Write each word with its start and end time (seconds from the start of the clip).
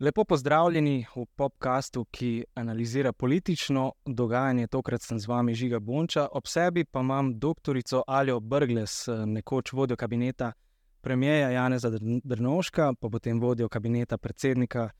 Lepo 0.00 0.24
pozdravljeni 0.24 1.06
v 1.16 1.26
podkastu, 1.36 2.04
ki 2.04 2.44
analizira 2.54 3.12
politično 3.12 3.92
dogajanje. 4.06 4.66
Tokrat 4.66 5.02
sem 5.02 5.18
z 5.18 5.28
vami 5.28 5.54
Žiga 5.54 5.78
Bonča, 5.78 6.28
ob 6.32 6.46
sebi 6.46 6.84
pa 6.84 7.00
imam 7.00 7.38
doktorico 7.38 8.02
Aljo 8.06 8.40
Brgles, 8.40 9.08
nekoč 9.26 9.72
vodjo 9.72 9.96
kabineta 9.96 10.52
premijeja 11.00 11.50
Janeza 11.50 11.90
Drnovška, 12.24 12.92
pa 13.00 13.08
potem 13.08 13.40
vodjo 13.40 13.68
kabineta 13.68 14.18
predsednika 14.18 14.90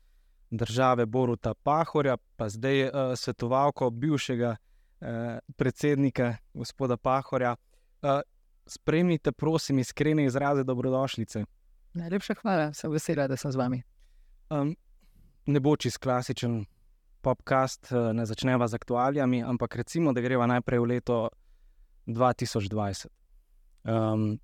države 0.51 1.05
Boruta 1.05 1.53
Pahorja, 1.53 2.17
pa 2.35 2.49
zdaj 2.49 2.83
uh, 2.83 2.91
svetovalko 3.15 3.89
bivšega 3.89 4.55
uh, 4.55 5.07
predsednika 5.55 6.35
gospoda 6.53 6.97
Pahorja. 6.97 7.55
Uh, 8.01 8.21
spremljite, 8.65 9.31
prosim, 9.31 9.79
iskrene 9.79 10.25
izraze 10.25 10.63
dobrodošlice. 10.63 11.45
Najlepša 11.93 12.33
hvala, 12.41 12.73
sem 12.73 12.91
vesela, 12.91 13.27
da 13.27 13.37
sem 13.37 13.51
z 13.51 13.59
vami. 13.59 13.81
Um, 14.49 14.75
ne 15.45 15.59
bo 15.59 15.75
čist 15.75 15.97
klasičen 15.97 16.65
podcast, 17.21 17.91
ne 18.13 18.25
začneva 18.25 18.67
z 18.67 18.79
aktualijami, 18.79 19.43
ampak 19.43 19.75
recimo, 19.75 20.13
da 20.13 20.21
greva 20.21 20.47
najprej 20.47 20.79
v 20.79 20.87
leto 20.87 21.17
2020. 22.07 23.07
Um, 23.83 24.39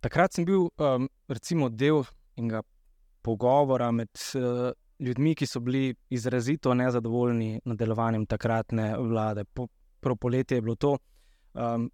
takrat 0.00 0.32
sem 0.32 0.44
bil 0.44 0.68
um, 0.76 1.08
recimo 1.28 1.68
del 1.68 2.04
enega 2.36 2.62
pogovora 3.22 3.90
med 3.92 4.08
uh, 4.38 4.70
ljudmi, 4.98 5.34
ki 5.34 5.46
so 5.46 5.60
bili 5.60 5.94
izrazito 6.10 6.74
nezadovoljni 6.74 7.60
nad 7.64 7.78
delovanjem 7.78 8.26
takratne 8.26 8.94
vlade. 8.98 9.44
Po, 9.44 9.66
prav 10.00 10.16
poletje 10.16 10.56
je 10.56 10.62
bilo 10.62 10.76
to. 10.76 10.96
Um, 11.54 11.90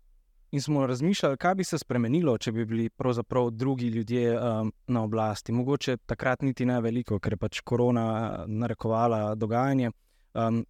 in 0.55 0.63
smo 0.63 0.87
razmišljali, 0.87 1.37
kaj 1.37 1.55
bi 1.55 1.65
se 1.65 1.79
spremenilo, 1.79 2.37
če 2.39 2.53
bi 2.53 2.65
bili 2.65 2.91
pravzaprav 2.91 3.51
drugi 3.51 3.89
ljudje 3.91 4.37
um, 4.39 4.73
na 4.87 5.03
oblasti. 5.03 5.53
Mogoče 5.53 5.97
takrat 6.07 6.43
niti 6.43 6.67
ne 6.67 6.77
veliko, 6.81 7.19
ker 7.19 7.35
je 7.35 7.41
pač 7.43 7.61
korona 7.67 8.45
narekovala 8.47 9.35
dogajanje. 9.35 9.91
Um, 10.35 10.63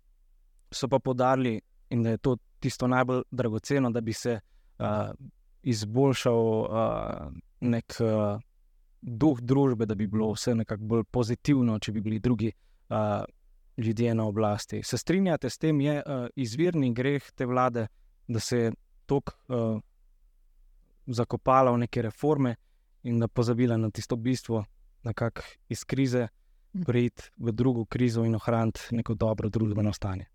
so 0.73 0.89
pa 0.89 0.99
podarili, 0.99 1.61
da 1.91 2.17
je 2.17 2.19
to 2.19 2.37
tisto 2.61 2.89
najbolj 2.89 3.23
dragoceno, 3.31 3.91
da 3.91 4.01
bi 4.01 4.13
se 4.13 4.39
uh, 4.41 5.13
izboljšal 5.63 6.43
uh, 6.65 7.31
nek. 7.61 8.01
Uh, 8.01 8.41
duh 9.05 9.41
družbe, 9.41 9.85
da 9.87 9.95
bi 9.95 10.07
bilo 10.09 10.31
vse 10.33 10.55
nekako 10.55 10.85
bolj 10.89 11.03
pozitivno, 11.13 11.77
če 11.79 11.93
bi 11.93 12.01
bili 12.01 12.19
drugi 12.25 12.53
uh, 12.89 13.21
ljudje 13.77 14.15
na 14.15 14.25
oblasti. 14.25 14.81
Se 14.83 14.99
strinjate 14.99 15.51
s 15.51 15.59
tem, 15.59 15.81
je 15.81 15.99
uh, 16.01 16.25
izvirni 16.37 16.89
greh 16.95 17.27
te 17.37 17.47
vlade, 17.47 17.87
da 18.29 18.41
se 18.41 18.59
je 18.59 18.73
tako 19.07 19.33
uh, 19.49 19.81
zakopala 21.07 21.73
v 21.73 21.85
neke 21.85 22.03
reforme 22.03 22.57
in 23.03 23.19
da 23.21 23.29
pozabila 23.29 23.77
na 23.77 23.91
tisto 23.91 24.17
bistvo, 24.17 24.65
da 25.03 25.13
kak 25.13 25.43
iz 25.69 25.85
krize 25.85 26.29
hm. 26.73 26.83
priti 26.83 27.23
v 27.37 27.53
drugo 27.53 27.85
krizo 27.85 28.25
in 28.25 28.35
ohraniti 28.35 28.81
neko 28.91 29.15
dobro 29.15 29.49
družbeno 29.49 29.93
stanje. 29.93 30.27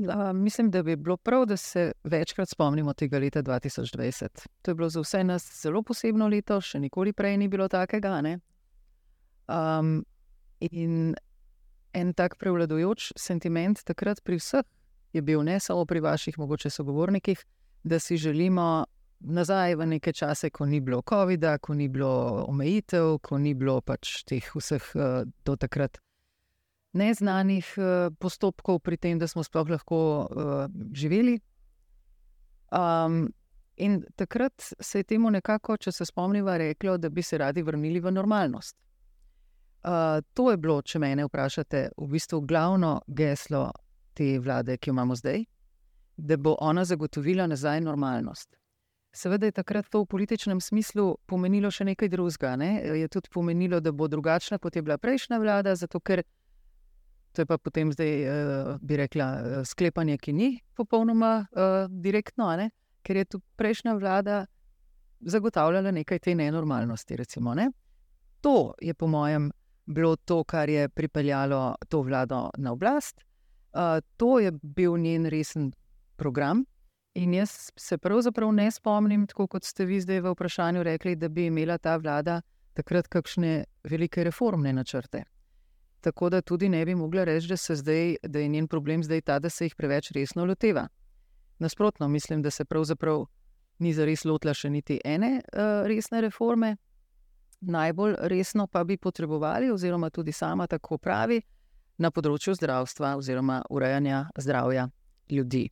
Uh, 0.00 0.32
mislim, 0.32 0.70
da 0.70 0.82
bi 0.82 0.96
bilo 0.96 1.16
prav, 1.16 1.46
da 1.46 1.56
se 1.56 1.92
večkrat 2.04 2.48
spomnimo 2.48 2.92
tega 2.92 3.18
leta 3.18 3.42
2020. 3.42 4.46
To 4.62 4.70
je 4.70 4.74
bilo 4.74 4.88
za 4.88 5.00
vse 5.00 5.24
nas 5.24 5.62
zelo 5.62 5.82
posebno 5.82 6.28
leto, 6.28 6.60
še 6.60 6.80
nikoli 6.80 7.12
prej 7.12 7.36
ni 7.36 7.48
bilo 7.48 7.68
takega. 7.68 8.22
Um, 9.48 10.04
in 10.60 11.14
en 11.92 12.12
tak 12.14 12.36
prevladujoč 12.38 13.12
sentiment 13.16 13.84
takrat 13.84 14.22
pri 14.24 14.38
vseh 14.38 14.64
je 15.12 15.22
bil, 15.22 15.42
ne 15.42 15.60
samo 15.60 15.84
pri 15.84 16.00
vaših, 16.00 16.38
mogoče 16.38 16.70
sogovornikih, 16.70 17.44
da 17.82 17.98
si 17.98 18.16
želimo 18.16 18.84
nazaj 19.20 19.74
v 19.74 19.86
neke 19.86 20.12
čase, 20.12 20.50
ko 20.50 20.66
ni 20.66 20.80
bilo 20.80 21.02
COVID-a, 21.08 21.58
ko 21.58 21.74
ni 21.74 21.88
bilo 21.88 22.44
omejitev, 22.48 23.18
ko 23.22 23.38
ni 23.38 23.54
bilo 23.54 23.80
pač 23.80 24.22
teh 24.24 24.46
vseh 24.54 24.92
uh, 24.94 25.24
do 25.44 25.56
takrat 25.56 25.98
neznanih 26.92 27.66
uh, 27.78 28.14
postopkov 28.18 28.80
pri 28.80 28.96
tem, 28.96 29.18
da 29.18 29.28
smo 29.28 29.44
sploh 29.44 29.68
lahko 29.68 29.98
uh, 30.30 30.64
živeli. 30.92 31.38
Um, 32.70 33.32
in 33.76 34.02
takrat 34.16 34.72
se 34.80 34.98
je 34.98 35.04
temu 35.04 35.30
nekako, 35.30 35.76
če 35.76 35.92
se 35.92 36.04
spomniva, 36.04 36.56
reklo, 36.56 36.96
da 36.98 37.08
bi 37.08 37.22
se 37.22 37.38
radi 37.38 37.62
vrnili 37.62 38.00
v 38.00 38.12
normalnost. 38.12 38.76
Uh, 39.84 40.20
to 40.34 40.50
je 40.50 40.56
bilo, 40.56 40.82
če 40.82 40.98
me 40.98 41.14
vprašate, 41.24 41.90
v 41.96 42.08
bistvu 42.08 42.40
glavno 42.40 43.00
geslo 43.06 43.70
te 44.14 44.38
vlade, 44.38 44.76
ki 44.76 44.90
jo 44.90 44.94
imamo 44.94 45.16
zdaj, 45.16 45.44
da 46.16 46.36
bo 46.36 46.56
ona 46.60 46.84
zagotovila 46.84 47.46
nazaj 47.46 47.80
normalnost. 47.80 48.56
Seveda 49.12 49.46
je 49.46 49.52
takrat 49.52 49.88
to 49.90 50.02
v 50.02 50.06
političnem 50.06 50.60
smislu 50.60 51.16
pomenilo 51.26 51.70
še 51.70 51.84
nekaj 51.84 52.08
drugega. 52.08 52.54
Ne? 52.56 52.70
Je 53.00 53.08
tudi 53.08 53.30
pomenilo, 53.32 53.80
da 53.80 53.92
bo 53.92 54.08
drugačna, 54.08 54.58
kot 54.58 54.76
je 54.76 54.82
bila 54.82 54.98
prejšnja 54.98 55.38
vlada, 55.38 55.74
zato 55.74 56.00
ker 56.00 56.22
To 57.32 57.42
je 57.42 57.46
pa 57.46 57.58
potem 57.58 57.92
zdaj, 57.92 58.10
uh, 58.26 58.78
bi 58.82 58.96
rekla, 58.98 59.26
uh, 59.38 59.60
sklepanje, 59.62 60.16
ki 60.18 60.32
ni 60.34 60.48
popolnoma 60.74 61.46
uh, 61.46 61.86
direktno, 61.86 62.48
ne? 62.58 62.70
ker 63.06 63.16
je 63.16 63.24
tu 63.24 63.38
prejšnja 63.56 63.94
vlada 63.94 64.46
zagotavljala 65.20 65.92
nekaj 65.94 66.18
te 66.18 66.34
nenormalnosti. 66.34 67.16
Recimo, 67.16 67.54
ne? 67.54 67.70
To 68.42 68.74
je, 68.82 68.94
po 68.94 69.06
mojem, 69.06 69.50
bilo 69.86 70.16
to, 70.16 70.44
kar 70.44 70.68
je 70.68 70.88
pripeljalo 70.88 71.76
to 71.88 72.02
vlado 72.02 72.50
na 72.58 72.72
oblast. 72.72 73.22
Uh, 73.72 74.00
to 74.16 74.38
je 74.38 74.52
bil 74.62 74.96
njen 74.96 75.26
resen 75.26 75.72
program. 76.16 76.64
In 77.14 77.34
jaz 77.34 77.70
se 77.76 77.98
pravzaprav 77.98 78.52
ne 78.52 78.70
spomnim, 78.70 79.26
tako 79.26 79.46
kot 79.46 79.64
ste 79.64 79.84
vi 79.84 80.00
zdaj 80.00 80.20
v 80.20 80.32
vprašanju 80.34 80.82
rekli, 80.82 81.16
da 81.16 81.28
bi 81.28 81.46
imela 81.46 81.78
ta 81.78 81.96
vlada 81.96 82.40
takrat 82.74 83.08
kakšne 83.08 83.64
velike 83.84 84.24
reformne 84.24 84.72
načrte. 84.72 85.24
Tako 86.00 86.30
da 86.30 86.40
tudi 86.40 86.68
ne 86.68 86.84
bi 86.84 86.94
mogla 86.94 87.24
reči, 87.24 87.48
da, 87.48 87.56
zdaj, 87.56 88.16
da 88.22 88.38
je 88.38 88.48
njen 88.48 88.68
problem 88.68 89.02
zdaj 89.02 89.20
ta, 89.20 89.38
da 89.38 89.50
se 89.50 89.64
jih 89.64 89.74
preveč 89.76 90.10
resno 90.10 90.44
loteva. 90.44 90.88
Nasprotno, 91.58 92.08
mislim, 92.08 92.42
da 92.42 92.50
se 92.50 92.64
pravzaprav 92.64 93.26
ni 93.78 93.92
za 93.92 94.04
res 94.04 94.24
lotila 94.24 94.54
še 94.54 94.70
niti 94.70 95.00
ene 95.04 95.40
uh, 95.40 95.86
resne 95.88 96.20
reforme. 96.20 96.76
Najbolj 97.60 98.14
resno 98.32 98.66
pa 98.66 98.84
bi 98.84 98.96
potrebovali, 98.96 99.70
oziroma 99.70 100.10
tudi 100.10 100.32
sama 100.32 100.66
tako 100.66 100.98
pravi, 100.98 101.42
na 102.00 102.10
področju 102.10 102.56
zdravstva 102.56 103.16
oziroma 103.20 103.60
urejanja 103.70 104.24
zdravja 104.38 104.88
ljudi. 105.30 105.68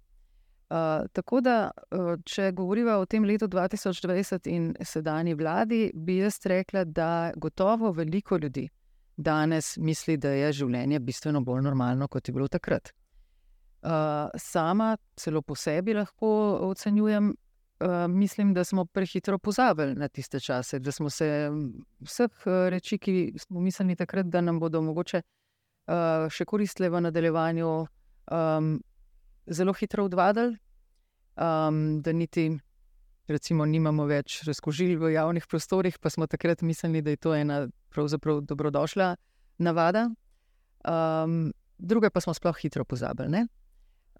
Uh, 0.68 1.06
tako 1.16 1.40
da, 1.40 1.70
uh, 1.96 2.18
če 2.28 2.50
govorimo 2.52 2.98
o 3.00 3.06
tem 3.08 3.24
letu 3.24 3.48
2020 3.48 4.50
in 4.52 4.74
sedanji 4.84 5.32
vladi, 5.38 5.86
bi 5.94 6.18
jaz 6.18 6.42
rekla, 6.44 6.84
da 6.84 7.32
gotovo 7.40 7.94
veliko 7.96 8.36
ljudi 8.36 8.66
danes 9.16 9.76
misli, 9.80 10.18
da 10.20 10.34
je 10.36 10.52
življenje 10.60 11.00
bistveno 11.00 11.40
bolj 11.44 11.64
normalno, 11.64 12.06
kot 12.12 12.28
je 12.28 12.34
bilo 12.36 12.50
takrat. 12.52 12.92
Uh, 13.80 14.28
sama, 14.36 14.92
celo 15.16 15.40
po 15.42 15.56
sebi, 15.56 15.96
lahko 15.96 16.28
ocenjujem, 16.68 17.32
uh, 17.32 18.04
mislim, 18.12 18.52
da 18.54 18.64
smo 18.64 18.84
prehitro 18.84 19.38
pozabili 19.38 19.96
na 19.96 20.10
tiste 20.12 20.40
čase, 20.40 20.78
da 20.84 20.92
smo 20.92 21.08
se 21.10 21.48
vseh 22.04 22.46
reči, 22.76 23.00
ki 23.00 23.16
smo 23.40 23.64
mislili 23.64 23.96
takrat, 23.96 24.28
da 24.28 24.44
nam 24.44 24.60
bodo 24.60 24.84
mogoče 24.84 25.22
uh, 25.88 26.28
še 26.30 26.44
koristile 26.44 26.90
v 26.92 27.02
nadaljevanju, 27.08 27.72
um, 28.32 28.72
zelo 29.46 29.72
hitro 29.72 30.04
odvadili, 30.04 30.56
um, 31.36 32.00
da 32.04 32.12
niti 32.12 32.50
recimo, 33.28 33.66
nimamo 33.68 34.06
več 34.08 34.42
razkožil 34.48 34.96
v 35.00 35.12
javnih 35.14 35.46
prostorih, 35.48 35.98
pa 36.00 36.10
smo 36.10 36.26
takrat 36.26 36.62
mislili, 36.64 37.02
da 37.04 37.12
je 37.12 37.20
to 37.20 37.34
ena 37.36 37.66
pravzaprav 37.92 38.40
dobrodošla 38.48 39.14
navada. 39.58 40.08
Um, 40.88 41.52
druge 41.78 42.10
pa 42.10 42.20
smo 42.24 42.34
sploh 42.34 42.56
hitro 42.56 42.84
pozabili. 42.88 43.44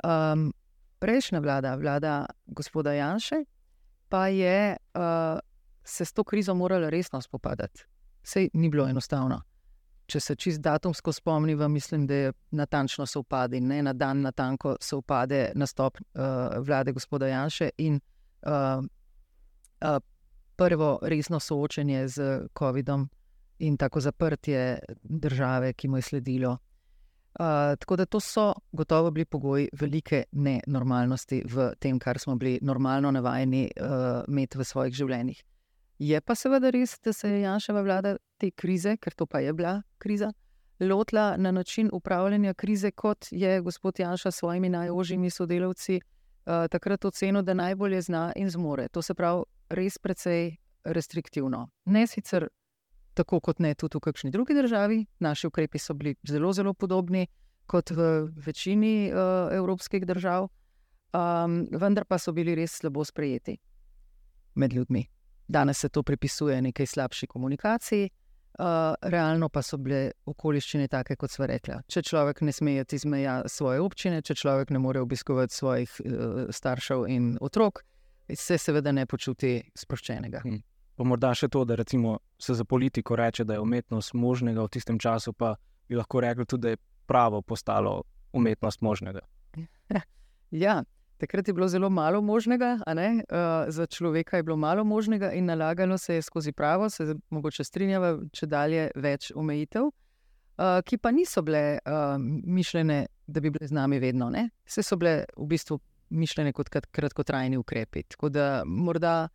Um, 0.05 0.51
prejšnja 1.01 1.41
vlada, 1.41 1.75
vlada 1.81 2.27
gospoda 2.47 2.93
Janša, 2.93 3.43
pa 4.09 4.29
je 4.29 4.77
uh, 4.77 5.41
se 5.85 6.05
s 6.05 6.13
to 6.13 6.25
krizo 6.25 6.55
morala 6.55 6.91
resno 6.91 7.21
spopadati. 7.21 7.85
Sej 8.23 8.51
ni 8.53 8.69
bilo 8.69 8.89
enostavno. 8.89 9.43
Če 10.09 10.21
se 10.21 10.35
čist 10.41 10.63
datumsko 10.65 11.13
spomnim, 11.13 11.61
mislim, 11.73 12.07
da 12.09 12.15
je 12.15 12.33
natančno 12.51 13.07
sovpadi, 13.07 13.61
ne 13.61 13.83
na 13.83 13.93
dan, 13.93 14.23
na 14.25 14.33
tanko 14.33 14.77
sovpade 14.81 15.53
nastop 15.55 15.99
uh, 16.01 16.57
vlade 16.65 16.93
gospoda 16.97 17.29
Janša 17.29 17.69
in 17.85 18.01
uh, 18.49 19.99
prvo 20.57 20.99
resno 21.03 21.41
soočenje 21.41 22.09
z 22.09 22.49
COVID-om 22.59 23.09
in 23.59 23.77
tako 23.77 24.01
zaprtje 24.01 24.79
države, 25.03 25.73
ki 25.73 25.89
mu 25.89 25.99
je 25.99 26.03
sledilo. 26.03 26.57
Uh, 27.39 27.77
tako 27.79 27.97
da 27.97 28.07
to 28.07 28.21
so 28.21 28.55
gotovo 28.73 29.11
bili 29.11 29.25
pogoji 29.25 29.69
velike 29.73 30.25
nenormalnosti 30.33 31.43
v 31.47 31.73
tem, 31.79 31.99
kar 31.99 32.19
smo 32.19 32.37
bili 32.37 32.59
normalno 32.63 33.11
navajeni 33.11 33.71
uh, 33.81 34.25
imeti 34.29 34.59
v 34.59 34.65
svojih 34.65 34.95
življenjih. 34.95 35.45
Je 35.99 36.21
pa 36.21 36.35
seveda 36.35 36.71
res, 36.71 36.95
da 37.05 37.13
se 37.13 37.29
je 37.29 37.41
Janševa 37.41 37.83
vlada 37.83 38.17
te 38.39 38.51
krize, 38.51 38.97
ker 38.97 39.15
to 39.15 39.27
pa 39.27 39.41
je 39.41 39.53
bila 39.53 39.83
kriza, 39.99 40.33
lotila 40.81 41.37
na 41.37 41.51
način 41.51 41.91
upravljanja 41.93 42.55
krize, 42.55 42.91
kot 42.91 43.27
je 43.31 43.61
gospod 43.61 43.99
Janša 43.99 44.31
s 44.31 44.37
svojimi 44.37 44.69
najožjimi 44.69 45.31
sodelavci 45.31 46.01
uh, 46.01 46.67
takrat 46.71 47.05
ocenil, 47.05 47.43
da 47.43 47.55
najbolje 47.55 48.03
zna 48.03 48.33
in 48.37 48.51
zmore. 48.51 48.89
To 48.89 49.03
se 49.03 49.15
pravi, 49.15 49.43
res 49.69 49.99
precej 49.99 50.57
restriktivno. 50.85 51.69
Ne 51.85 52.07
sicer 52.07 52.49
tako, 53.15 53.41
kot 53.41 53.59
ne 53.59 53.75
tudi 53.75 53.99
v 53.99 54.01
kakšni 54.01 54.31
drugi 54.31 54.55
državi. 54.55 55.05
Naši 55.19 55.47
ukrepi 55.47 55.79
so 55.79 55.95
bili 55.95 56.15
zelo, 56.23 56.53
zelo 56.53 56.75
podobni 56.75 57.27
kot 57.67 57.91
v 57.91 58.31
večini 58.47 59.11
uh, 59.13 59.51
evropskih 59.53 60.07
držav, 60.07 60.49
um, 61.13 61.61
vendar 61.73 62.05
pa 62.05 62.19
so 62.19 62.33
bili 62.33 62.55
res 62.55 62.79
slabo 62.79 63.05
sprejeti 63.05 63.59
med 64.55 64.73
ljudmi. 64.73 65.18
Danes 65.49 65.79
se 65.79 65.89
to 65.89 66.03
pripisuje 66.03 66.63
nekaj 66.63 66.87
slabši 66.87 67.27
komunikaciji. 67.27 68.11
Uh, 68.59 68.65
realno 69.03 69.47
pa 69.49 69.63
so 69.63 69.77
bile 69.79 70.11
okoliščine 70.27 70.89
take, 70.91 71.15
kot 71.17 71.31
smo 71.31 71.47
rekli. 71.47 71.77
Če 71.87 72.03
človek 72.03 72.41
ne 72.43 72.53
sme 72.53 72.75
iti 72.81 72.99
iz 72.99 73.05
meja 73.07 73.37
svoje 73.47 73.79
občine, 73.81 74.19
če 74.23 74.35
človek 74.35 74.73
ne 74.75 74.81
more 74.83 74.99
obiskovati 75.01 75.55
svojih 75.55 75.93
uh, 76.01 76.41
staršev 76.51 77.05
in 77.07 77.37
otrok, 77.41 77.85
se 78.35 78.59
seveda 78.59 78.93
ne 78.93 79.07
počuti 79.07 79.61
sproščenega. 79.79 80.43
Hmm. 80.43 80.59
Pa 80.99 81.07
morda 81.07 81.31
še 81.39 81.47
to, 81.49 81.63
da 81.65 81.77
se 81.79 82.55
za 82.55 82.65
politiko 82.65 83.17
reče, 83.17 83.45
da 83.45 83.55
je 83.55 83.61
umetnost 83.63 84.15
možnega, 84.19 84.65
v 84.67 84.75
tistem 84.75 84.99
času 84.99 85.33
pa 85.33 85.55
bi 85.89 85.95
lahko 85.95 86.21
rekli 86.21 86.47
tudi, 86.47 86.63
da 86.63 86.75
je 86.75 86.83
pravo 87.07 87.43
postalo 87.43 88.03
umetnost 88.33 88.83
možnega. 88.83 89.23
Ja, 90.51 90.83
takrat 91.19 91.49
je 91.49 91.55
bilo 91.55 91.69
zelo 91.69 91.91
malo 91.91 92.21
možnega, 92.23 92.79
uh, 92.87 93.69
za 93.69 93.87
človeka 93.87 94.37
je 94.37 94.43
bilo 94.43 94.57
malo 94.57 94.85
možnega 94.85 95.33
in 95.33 95.45
nalagalo 95.45 95.99
se 95.99 96.15
je 96.15 96.23
skozi 96.23 96.53
pravo, 96.53 96.91
se 96.91 97.15
mogoče 97.31 97.65
strinjava, 97.65 98.19
če 98.33 98.47
dalje 98.47 98.91
več 98.95 99.33
omejitev. 99.35 99.91
Uh, 100.59 100.81
ki 100.83 100.99
pa 100.99 101.11
niso 101.15 101.43
bile 101.43 101.79
uh, 101.87 102.17
mišljene, 102.45 103.07
da 103.27 103.41
bi 103.41 103.51
bile 103.51 103.69
z 103.69 103.75
nami 103.75 103.99
vedno. 104.03 104.33
Vse 104.67 104.83
so 104.83 104.97
bile 104.99 105.25
v 105.37 105.47
bistvu 105.47 105.79
mišljene 106.11 106.53
kot 106.53 106.69
kratkotrajni 106.69 107.57
ukrepi. 107.57 108.03
Tako 108.03 108.29
da 108.29 108.63
morda 108.67 109.29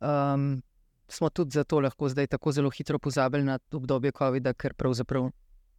um, 0.00 0.62
smo 1.08 1.30
tudi 1.30 1.50
zato 1.54 1.80
lahko 1.80 2.08
zdaj 2.08 2.26
tako 2.26 2.52
zelo 2.52 2.70
hitro 2.70 2.98
pozabili 2.98 3.44
na 3.44 3.58
obdobje 3.72 4.12
COVID-a, 4.18 4.52
ker 4.52 4.74
pravzaprav 4.74 5.30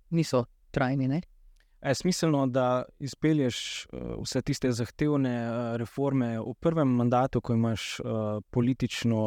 niso 0.10 0.46
trajni. 0.72 1.08
Ne? 1.08 1.22
Je 1.88 1.96
smiselno, 1.96 2.48
da 2.48 2.84
izpelješ 3.00 3.86
uh, 3.86 4.00
vse 4.24 4.42
tiste 4.42 4.72
zahtevne 4.72 5.36
uh, 5.50 5.76
reforme 5.76 6.40
v 6.40 6.54
prvem 6.60 6.88
mandatu, 6.88 7.42
ko 7.42 7.54
imaš 7.54 8.00
uh, 8.00 8.42
politično 8.50 9.20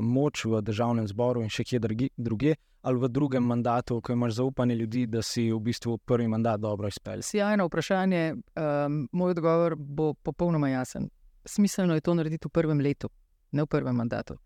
moč 0.00 0.44
v 0.44 0.62
državnem 0.62 1.08
zboru 1.08 1.42
in 1.42 1.50
še 1.50 1.64
kje 1.64 1.80
druge, 2.16 2.54
ali 2.86 3.00
v 3.02 3.08
drugem 3.10 3.42
mandatu, 3.42 4.00
ko 4.00 4.12
imaš 4.12 4.38
zaupanje 4.38 4.74
ljudi, 4.74 5.06
da 5.06 5.22
si 5.22 5.48
v 5.50 5.58
bistvu 5.60 5.98
prvi 5.98 6.28
mandat 6.28 6.60
dobro 6.60 6.88
izpeljal? 6.88 7.22
Sijajno 7.22 7.66
vprašanje. 7.66 8.34
Um, 8.54 9.08
moj 9.12 9.34
odgovor 9.34 9.74
bo 9.76 10.14
popolnoma 10.14 10.68
jasen. 10.68 11.10
Smiselno 11.44 11.94
je 11.94 12.00
to 12.00 12.14
narediti 12.14 12.46
v 12.46 12.54
prvem 12.54 12.80
letu, 12.80 13.10
ne 13.52 13.62
v 13.62 13.66
prvem 13.66 13.96
mandatu. 13.96 14.36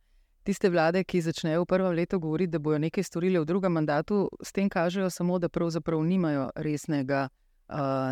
Tiste 0.45 0.71
vlade, 0.73 1.05
ki 1.05 1.21
začnejo 1.21 1.63
v 1.63 1.69
prvem 1.69 1.93
letu 1.93 2.19
govoriti, 2.19 2.55
da 2.57 2.59
bodo 2.59 2.79
nekaj 2.79 3.05
storili 3.05 3.39
v 3.39 3.45
drugem 3.45 3.73
mandatu, 3.73 4.29
s 4.43 4.53
tem 4.53 4.69
kažejo 4.73 5.11
samo, 5.11 5.39
da 5.39 5.49
pravzaprav 5.49 6.01
nimajo 6.05 6.49
resnega 6.57 7.29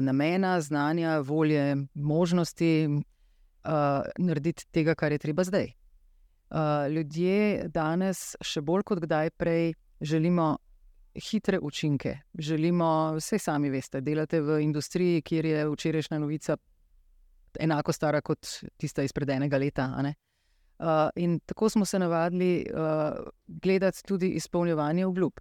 namena, 0.00 0.60
znanja, 0.60 1.18
volje, 1.18 1.76
možnosti 1.94 2.88
uh, 2.88 4.06
narediti 4.18 4.66
tega, 4.70 4.94
kar 4.94 5.12
je 5.12 5.18
treba 5.18 5.44
zdaj. 5.44 5.72
Uh, 6.48 6.88
ljudje 6.92 7.68
danes, 7.68 8.36
še 8.40 8.62
bolj 8.64 8.86
kot 8.88 9.02
kdaj 9.04 9.30
prej, 9.36 9.74
želimo 10.00 10.56
hitre 11.18 11.58
učinke. 11.58 12.18
Želimo, 12.38 13.14
vse 13.18 13.38
sami 13.38 13.70
veste, 13.70 14.00
delate 14.00 14.40
v 14.40 14.60
industriji, 14.62 15.22
kjer 15.22 15.44
je 15.44 15.66
včerajšnja 15.68 16.18
novica 16.18 16.56
enako 17.60 17.92
stara 17.92 18.20
kot 18.20 18.46
tista 18.76 19.02
izpred 19.02 19.30
enega 19.30 19.58
leta. 19.58 19.90
Uh, 19.98 21.10
in 21.16 21.40
tako 21.40 21.68
smo 21.68 21.84
se 21.84 21.98
navadili 21.98 22.66
uh, 22.70 23.28
gledati 23.46 24.02
tudi 24.06 24.28
izpolnjevanje 24.38 25.06
obljub. 25.06 25.32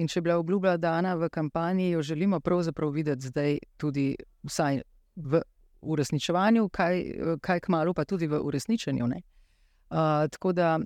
In 0.00 0.08
če 0.08 0.18
je 0.18 0.24
bila 0.24 0.38
obljuba 0.40 0.76
dana 0.80 1.14
v 1.20 1.28
kampanji, 1.28 1.90
jo 1.90 2.02
želimo 2.02 2.40
pravzaprav 2.40 2.90
videti 2.90 3.28
zdaj 3.28 3.58
tudi 3.76 4.14
vsaj 4.48 4.80
v 5.16 5.42
uresničevanju, 5.80 6.68
kaj, 6.68 7.02
kaj 7.40 7.60
kmalo 7.60 7.92
pa 7.94 8.04
tudi 8.04 8.26
v 8.26 8.40
uresničenju. 8.40 9.04
Uh, 9.04 10.28
tako 10.32 10.52
da 10.52 10.78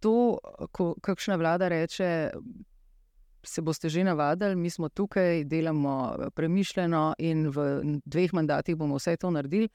to, 0.00 0.38
ko 0.72 0.94
kakšna 1.00 1.36
vlada 1.40 1.68
reče, 1.68 2.30
se 3.44 3.62
boste 3.62 3.88
že 3.88 4.04
navadili, 4.04 4.56
mi 4.56 4.70
smo 4.70 4.88
tukaj, 4.88 5.44
delamo 5.44 6.16
premišljeno 6.34 7.14
in 7.18 7.48
v 7.48 7.80
dveh 8.04 8.32
mandatih 8.32 8.76
bomo 8.76 8.96
vse 8.96 9.16
to 9.16 9.30
naredili. 9.30 9.68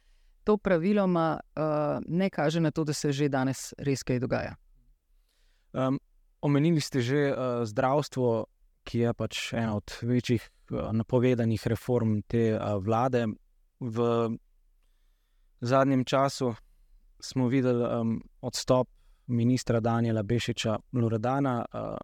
To 0.44 0.58
praviloma 0.58 1.40
uh, 1.40 2.00
ne 2.08 2.30
kaže 2.30 2.60
na 2.60 2.72
to, 2.72 2.84
da 2.84 2.94
se 2.94 3.12
že 3.12 3.30
danes 3.30 3.74
res 3.78 4.04
kaj 4.04 4.20
dogaja. 4.20 4.56
Um, 5.74 6.00
omenili 6.42 6.82
ste 6.82 7.02
že 7.02 7.30
uh, 7.32 7.66
zdravstvo, 7.66 8.46
ki 8.84 9.00
je 9.00 9.14
pač 9.14 9.54
ena 9.54 9.76
od 9.76 9.94
večjih 10.02 10.50
uh, 10.72 10.92
napovedanih 10.92 11.68
reform 11.68 12.22
te 12.28 12.54
uh, 12.56 12.78
vlade. 12.84 13.26
V 13.80 14.06
zadnjem 15.62 16.06
času 16.06 16.54
smo 17.20 17.48
videli 17.48 17.84
um, 17.84 18.22
odstop 18.42 18.90
ministra 19.28 19.80
Daniela 19.80 20.24
Bešiča 20.24 20.78
Loredana. 20.94 21.66
Uh, 21.74 21.98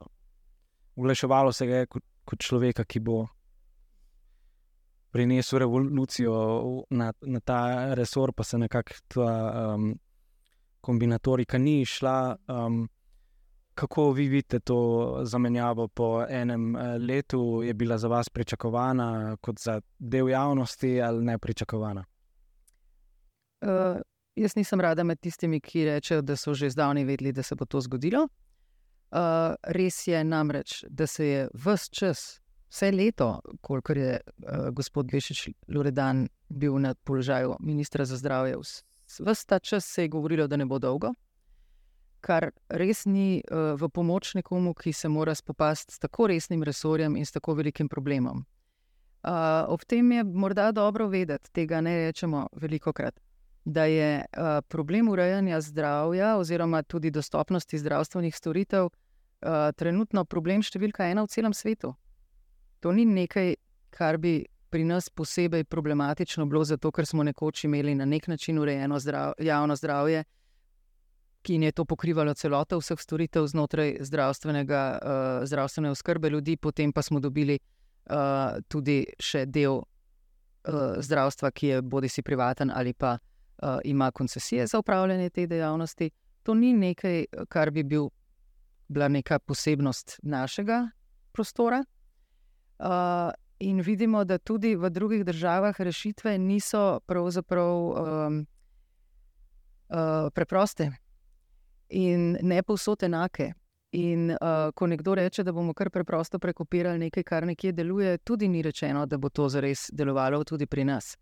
Uglaševalo 0.95 1.51
se 1.51 1.68
je 1.68 1.86
kot, 1.86 2.04
kot 2.25 2.39
človeka, 2.39 2.86
ki 2.86 3.00
bo 3.00 3.25
prinesel 5.12 5.60
revolucijo 5.60 6.83
na, 6.89 7.13
na 7.22 7.39
ta 7.39 7.94
resor, 7.95 8.33
pa 8.33 8.44
se 8.44 8.57
nekako 8.57 8.94
ta 9.07 9.31
um, 9.75 9.94
kombinatorika 10.81 11.57
ni 11.57 11.81
išla. 11.81 12.36
Um, 12.48 12.88
kako 13.75 14.12
vi 14.12 14.27
vidite 14.27 14.60
to 14.60 15.19
zamenjavo 15.24 15.88
po 15.88 16.25
enem 16.30 16.75
letu? 17.00 17.62
Je 17.63 17.74
bila 17.74 17.98
za 17.98 18.07
vas 18.07 18.30
pričakovana 18.30 19.38
kot 19.42 19.60
za 19.60 19.81
del 20.00 20.30
javnosti 20.30 21.01
ali 21.01 21.25
ne 21.25 21.38
pričakovana? 21.38 22.06
Uh. 23.62 24.01
Jaz 24.36 24.56
nisem 24.56 24.81
rada 24.81 25.04
med 25.04 25.19
tistimi, 25.24 25.62
ki 25.63 25.86
rečejo, 25.88 26.22
da 26.22 26.36
so 26.36 26.54
že 26.54 26.69
zdavni 26.69 27.06
vedeli, 27.07 27.31
da 27.31 27.44
se 27.44 27.56
bo 27.56 27.66
to 27.66 27.80
zgodilo. 27.81 28.25
Uh, 29.16 29.56
res 29.63 30.01
je 30.07 30.24
namreč, 30.24 30.81
da 30.89 31.07
se 31.07 31.27
je 31.27 31.45
vse 31.54 31.92
čas, 31.92 32.24
vse 32.68 32.92
leto, 32.92 33.30
kolikor 33.62 33.98
je 33.98 34.18
uh, 34.19 34.69
gospod 34.75 35.13
Vešič 35.13 35.48
Loredan 35.72 36.27
bil 36.50 36.75
na 36.83 36.92
položaju 36.95 37.56
ministra 37.60 38.06
za 38.06 38.18
zdravje, 38.18 38.57
vse 38.60 39.45
ta 39.48 39.60
čas 39.60 39.88
se 39.88 40.04
je 40.04 40.12
govorilo, 40.12 40.48
da 40.48 40.57
ne 40.57 40.66
bo 40.66 40.80
dolgo, 40.80 41.13
kar 42.25 42.50
res 42.70 43.05
ni 43.05 43.44
uh, 43.46 43.75
v 43.77 43.89
pomoč 43.94 44.34
nekomu, 44.39 44.74
ki 44.74 44.94
se 44.94 45.10
mora 45.10 45.36
spopasti 45.36 45.94
s 45.94 46.01
tako 46.01 46.27
resnim 46.34 46.63
resorjem 46.65 47.15
in 47.15 47.25
s 47.25 47.36
tako 47.36 47.53
velikim 47.60 47.89
problemom. 47.89 48.41
Uh, 49.25 49.65
ob 49.70 49.86
tem 49.86 50.12
je 50.12 50.24
morda 50.24 50.72
dobro 50.72 51.08
vedeti, 51.10 51.51
tega 51.53 51.82
ne 51.82 51.96
rečemo 52.08 52.48
veliko 52.62 52.94
krat 52.94 53.22
da 53.65 53.86
je 53.86 54.17
uh, 54.17 54.44
problem 54.67 55.10
urejanja 55.10 55.62
zdravja 55.62 56.38
oziroma 56.38 56.84
tudi 56.84 57.12
dostopnosti 57.12 57.77
zdravstvenih 57.77 58.36
storitev 58.36 58.86
uh, 58.86 58.91
trenutno 59.75 60.25
problem 60.25 60.62
številka 60.62 61.10
ena 61.10 61.24
v 61.25 61.34
celem 61.34 61.53
svetu. 61.53 61.96
To 62.79 62.94
ni 62.94 63.08
nekaj, 63.10 63.55
kar 63.89 64.20
bi 64.22 64.44
pri 64.70 64.86
nas 64.86 65.10
posebej 65.10 65.63
problematično 65.63 66.46
bilo, 66.46 66.62
zato 66.63 66.91
ker 66.91 67.08
smo 67.10 67.24
nekoč 67.24 67.63
imeli 67.65 67.96
na 67.96 68.05
nek 68.05 68.27
način 68.27 68.60
urejeno 68.60 69.00
zdrav, 69.00 69.34
javno 69.41 69.75
zdravje, 69.75 70.24
ki 71.45 71.59
je 71.61 71.71
to 71.71 71.85
pokrivalo 71.85 72.33
celoto 72.33 72.79
vseh 72.81 72.97
storitev 72.99 73.45
znotraj 73.47 73.97
zdravstvenega, 74.01 74.81
uh, 74.97 75.45
zdravstvene 75.45 75.91
oskrbe 75.93 76.29
ljudi, 76.29 76.57
potem 76.57 76.93
pa 76.93 77.01
smo 77.01 77.19
dobili 77.19 77.59
uh, 77.59 78.57
tudi 78.67 79.03
še 79.21 79.45
del 79.45 79.77
uh, 79.77 80.97
zdravstva, 80.97 81.51
ki 81.51 81.67
je 81.67 81.81
bodi 81.81 82.09
si 82.09 82.25
privaten 82.25 82.73
ali 82.73 82.93
pa 82.93 83.17
uh, 83.17 83.77
ima 83.85 84.11
koncesije 84.11 84.65
za 84.67 84.81
upravljanje 84.81 85.29
te 85.29 85.47
dejavnosti. 85.47 86.09
To 86.43 86.53
ni 86.53 86.73
nekaj, 86.73 87.25
kar 87.49 87.71
bi 87.71 87.83
bil, 87.83 88.09
bila 88.87 89.07
neka 89.07 89.39
posebnost 89.39 90.19
našega 90.23 90.89
prostora. 91.31 91.83
Uh, 92.79 93.31
in 93.59 93.81
vidimo, 93.81 94.25
da 94.25 94.37
tudi 94.37 94.75
v 94.75 94.89
drugih 94.89 95.25
državah 95.25 95.81
rešitve 95.81 96.37
niso 96.37 96.99
pravzaprav 97.05 97.77
um, 97.77 98.45
uh, 99.89 100.29
preproste 100.33 100.91
in 101.89 102.38
ne 102.42 102.63
povsod 102.63 103.04
enake. 103.04 103.54
In 103.92 104.32
uh, 104.32 104.72
ko 104.75 104.88
nekdo 104.88 105.15
reče, 105.15 105.44
da 105.44 105.51
bomo 105.56 105.74
kar 105.74 105.89
preprosto 105.89 106.39
prekopirali 106.39 107.00
nekaj, 107.00 107.24
kar 107.24 107.46
nekje 107.48 107.72
deluje, 107.72 108.18
tudi 108.18 108.48
ni 108.48 108.62
rečeno, 108.62 109.06
da 109.06 109.18
bo 109.18 109.30
to 109.30 109.48
zares 109.50 109.89
delovalo 109.94 110.44
tudi 110.44 110.65
pri 110.65 110.84
nas. 110.84 111.15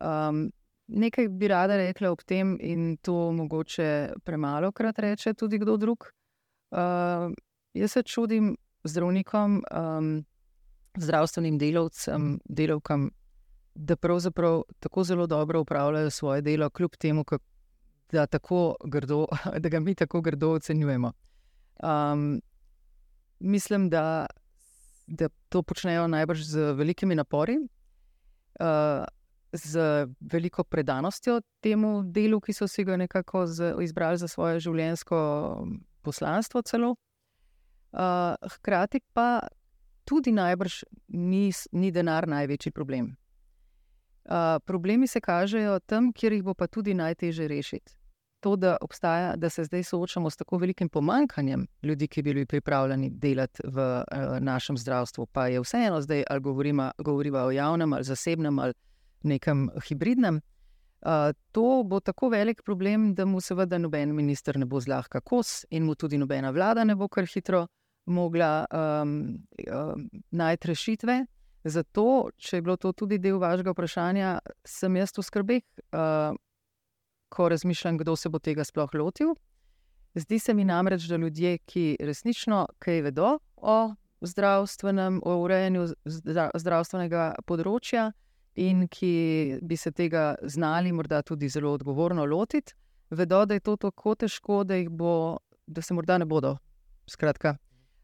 Um, 0.00 0.50
Nekaj 0.90 1.28
bi 1.28 1.46
rada 1.48 1.76
rekla 1.78 2.10
ob 2.10 2.24
tem, 2.26 2.56
in 2.60 2.96
to 2.96 3.30
mogoče 3.32 4.16
premalo 4.26 4.72
krat 4.72 4.98
reče 4.98 5.36
tudi 5.38 5.58
kdo 5.62 5.76
drug. 5.76 6.08
Uh, 6.70 7.30
jaz 7.74 7.92
se 7.92 8.02
čudim 8.02 8.56
zdravnikom, 8.84 9.62
um, 9.70 10.08
zdravstvenim 10.98 11.58
delavcem, 11.58 12.40
delavkam 12.44 13.10
da 13.74 13.96
pravzaprav 13.96 14.62
tako 14.80 15.04
zelo 15.04 15.26
dobro 15.26 15.60
upravljajo 15.60 16.10
svoje 16.10 16.42
delo, 16.42 16.70
kljub 16.70 16.90
temu, 16.96 17.24
da, 18.12 18.26
grdo, 18.84 19.26
da 19.62 19.68
ga 19.68 19.80
mi 19.80 19.94
tako 19.94 20.20
grdo 20.20 20.50
ocenjujemo. 20.50 21.12
Um, 21.82 22.40
mislim, 23.38 23.90
da, 23.90 24.26
da 25.06 25.28
to 25.48 25.62
počnejo 25.62 26.06
najbrž 26.06 26.42
z 26.42 26.72
velikimi 26.72 27.14
napori, 27.14 27.56
uh, 28.60 29.04
z 29.52 30.06
veliko 30.20 30.64
predanostjo 30.64 31.40
temu 31.60 32.02
delu, 32.04 32.40
ki 32.40 32.52
so 32.52 32.68
si 32.68 32.84
ga 32.84 32.96
nekako 32.96 33.46
z, 33.46 33.74
izbrali 33.82 34.18
za 34.18 34.28
svoje 34.28 34.60
življenjsko 34.60 35.18
poslanstvo. 36.02 36.62
Celo. 36.62 36.94
Uh, 37.92 38.34
hkrati 38.52 39.00
pa 39.12 39.40
tudi 40.04 40.32
najbrž 40.32 40.84
ni, 41.08 41.50
ni 41.72 41.90
denar 41.90 42.28
največji 42.28 42.70
problem. 42.72 43.16
Uh, 44.24 44.60
problemi 44.64 45.06
se 45.06 45.20
kažejo 45.20 45.80
tam, 45.80 46.12
kjer 46.12 46.32
jih 46.32 46.44
bo 46.44 46.54
pa 46.54 46.66
tudi 46.66 46.94
najtežje 46.94 47.48
rešiti 47.48 47.99
to, 48.40 48.56
da, 48.56 48.76
obstaja, 48.80 49.36
da 49.36 49.50
se 49.50 49.64
zdaj 49.64 49.82
soočamo 49.82 50.30
s 50.30 50.36
tako 50.36 50.58
velikim 50.58 50.88
pomankanjem 50.88 51.66
ljudi, 51.82 52.08
ki 52.08 52.22
bi 52.22 52.34
bili 52.34 52.46
pripravljeni 52.46 53.10
delati 53.10 53.62
v 53.64 53.78
uh, 53.78 54.38
našem 54.40 54.78
zdravstvu, 54.78 55.26
pa 55.26 55.46
je 55.46 55.60
vseeno 55.60 56.00
zdaj, 56.00 56.24
ali 56.30 56.40
govorimo, 56.40 56.90
govorimo 56.98 57.38
o 57.38 57.50
javnem 57.50 57.92
ali 57.92 58.04
zasebnem 58.04 58.58
ali 58.58 58.72
nekem 59.22 59.68
hibridnem. 59.88 60.40
Uh, 61.00 61.32
to 61.52 61.82
bo 61.84 62.00
tako 62.00 62.28
velik 62.28 62.62
problem, 62.62 63.14
da 63.14 63.24
mu 63.24 63.40
seveda 63.40 63.78
noben 63.78 64.14
minister 64.14 64.58
ne 64.58 64.66
bo 64.66 64.80
zlahka 64.80 65.20
kos 65.20 65.64
in 65.70 65.84
mu 65.84 65.94
tudi 65.94 66.18
nobena 66.18 66.50
vlada 66.50 66.84
ne 66.84 66.94
bo 66.94 67.08
kar 67.08 67.24
hitro 67.24 67.66
mogla 68.06 68.66
um, 68.70 69.38
um, 69.72 70.08
najti 70.30 70.68
rešitve. 70.68 71.24
Zato, 71.64 72.30
če 72.36 72.56
je 72.56 72.62
bilo 72.62 72.76
to 72.76 72.92
tudi 72.92 73.18
del 73.18 73.38
vašega 73.38 73.74
vprašanja, 73.74 74.38
sem 74.64 74.96
jaz 74.96 75.12
v 75.16 75.24
skrbeh, 75.24 75.64
uh, 75.92 76.36
ko 77.30 77.48
razmišljam, 77.48 77.98
kdo 77.98 78.16
se 78.16 78.28
bo 78.28 78.38
tega 78.38 78.64
sploh 78.64 78.94
lotil. 78.94 79.34
Zdi 80.14 80.38
se 80.38 80.54
mi 80.54 80.64
namreč, 80.64 81.06
da 81.06 81.16
ljudje, 81.16 81.58
ki 81.58 81.96
resnično 82.00 82.66
kaj 82.78 83.02
vedo 83.06 83.38
o 83.56 83.94
zdravstvenem, 84.20 85.20
o 85.24 85.36
urejanju 85.44 85.86
zdravstvenega 86.54 87.30
področja 87.46 88.10
in 88.58 88.88
ki 88.90 89.12
bi 89.62 89.78
se 89.78 89.92
tega 89.94 90.34
znali 90.42 90.92
morda 90.92 91.22
tudi 91.22 91.48
zelo 91.48 91.72
odgovorno 91.78 92.26
lotiti, 92.26 92.74
vedo, 93.10 93.44
da 93.46 93.54
je 93.54 93.64
to 93.64 93.76
tako 93.76 94.16
težko, 94.18 94.64
da, 94.66 94.76
bo, 94.90 95.38
da 95.66 95.82
se 95.82 95.94
morda 95.94 96.18
ne 96.18 96.26
bodo. 96.26 96.56
Skratka. 97.10 97.56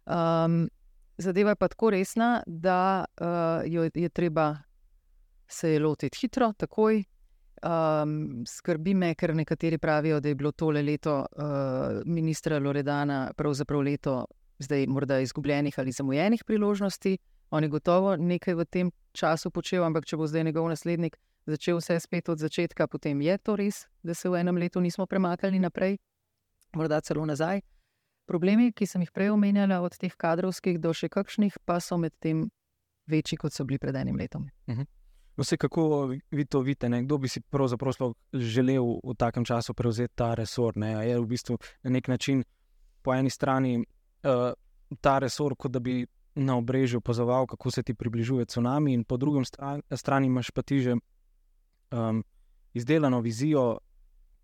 Um, 0.06 0.68
zadeva 1.18 1.52
je 1.52 1.58
pa 1.60 1.68
tako 1.68 1.90
resna, 1.90 2.30
da 2.46 3.04
uh, 3.20 3.66
jo 3.66 3.90
je 3.94 4.08
treba 4.08 4.54
se 5.48 5.70
je 5.70 5.80
lotiti 5.80 6.18
hitro, 6.20 6.52
takoj, 6.56 7.04
Um, 7.62 8.44
skrbi 8.46 8.94
me, 8.94 9.14
ker 9.14 9.34
nekateri 9.34 9.78
pravijo, 9.78 10.20
da 10.20 10.28
je 10.28 10.34
bilo 10.34 10.52
tole 10.52 10.82
leto 10.82 11.18
uh, 11.20 12.02
ministra 12.04 12.58
Loredana 12.58 13.32
pravzaprav 13.36 13.80
leto 13.80 14.26
zdaj 14.58 14.86
morda 14.86 15.20
izgubljenih 15.20 15.78
ali 15.78 15.92
zamujenih 15.92 16.44
priložnosti. 16.44 17.18
On 17.50 17.62
je 17.62 17.68
gotovo 17.68 18.16
nekaj 18.16 18.54
v 18.54 18.64
tem 18.64 18.90
času 19.12 19.50
počel, 19.50 19.84
ampak 19.84 20.04
če 20.04 20.16
bo 20.16 20.26
zdaj 20.26 20.44
njegov 20.44 20.68
naslednik 20.68 21.16
začel 21.46 21.78
vse 21.78 22.00
spet 22.00 22.28
od 22.28 22.38
začetka, 22.38 22.86
potem 22.86 23.20
je 23.22 23.38
to 23.38 23.56
res, 23.56 23.86
da 24.02 24.14
se 24.14 24.28
v 24.28 24.40
enem 24.40 24.58
letu 24.58 24.80
nismo 24.80 25.06
premaknili 25.06 25.58
naprej, 25.62 25.98
morda 26.74 27.00
celo 27.00 27.26
nazaj. 27.26 27.62
Problemi, 28.26 28.72
ki 28.74 28.86
sem 28.86 29.04
jih 29.04 29.12
prej 29.14 29.30
omenjala, 29.30 29.78
od 29.80 29.94
teh 29.94 30.10
kadrovskih 30.10 30.80
do 30.82 30.90
še 30.92 31.08
kakšnih, 31.08 31.54
pa 31.64 31.78
so 31.80 31.98
med 31.98 32.12
tem 32.18 32.48
večji, 33.06 33.38
kot 33.38 33.54
so 33.54 33.64
bili 33.64 33.78
pred 33.78 33.94
enim 33.94 34.16
letom. 34.18 34.50
Uh 34.66 34.74
mhm. 34.74 34.80
-huh. 34.82 34.86
Vse, 35.36 35.56
kako 35.56 36.10
vi 36.30 36.44
to 36.44 36.60
vidite, 36.60 36.88
ne? 36.88 37.02
kdo 37.02 37.18
bi 37.18 37.28
si 37.28 37.40
pravzaprav 37.40 38.12
želel 38.32 38.84
v 39.04 39.14
takem 39.18 39.44
času 39.44 39.74
prevzeti 39.74 40.14
ta 40.14 40.34
resor? 40.34 40.76
Ne? 40.76 41.08
Je 41.08 41.18
v 41.20 41.26
bistvu 41.26 41.58
na 41.82 41.90
nek 41.90 42.08
način 42.08 42.44
po 43.02 43.14
eni 43.14 43.30
strani 43.30 43.78
uh, 43.78 44.52
ta 45.00 45.18
resor, 45.18 45.54
kot 45.56 45.72
da 45.72 45.78
bi 45.80 46.06
na 46.34 46.56
obrežju 46.56 46.98
opazoval, 46.98 47.46
kako 47.46 47.70
se 47.70 47.82
ti 47.82 47.94
približuje 47.94 48.46
tsunami, 48.46 48.92
in 48.92 49.04
po 49.04 49.16
drugi 49.16 49.44
strani 49.90 50.26
imaš 50.26 50.50
pa 50.50 50.62
ti 50.62 50.80
že 50.80 50.92
um, 50.92 52.24
izdelano 52.74 53.20
vizijo, 53.20 53.78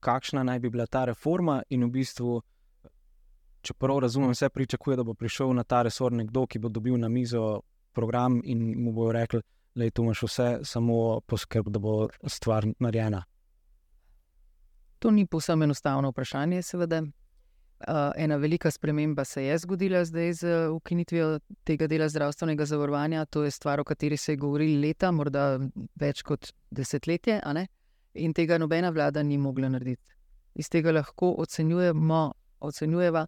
kakšna 0.01 0.43
naj 0.43 0.59
bi 0.59 0.71
bila 0.71 0.87
ta 0.87 1.05
reforma, 1.05 1.63
in 1.69 1.85
v 1.85 1.91
bistvu. 1.91 2.41
Če 3.63 3.75
prav 3.79 3.99
razumem, 4.03 4.33
vse 4.35 4.49
pričakuje, 4.49 4.97
da 4.97 5.05
bo 5.05 5.15
prišel 5.15 5.53
na 5.55 5.63
ta 5.65 5.83
resor 5.83 6.13
nekdo, 6.13 6.47
ki 6.47 6.59
bo 6.59 6.69
dobil 6.69 6.97
na 6.99 7.09
mizo 7.09 7.61
program 7.93 8.41
in 8.45 8.73
mu 8.83 8.93
bo 8.93 9.13
rekel, 9.13 9.41
da 9.75 9.91
tu 9.91 10.03
imaš 10.03 10.23
vse, 10.23 10.59
samo 10.65 11.21
poskrb, 11.27 11.69
da 11.69 11.79
bo 11.79 12.09
stvar 12.27 12.67
narejena. 12.79 13.25
To 14.99 15.11
ni 15.11 15.27
povsem 15.27 15.63
enostavno 15.63 16.11
vprašanje, 16.11 16.63
seveda. 16.63 17.03
Ena 18.17 18.37
velika 18.37 18.71
sprememba 18.71 19.25
se 19.25 19.43
je 19.45 19.59
zgodila 19.59 20.05
zdaj 20.05 20.33
z 20.33 20.69
ukinitvijo 20.71 21.41
tega 21.65 21.87
dela 21.87 22.09
zdravstvenega 22.09 22.65
zavarovanja. 22.65 23.25
To 23.25 23.43
je 23.43 23.51
stvar, 23.51 23.81
o 23.81 23.85
kateri 23.85 24.17
se 24.17 24.33
je 24.33 24.37
govorilo 24.37 24.81
leta, 24.81 25.11
morda 25.11 25.59
več 25.99 26.23
kot 26.23 26.53
desetletje, 26.71 27.41
in 28.15 28.33
tega 28.33 28.59
nobena 28.59 28.91
vlada 28.91 29.23
ni 29.23 29.39
mogla 29.39 29.69
narediti. 29.69 30.15
Iz 30.55 30.69
tega 30.69 30.93
lahko 30.93 31.35
ocenjujemo, 31.39 32.33
ocenjujeva, 32.61 33.27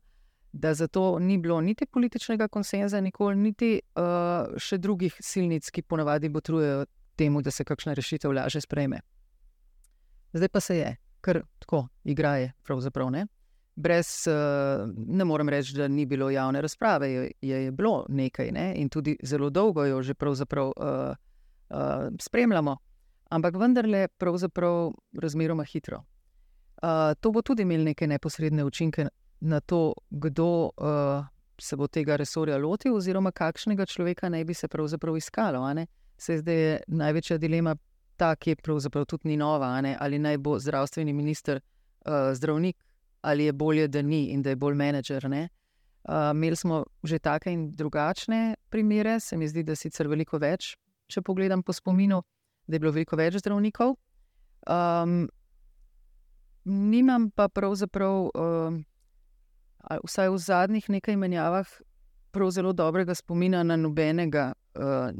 da 0.54 0.74
za 0.74 0.86
to 0.86 1.18
ni 1.18 1.38
bilo 1.38 1.60
niti 1.60 1.86
političnega 1.86 2.48
konsenza, 2.48 3.00
nikoli, 3.00 3.36
niti 3.36 3.80
uh, 3.94 4.54
še 4.56 4.78
drugih 4.78 5.16
silnic, 5.20 5.66
ki 5.70 5.82
ponavadi 5.82 6.28
botrujejo 6.30 6.84
temu, 7.18 7.42
da 7.42 7.50
se 7.50 7.64
kakšna 7.66 7.94
rešitev 7.98 8.32
laže 8.32 8.62
sprejme. 8.62 9.00
Zdaj 10.32 10.50
pa 10.54 10.60
se 10.60 10.76
je, 10.78 10.92
ker 11.26 11.40
tako 11.58 11.88
igraje, 12.04 12.52
pravzaprav 12.62 13.10
ne. 13.10 13.24
Brez, 13.74 14.12
uh, 14.30 14.86
ne 14.94 15.26
morem 15.26 15.50
reči, 15.50 15.74
da 15.74 15.88
ni 15.90 16.06
bilo 16.06 16.30
javne 16.30 16.62
razprave, 16.62 17.10
je, 17.10 17.32
je 17.42 17.74
bilo 17.74 18.04
nekaj 18.08 18.52
ne? 18.54 18.68
in 18.78 18.88
tudi 18.88 19.16
zelo 19.22 19.50
dolgo 19.50 19.84
jo 19.84 20.02
že 20.02 20.14
pravzaprav 20.14 20.70
uh, 20.70 21.16
uh, 21.74 22.06
spremljamo, 22.20 22.76
ampak 23.30 23.58
vendarle, 23.58 24.06
pravzaprav 24.08 24.94
razmeroma 25.18 25.66
hitro. 25.66 26.04
Uh, 26.78 27.18
to 27.20 27.34
bo 27.34 27.42
tudi 27.42 27.66
imelo 27.66 27.90
neke 27.90 28.06
neposredne 28.06 28.64
učinke 28.64 29.08
na 29.44 29.60
to, 29.60 29.94
kdo 30.10 30.70
uh, 30.76 31.24
se 31.60 31.76
bo 31.76 31.86
tega 31.86 32.16
resorja 32.16 32.56
lotil, 32.58 32.96
oziroma 32.96 33.30
kakšnega 33.30 33.86
človeka 33.86 34.28
naj 34.28 34.44
bi 34.44 34.54
se 34.54 34.68
pravzaprav 34.68 35.16
iskalo. 35.16 35.60
Se 36.18 36.38
zdaj 36.38 36.56
je 36.56 36.80
največja 36.86 37.38
dilema 37.38 37.76
ta, 38.16 38.34
ki 38.36 38.50
je 38.50 38.56
pravzaprav 38.56 39.04
tudi 39.04 39.28
ni 39.28 39.36
nova, 39.36 39.82
ali 39.98 40.18
naj 40.18 40.38
bo 40.38 40.58
zdravstveni 40.58 41.12
minister 41.12 41.60
uh, 41.60 42.32
zdravnik, 42.32 42.76
ali 43.22 43.44
je 43.44 43.52
bolje, 43.52 43.88
da 43.88 44.02
ni 44.02 44.30
in 44.32 44.42
da 44.42 44.50
je 44.50 44.56
bolj 44.56 44.74
menedžer. 44.74 45.26
Uh, 45.26 46.30
imeli 46.32 46.56
smo 46.56 46.84
že 47.02 47.18
take 47.18 47.52
in 47.52 47.74
drugačne 47.76 48.54
primere, 48.70 49.20
se 49.20 49.36
mi 49.36 49.48
zdi, 49.48 49.62
da 49.62 49.76
sicer 49.76 50.08
veliko 50.08 50.38
več, 50.38 50.76
če 51.06 51.22
pogledam 51.22 51.62
po 51.62 51.72
spominu, 51.72 52.22
da 52.66 52.76
je 52.76 52.80
bilo 52.80 52.92
veliko 52.92 53.16
več 53.16 53.36
zdravnikov. 53.42 53.96
Um, 54.64 55.28
nimam 56.64 57.30
pa 57.30 57.48
pravzaprav. 57.48 58.30
Uh, 58.32 58.82
vsaj 60.04 60.30
v 60.30 60.38
zadnjih 60.38 60.90
nekaj 60.90 61.16
menjavah, 61.16 61.68
prav 62.34 62.50
zelo 62.50 62.72
dobrega 62.72 63.14
spomina 63.14 63.62
na 63.62 63.76
nobenega 63.76 64.52
uh, 64.52 65.10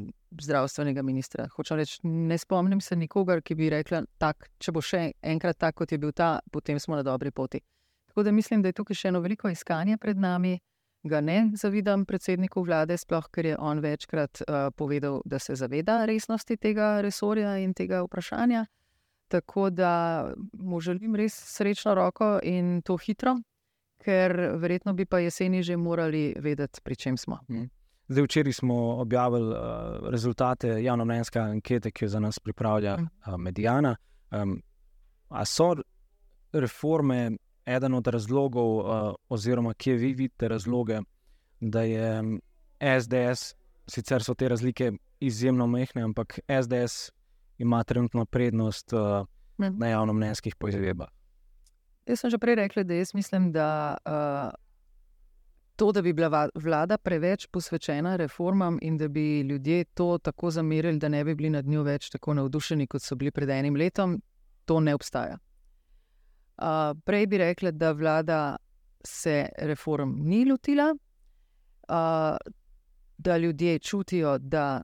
zdravstvenega 0.41 1.03
ministra. 1.03 1.47
Hočem 1.57 1.79
reči, 1.79 2.01
ne 2.03 2.39
spomnim 2.39 2.81
se 2.81 2.97
nikogar, 2.97 3.43
ki 3.43 3.55
bi 3.55 3.71
rekla, 3.71 4.03
tak, 4.19 4.49
če 4.59 4.75
bo 4.75 4.83
še 4.83 5.05
enkrat 5.23 5.61
tako, 5.63 5.85
kot 5.85 5.95
je 5.95 5.99
bil 6.03 6.13
ta, 6.13 6.39
potem 6.53 6.81
smo 6.83 6.99
na 6.99 7.07
dobri 7.07 7.31
poti. 7.31 7.63
Tako 8.11 8.23
da 8.23 8.33
mislim, 8.33 8.63
da 8.63 8.71
je 8.71 8.79
tukaj 8.81 8.99
še 8.99 9.09
eno 9.13 9.23
veliko 9.23 9.51
iskanje 9.51 9.99
pred 9.99 10.19
nami. 10.19 10.59
Ga 11.05 11.21
ne 11.21 11.51
zavidam 11.61 12.07
predsedniku 12.09 12.63
vlade, 12.65 12.97
sploh 12.97 13.27
ker 13.31 13.47
je 13.51 13.57
on 13.61 13.83
večkrat 13.85 14.41
uh, 14.41 14.71
povedal, 14.77 15.21
da 15.25 15.39
se 15.39 15.55
zaveda 15.55 16.05
resnosti 16.09 16.57
tega 16.57 17.01
resorja 17.05 17.59
in 17.61 17.75
tega 17.77 18.01
vprašanja. 18.07 18.65
Tako 19.29 19.69
da 19.71 19.93
mu 20.53 20.81
želim 20.81 21.17
res 21.17 21.35
srečno 21.35 21.95
roko 21.95 22.39
in 22.43 22.81
to 22.83 22.97
hitro, 22.97 23.37
ker 24.05 24.37
verjetno 24.61 24.93
bi 24.93 25.07
pa 25.07 25.19
jeseni 25.19 25.63
že 25.63 25.77
morali 25.77 26.35
vedeti, 26.39 26.81
pri 26.81 26.97
čem 26.97 27.17
smo. 27.17 27.39
Mhm. 27.51 27.65
Zdaj, 28.09 28.25
včeraj 28.25 28.53
smo 28.53 28.75
objavili 29.01 29.49
uh, 29.49 30.11
rezultate 30.11 30.69
javno-mnenjske 30.69 31.39
ankete, 31.41 31.91
ki 31.91 32.05
jo 32.05 32.09
za 32.09 32.21
nas 32.21 32.39
pripravlja 32.39 32.99
uh, 32.99 33.37
Medijana. 33.39 33.97
Um, 34.31 34.63
a 35.29 35.45
so 35.45 35.75
reforme 36.53 37.31
eden 37.67 37.95
od 37.95 38.07
razlogov, 38.07 38.77
uh, 38.77 39.15
oziroma 39.29 39.75
kje 39.75 39.95
vi 39.95 40.13
vidite 40.13 40.49
razloge, 40.49 41.01
da 41.61 41.83
je 41.83 42.23
SDS, 43.01 43.55
sicer 43.87 44.23
so 44.23 44.35
te 44.35 44.49
razlike 44.49 44.93
izjemno 45.21 45.67
mehke, 45.67 46.01
ampak 46.01 46.39
SDS 46.63 47.11
ima 47.59 47.85
trenutno 47.85 48.25
prednost 48.25 48.93
uh, 48.93 49.27
na 49.57 49.89
javno-mnenjskih 49.89 50.57
poizvedbah? 50.57 51.09
Jaz 52.07 52.21
sem 52.21 52.31
že 52.31 52.39
prej 52.39 52.55
rekla, 52.55 52.83
da 52.85 52.95
jaz 52.95 53.15
mislim, 53.15 53.53
da 53.53 53.97
uh, 54.05 54.53
to, 55.77 55.93
da 55.93 56.03
bi 56.03 56.13
bila 56.13 56.49
vlada 56.55 56.99
preveč 56.99 57.47
posvečena 57.47 58.17
reformam 58.17 58.79
in 58.83 58.99
da 58.99 59.09
bi 59.09 59.41
ljudje 59.41 59.85
to 59.85 60.19
tako 60.19 60.51
zamerili, 60.51 60.99
da 60.99 61.09
ne 61.09 61.25
bi 61.25 61.35
bili 61.35 61.51
nad 61.51 61.67
njo 61.67 61.83
več 61.83 62.11
tako 62.11 62.35
navdušeni, 62.35 62.87
kot 62.87 63.03
so 63.03 63.17
bili 63.17 63.31
pred 63.31 63.49
enim 63.49 63.77
letom, 63.77 64.21
to 64.65 64.81
ne 64.81 64.95
obstaja. 64.95 65.39
Uh, 66.55 66.93
prej 67.05 67.27
bi 67.27 67.39
rekla, 67.39 67.71
da 67.71 67.93
vlada 67.93 68.57
se 69.05 69.49
reform 69.59 70.15
ni 70.23 70.45
lotila, 70.45 70.93
uh, 71.89 72.37
da 73.17 73.37
ljudje 73.37 73.79
čutijo, 73.79 74.39
da 74.39 74.83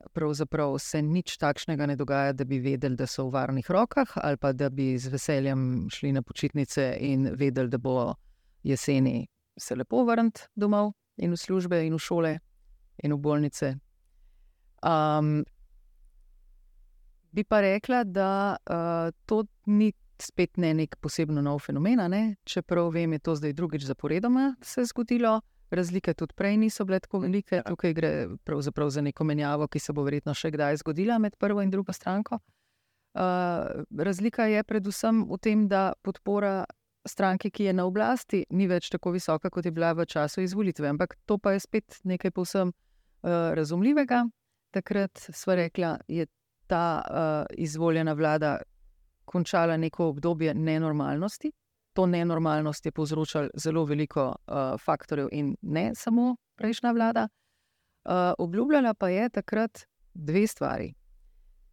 se 0.78 1.02
nič 1.02 1.36
takšnega 1.36 1.86
ne 1.86 1.96
dogaja, 1.96 2.32
da 2.32 2.44
bi 2.44 2.58
vedeli, 2.58 2.96
da 2.96 3.06
so 3.06 3.24
v 3.24 3.32
varnih 3.32 3.70
rokah, 3.70 4.08
ali 4.14 4.36
pa 4.36 4.52
da 4.52 4.70
bi 4.70 4.98
z 4.98 5.08
veseljem 5.08 5.88
šli 5.90 6.12
na 6.12 6.22
počitnice 6.22 6.96
in 7.00 7.30
vedeli, 7.34 7.68
da 7.68 7.78
bo 7.78 8.14
jeseni 8.62 9.26
se 9.58 9.74
lepo 9.74 10.04
vrniti 10.04 10.40
domov 10.54 10.92
in 11.16 11.32
v 11.32 11.36
službe, 11.36 11.86
in 11.86 11.94
v 11.94 11.98
šole, 11.98 12.38
in 13.02 13.12
v 13.12 13.18
bolnice. 13.18 13.74
Um, 14.82 15.44
bi 17.32 17.44
pa 17.44 17.60
rekla, 17.60 18.04
da 18.04 18.56
uh, 18.56 19.12
to 19.26 19.44
ni 19.66 19.92
spet 20.22 20.56
ne 20.56 20.74
nek 20.74 20.96
posebno 21.00 21.42
nov 21.42 21.58
fenomen. 21.58 22.00
Čeprav 22.44 22.90
vem, 22.92 23.12
je 23.12 23.18
to 23.18 23.34
zdaj 23.34 23.52
drugič 23.52 23.84
zaporedoma 23.84 24.54
se 24.62 24.84
zgodilo. 24.84 25.40
Razlike 25.70 26.14
tudi 26.14 26.34
prej 26.34 26.56
niso 26.56 26.84
bile 26.84 26.98
tako 27.00 27.20
velike, 27.22 27.60
ja. 27.60 27.62
tukaj 27.62 27.92
gre 27.94 28.10
pravzaprav 28.44 28.90
za 28.90 29.00
neko 29.00 29.24
menjavo, 29.24 29.68
ki 29.68 29.78
se 29.78 29.92
bo 29.92 30.02
verjetno 30.02 30.34
še 30.34 30.50
kdaj 30.50 30.80
zgodila 30.82 31.18
med 31.18 31.36
prvo 31.38 31.62
in 31.62 31.70
drugo 31.70 31.92
stranko. 31.92 32.40
Uh, 33.14 33.84
razlika 33.98 34.46
je 34.50 34.62
predvsem 34.64 35.24
v 35.30 35.38
tem, 35.42 35.68
da 35.68 35.92
podpora 36.02 36.64
stranke, 37.06 37.50
ki 37.50 37.64
je 37.64 37.72
na 37.72 37.86
oblasti, 37.86 38.44
ni 38.50 38.66
več 38.70 38.90
tako 38.90 39.14
visoka, 39.14 39.50
kot 39.50 39.66
je 39.66 39.72
bila 39.74 39.92
v 39.94 40.06
času 40.06 40.42
izvolitve. 40.42 40.88
Ampak 40.88 41.16
to 41.26 41.38
pa 41.38 41.54
je 41.54 41.62
spet 41.62 42.00
nekaj 42.04 42.30
povsem 42.30 42.70
uh, 42.70 43.30
razumljivega. 43.54 44.24
Takrat 44.70 45.18
smo 45.18 45.54
rekli, 45.54 45.86
da 45.86 45.98
je 46.08 46.26
ta 46.66 47.02
uh, 47.02 47.54
izvoljena 47.58 48.12
vlada 48.12 48.58
končala 49.24 49.76
neko 49.76 50.06
obdobje 50.06 50.54
nenormalnosti. 50.54 51.52
To 52.00 52.06
nenormalnost 52.06 52.86
je 52.86 52.92
povzročalo 52.92 53.48
zelo 53.54 53.84
veliko 53.84 54.22
uh, 54.24 54.54
faktorjev 54.80 55.28
in 55.32 55.56
ne 55.62 55.90
samo 55.94 56.36
prejšnja 56.56 56.92
vlada. 56.92 57.28
Uh, 57.28 58.12
obljubljala 58.38 58.94
pa 58.94 59.08
je 59.08 59.28
takrat 59.28 59.78
dve 60.14 60.46
stvari. 60.46 60.94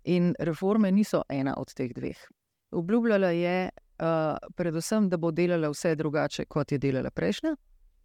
In 0.03 0.36
reforme 0.39 0.91
niso 0.91 1.22
ena 1.29 1.53
od 1.57 1.74
teh 1.74 1.93
dveh. 1.96 2.17
Obljubljala 2.72 3.27
je 3.27 3.69
uh, 3.69 4.07
predvsem, 4.55 5.07
da 5.10 5.17
bo 5.17 5.31
delala 5.31 5.69
vse 5.69 5.96
drugače, 5.96 6.46
kot 6.46 6.72
je 6.72 6.77
delala 6.77 7.12
prejšnja. 7.12 7.55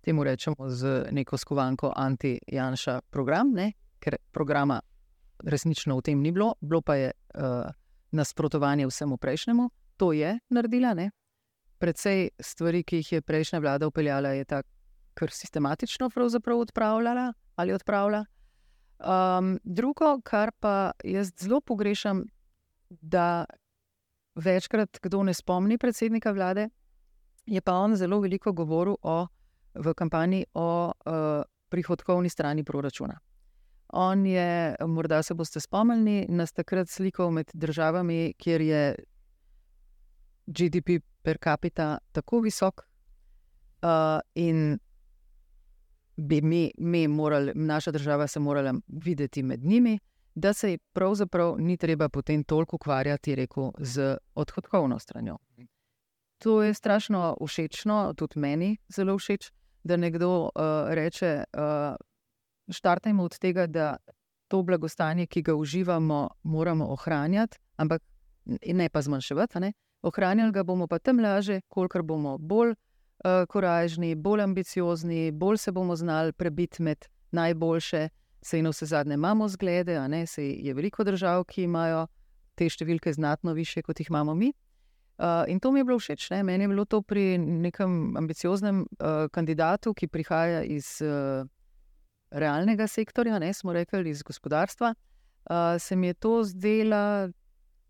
Temu 0.01 0.25
rečemo 0.25 0.69
z 0.69 1.09
neko 1.11 1.37
skovanko 1.37 1.93
anti-Janša 1.97 3.01
program, 3.11 3.51
ne? 3.55 3.73
ker 3.99 4.17
programa 4.31 4.81
resnično 5.45 5.97
v 5.97 6.03
tem 6.03 6.23
ni 6.23 6.31
bilo, 6.31 6.55
bilo 6.61 6.83
pa 6.83 6.95
je 6.95 7.11
uh, 7.11 7.67
nasprotovanje 8.11 8.87
vsemu 8.87 9.17
prejšnjemu. 9.17 9.71
To 9.97 10.13
je 10.13 10.39
naredila. 10.51 10.95
Ne? 10.95 11.11
Predvsej 11.83 12.29
stvari, 12.39 12.85
ki 12.87 13.01
jih 13.01 13.13
je 13.13 13.23
prejšnja 13.27 13.59
vlada 13.59 13.89
upeljala, 13.91 14.37
je 14.39 14.45
tako, 14.45 14.69
kar 15.19 15.31
sistematično 15.31 16.11
odpravljala 16.61 17.33
ali 17.57 17.73
odpravlja. 17.73 18.25
Um, 19.03 19.59
drugo, 19.65 20.21
kar 20.25 20.53
pa 20.61 20.93
jaz 21.05 21.33
zelo 21.37 21.61
pogrešam, 21.61 22.25
da 22.89 23.45
večkrat 24.35 24.99
kdo 25.03 25.23
ne 25.23 25.35
spomni 25.35 25.79
predsednika 25.79 26.31
vlade, 26.33 26.69
je 27.47 27.61
pa 27.61 27.75
on 27.75 27.97
zelo 27.97 28.21
veliko 28.21 28.53
govoril 28.53 28.95
o, 29.03 29.27
v 29.75 29.95
kampanji 29.95 30.45
o 30.55 30.87
uh, 30.87 31.43
prihodkovni 31.69 32.29
strani 32.29 32.65
proračuna. 32.65 33.19
On 33.89 34.27
je, 34.27 34.77
morda 34.87 35.23
se 35.23 35.35
boste 35.35 35.61
spomnili, 35.61 36.27
nas 36.29 36.53
takrat 36.53 36.89
slikal 36.89 37.31
med 37.31 37.51
državami, 37.55 38.35
kjer 38.39 38.61
je 38.61 38.95
GDP 40.47 41.01
per 41.23 41.39
capita 41.39 41.99
tako 42.13 42.41
visok, 42.41 42.83
uh, 43.83 44.21
in 44.35 44.79
bi 46.17 46.41
mi, 46.43 46.71
mi 46.79 47.09
morali, 47.09 47.53
naša 47.55 47.91
država 47.91 48.27
se 48.27 48.41
morala 48.41 48.75
videti 48.87 49.43
med 49.43 49.65
njimi 49.65 49.99
da 50.35 50.53
se 50.53 50.79
pravzaprav 50.93 51.57
ni 51.59 51.77
treba 51.77 52.09
potem 52.09 52.45
toliko 52.45 52.77
ukvarjati 52.77 53.35
rekel, 53.35 53.71
z 53.79 54.17
odhodkovno 54.35 54.99
stranjo. 54.99 55.39
To 56.39 56.63
je 56.63 56.75
strašno 56.75 57.37
všečno, 57.47 58.15
tudi 58.17 58.41
meni 58.41 58.77
zelo 58.89 59.19
všeč, 59.19 59.53
da 59.85 59.97
nekdo 59.97 60.43
uh, 60.43 60.51
reče: 60.89 61.45
uh, 61.57 61.97
Štartajmo 62.69 63.25
od 63.25 63.39
tega, 63.39 63.67
da 63.67 63.97
to 64.49 64.63
blagostanje, 64.63 65.27
ki 65.27 65.43
ga 65.43 65.55
uživamo, 65.55 66.29
moramo 66.43 66.87
ohranjati, 66.93 67.59
ampak 67.77 68.03
ne 68.67 68.89
pa 68.89 69.03
zmanjševati. 69.03 69.61
Ne? 69.61 69.73
Ohranjali 70.03 70.53
ga 70.53 70.63
bomo 70.63 70.87
pa 70.87 70.99
tem 70.99 71.21
lažje, 71.21 71.61
kolikor 71.69 72.03
bomo 72.03 72.39
bolj 72.39 72.75
uh, 72.75 73.47
korajžni, 73.49 74.15
bolj 74.15 74.43
ambiciozni, 74.43 75.31
bolj 75.31 75.57
se 75.57 75.73
bomo 75.73 75.97
znali 75.97 76.33
prebiti 76.33 76.83
med 76.83 77.07
najboljše. 77.31 78.09
Sej 78.43 78.63
na 78.63 78.73
vse 78.73 78.87
zadnje 78.87 79.15
imamo 79.15 79.49
zglede, 79.49 79.97
a 79.97 80.09
ne, 80.09 80.27
sej 80.27 80.57
je 80.67 80.75
veliko 80.75 81.05
držav, 81.05 81.45
ki 81.47 81.63
imajo 81.69 82.07
te 82.59 82.67
številke 82.67 83.13
znatno 83.15 83.55
više, 83.55 83.83
kot 83.87 84.01
jih 84.01 84.11
imamo 84.11 84.35
mi. 84.35 84.51
Uh, 85.23 85.45
in 85.47 85.61
to 85.61 85.71
mi 85.71 85.81
je 85.81 85.85
bilo 85.85 85.99
všeč. 86.01 86.31
Ne? 86.31 86.43
Meni 86.43 86.65
je 86.65 86.69
bilo 86.69 86.85
to 86.85 87.03
pri 87.03 87.39
nekem 87.39 88.17
ambicioznem 88.19 88.83
uh, 88.83 89.29
kandidatu, 89.31 89.95
ki 89.95 90.09
prihaja 90.11 90.65
iz 90.67 90.99
uh, 91.05 91.47
realnega 92.33 92.89
sektorja, 92.91 93.39
ne 93.39 93.53
smo 93.55 93.73
rekli 93.73 94.11
iz 94.11 94.23
gospodarstva. 94.27 94.95
Uh, 95.47 95.79
se 95.79 95.97
mi 95.97 96.11
je 96.11 96.15
to 96.15 96.43
zdela, 96.45 97.31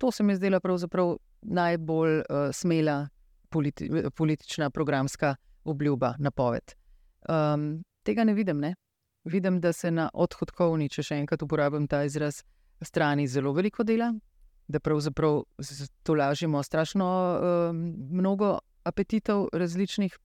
to 0.03 0.11
se 0.11 0.23
mi 0.27 0.33
je 0.33 0.41
zdela 0.41 0.59
pravzaprav 0.61 1.17
najbolj 1.43 2.17
uh, 2.19 2.25
smela 2.53 3.09
politi 3.49 3.91
politična 4.17 4.71
programska 4.71 5.37
obljuba, 5.65 6.15
napoved. 6.19 6.75
Um, 7.29 7.85
tega 8.03 8.25
ne 8.25 8.35
vidim, 8.35 8.59
ne? 8.59 8.75
vidim, 9.25 9.61
da 9.61 9.73
se 9.73 9.91
na 9.91 10.09
odhodkovni, 10.15 10.89
če 10.91 11.05
še 11.07 11.21
enkrat 11.23 11.43
uporabim 11.47 11.87
ta 11.87 12.03
izraz, 12.03 12.41
strani 12.83 13.29
zelo 13.31 13.53
veliko 13.55 13.87
dela, 13.87 14.11
da 14.67 14.81
pravzaprav 14.83 15.45
to 16.03 16.17
lažemo 16.19 16.63
strašno 16.63 17.07
um, 17.07 17.85
mnogo 18.11 18.57
apetitov 18.83 19.53
različnih 19.53 20.19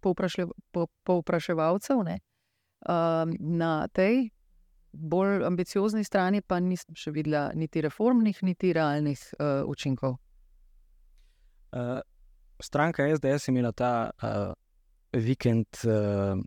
povpraševalcev. 1.06 2.02
Um, 2.02 3.38
na 3.40 3.88
tej 3.94 4.32
bolj 4.98 5.46
ambiciozni 5.46 6.04
strani 6.04 6.42
pa 6.42 6.60
nisem 6.60 6.96
še 6.98 7.14
videla 7.14 7.52
niti 7.56 7.82
reformnih, 7.82 8.42
niti 8.44 8.74
realnih 8.74 9.22
uh, 9.38 9.64
učinkov. 9.70 10.18
Uh, 11.72 12.00
stranka 12.60 13.06
SDS 13.16 13.48
je 13.48 13.54
imela 13.54 13.72
ta 13.72 14.10
uh, 14.10 14.54
vikend 15.14 15.84
uh, 15.86 16.40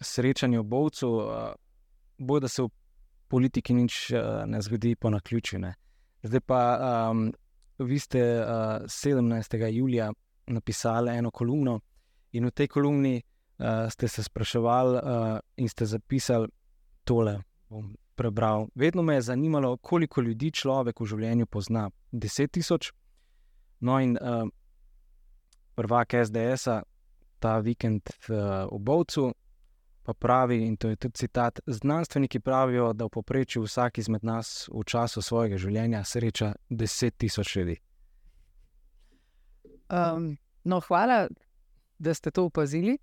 srečanja 0.00 0.60
v 0.60 0.68
Bovcu. 0.70 1.08
Uh, 1.08 1.54
bo, 2.18 2.40
da 2.40 2.48
se 2.48 2.62
v 2.62 2.70
politiki 3.28 3.74
nič 3.74 4.10
uh, 4.12 4.44
ne 4.46 4.62
zgodi 4.62 4.94
po 4.96 5.10
naključju. 5.10 5.58
Ne. 5.58 5.74
Zdaj 6.22 6.40
pa 6.46 6.60
um, 7.10 7.32
vi 7.78 7.98
ste 7.98 8.20
uh, 8.40 8.46
eh, 8.80 8.88
17. 8.88 9.66
julija 9.66 10.12
napisali 10.46 11.16
eno 11.16 11.30
kolumno 11.30 11.80
in 12.32 12.46
v 12.46 12.50
tej 12.50 12.68
kolumni 12.68 13.20
uh, 13.20 13.90
ste 13.90 14.08
se 14.08 14.22
spraševali 14.22 14.96
uh, 14.96 15.38
in 15.56 15.68
ste 15.68 15.86
zapisali 15.86 16.48
tole. 17.04 17.42
Bom 17.68 17.96
prebral. 18.16 18.68
Vedno 18.74 19.02
me 19.02 19.14
je 19.14 19.22
zanimalo, 19.22 19.76
koliko 19.76 20.20
ljudi 20.20 20.50
človek 20.50 21.00
v 21.00 21.06
življenju 21.06 21.46
pozna. 21.46 21.90
10 22.12 22.50
tisoč. 22.50 22.92
No, 23.80 23.98
in 24.00 24.16
uh, 24.16 24.48
prvak 25.76 26.14
SDS-a 26.24 26.80
ta 27.38 27.58
vikend 27.60 28.08
uh, 28.08 28.64
v 28.72 28.78
Bovcu 28.80 29.34
pa 30.06 30.14
pravi, 30.14 30.62
in 30.64 30.76
to 30.76 30.88
je 30.88 30.96
tudi 30.96 31.18
citat: 31.18 31.60
Znanstveniki 31.66 32.40
pravijo, 32.40 32.92
da 32.92 33.04
v 33.04 33.12
povprečju 33.18 33.64
vsak 33.66 33.98
izmed 33.98 34.24
nas 34.24 34.68
v 34.72 34.84
času 34.86 35.22
svojega 35.22 35.58
življenja 35.58 36.04
sreča 36.04 36.52
deset 36.70 37.18
tisoč 37.18 37.56
ljudi. 37.56 37.76
Um, 39.90 40.38
no, 40.64 40.80
hvala, 40.80 41.26
da 41.98 42.14
ste 42.14 42.30
to 42.30 42.46
opazili. 42.46 42.96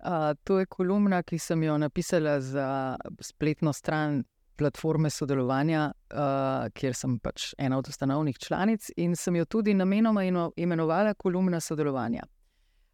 Uh, 0.00 0.32
to 0.44 0.58
je 0.58 0.66
kolumna, 0.66 1.22
ki 1.22 1.38
sem 1.38 1.62
jo 1.62 1.76
napisala 1.78 2.40
za 2.40 2.96
spletno 3.20 3.72
stran 3.72 4.22
platforme 4.56 5.10
sodelovanja, 5.10 5.90
uh, 5.92 6.68
kjer 6.72 6.94
sem 6.96 7.18
pač 7.20 7.54
ena 7.58 7.78
od 7.78 7.88
ustanovnih 7.88 8.38
članic 8.38 8.90
in 8.96 9.16
sem 9.16 9.36
jo 9.36 9.44
tudi 9.44 9.74
namenoma 9.74 10.24
imenovala 10.56 11.14
kolumna 11.14 11.60
sodelovanja. 11.60 12.24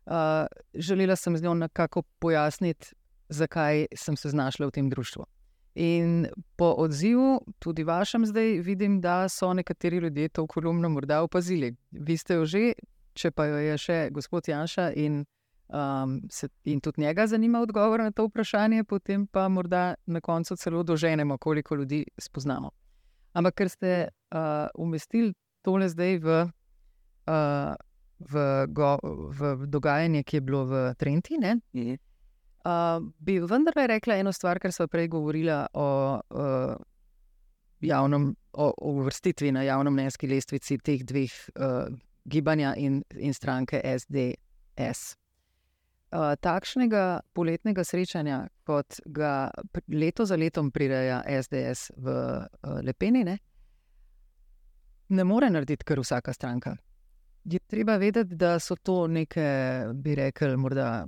Uh, 0.07 0.47
želela 0.75 1.17
sem 1.17 1.37
z 1.37 1.43
njo 1.43 1.55
nekako 1.55 2.03
pojasniti 2.19 2.95
zakaj 3.29 3.87
sem 3.95 4.17
se 4.17 4.29
znašla 4.29 4.67
v 4.67 4.71
tem 4.71 4.91
društvu. 4.91 5.25
In 5.75 6.27
po 6.57 6.75
odzivu, 6.79 7.41
tudi 7.59 7.85
vašem, 7.85 8.27
zdaj 8.27 8.59
vidim, 8.65 9.01
da 9.01 9.29
so 9.29 9.53
nekateri 9.53 9.97
ljudje 9.97 10.29
to 10.29 10.47
kolumno 10.47 10.89
morda 10.89 11.23
opazili. 11.23 11.75
Vi 11.91 12.17
ste 12.17 12.35
jo 12.35 12.45
že, 12.47 12.73
če 13.15 13.31
pa 13.31 13.47
jo 13.47 13.57
je 13.57 13.79
še 13.79 13.99
gospod 14.11 14.49
Janša 14.49 14.93
in 14.97 15.25
um, 15.69 16.21
se, 16.31 16.49
in 16.65 16.81
tudi 16.81 17.01
njega 17.01 17.27
zanima 17.27 17.61
odgovor 17.61 18.01
na 18.01 18.11
to 18.11 18.27
vprašanje, 18.27 18.85
potem 18.85 19.27
pa 19.27 19.49
morda 19.49 19.95
na 20.07 20.21
koncu 20.21 20.57
celo 20.57 20.83
doženemo, 20.83 21.39
koliko 21.39 21.75
ljudi 21.75 22.05
spoznamo. 22.19 22.71
Ampak 23.33 23.55
ker 23.55 23.69
ste 23.69 24.09
uh, 24.09 24.39
umestili 24.75 25.35
tole 25.63 25.89
zdaj 25.89 26.19
v, 26.19 26.49
uh, 27.27 27.75
v, 28.19 28.67
go, 28.69 28.97
v 29.31 29.67
dogajanje, 29.67 30.23
ki 30.23 30.37
je 30.37 30.41
bilo 30.41 30.65
v 30.65 30.95
Trenti, 30.99 31.39
ne, 31.39 31.59
uh, 31.75 33.03
bi 33.19 33.39
vendarle 33.41 33.87
rekla 33.87 34.17
eno 34.23 34.33
stvar, 34.33 34.59
ker 34.59 34.73
smo 34.73 34.89
prej 34.89 35.09
govorili 35.09 35.53
o. 35.73 36.21
Uh, 36.31 36.77
Javnem, 37.81 38.31
o 38.57 38.73
uvrstitvi 38.89 39.51
na 39.53 39.63
javno-mnenjski 39.63 40.27
lestvici 40.27 40.79
teh 40.81 41.03
dveh 41.05 41.33
uh, 41.61 41.93
gibanja 42.25 42.73
in, 42.77 43.03
in 43.15 43.35
stranke 43.35 43.83
SDS. 43.85 45.13
Uh, 46.07 46.37
takšnega 46.39 47.21
poletnega 47.35 47.83
srečanja, 47.85 48.45
kot 48.63 49.01
ga 49.07 49.51
leto 49.91 50.25
za 50.25 50.37
letom 50.39 50.71
prireja 50.71 51.19
SDS 51.27 51.91
v 51.99 52.13
uh, 52.15 52.77
Lepeni, 52.87 53.25
ne, 53.27 53.39
ne 55.09 55.25
more 55.25 55.51
narediti 55.51 55.85
kar 55.85 55.99
vsaka 55.99 56.33
stranka. 56.33 56.77
Je 57.45 57.59
treba 57.59 57.97
vedeti, 57.97 58.35
da 58.35 58.59
so 58.59 58.77
to 58.77 59.07
neke, 59.07 59.43
bi 59.95 60.15
rekel, 60.15 60.57
morda 60.57 61.07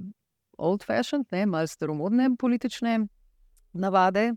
old-fashioned, 0.59 1.31
malo 1.47 1.67
staromodne 1.67 2.31
politične 2.39 2.99
navade, 3.73 4.33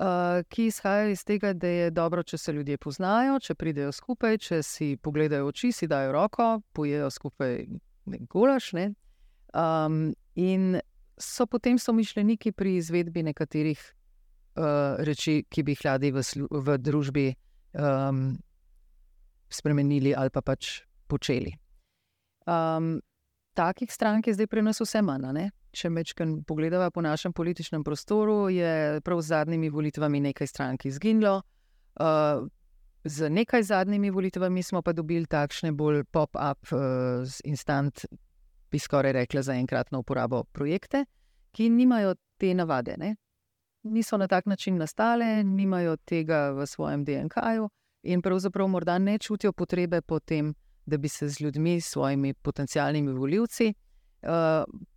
uh, 0.00 0.40
ki 0.48 0.66
izhajajo 0.66 1.10
iz 1.10 1.24
tega, 1.24 1.52
da 1.52 1.68
je 1.68 1.90
dobro, 1.90 2.22
če 2.22 2.38
se 2.38 2.52
ljudje 2.52 2.78
poznajo, 2.78 3.38
če 3.40 3.54
pridejo 3.54 3.92
skupaj, 3.92 4.38
če 4.38 4.62
si 4.62 4.96
pogledajo 4.96 5.52
oči, 5.52 5.72
si 5.72 5.88
dajo 5.88 6.12
roko, 6.12 6.60
pojejo 6.72 7.10
skupaj 7.10 7.66
gulaš. 8.32 8.72
Ne? 8.72 8.90
Um, 9.54 10.14
in 10.34 10.80
so 11.18 11.46
potem 11.46 11.78
so 11.78 11.92
mišljeniki 11.92 12.52
pri 12.52 12.76
izvedbi 12.76 13.22
nekaterih 13.22 13.80
uh, 14.56 14.96
reči, 15.04 15.44
ki 15.50 15.62
bi 15.62 15.74
jih 15.74 15.84
radi 15.84 16.12
v, 16.14 16.22
v 16.50 16.78
družbi 16.78 17.26
um, 17.74 18.38
spremenili 19.50 20.14
ali 20.14 20.30
pa 20.30 20.42
pač 20.42 20.80
počeli. 21.10 21.52
Um, 22.46 23.00
takih 23.54 23.92
strank 23.92 24.26
je 24.26 24.34
zdaj 24.34 24.46
pri 24.46 24.62
nas 24.62 24.80
vse 24.80 25.02
manj. 25.02 25.50
Če 25.70 25.90
mečkam 25.90 26.40
pogledava 26.42 26.90
po 26.90 27.02
našem 27.02 27.32
političnem 27.32 27.84
prostoru, 27.86 28.48
je 28.50 28.98
prav 29.06 29.20
z 29.22 29.30
zadnjimi 29.30 29.70
volitvami 29.70 30.20
nekaj 30.30 30.46
strank 30.50 30.86
izginilo. 30.86 31.42
Uh, 32.00 32.48
z 33.04 33.30
nekaj 33.30 33.62
zadnjimi 33.62 34.10
volitvami 34.10 34.62
smo 34.62 34.82
pa 34.82 34.92
dobili 34.92 35.26
takšne 35.30 35.70
bolj 35.72 36.02
pop-up, 36.10 36.72
uh, 36.74 37.22
instant, 37.44 38.02
bi 38.70 38.78
skoraj 38.78 39.12
rekla, 39.12 39.42
za 39.42 39.54
enkratno 39.54 39.98
uporabo 39.98 40.44
projekte, 40.44 41.04
ki 41.52 41.68
nimajo 41.70 42.14
te 42.38 42.54
navade. 42.54 42.94
Ne? 42.98 43.16
Niso 43.82 44.16
na 44.16 44.28
tak 44.28 44.46
način 44.46 44.76
nastale, 44.76 45.44
nimajo 45.44 45.96
tega 45.96 46.50
v 46.50 46.66
svojem 46.66 47.04
DNK-ju 47.04 47.68
in 48.02 48.22
pravzaprav 48.22 48.68
morda 48.68 48.98
ne 48.98 49.18
čutijo 49.18 49.52
potrebe 49.52 50.00
po 50.00 50.20
tem, 50.20 50.54
da 50.86 50.96
bi 50.96 51.08
se 51.08 51.28
z 51.28 51.40
ljudmi, 51.40 51.80
s 51.80 51.90
svojimi 51.90 52.34
potencialnimi 52.34 53.12
voljivci, 53.12 53.74
uh, 54.22 54.28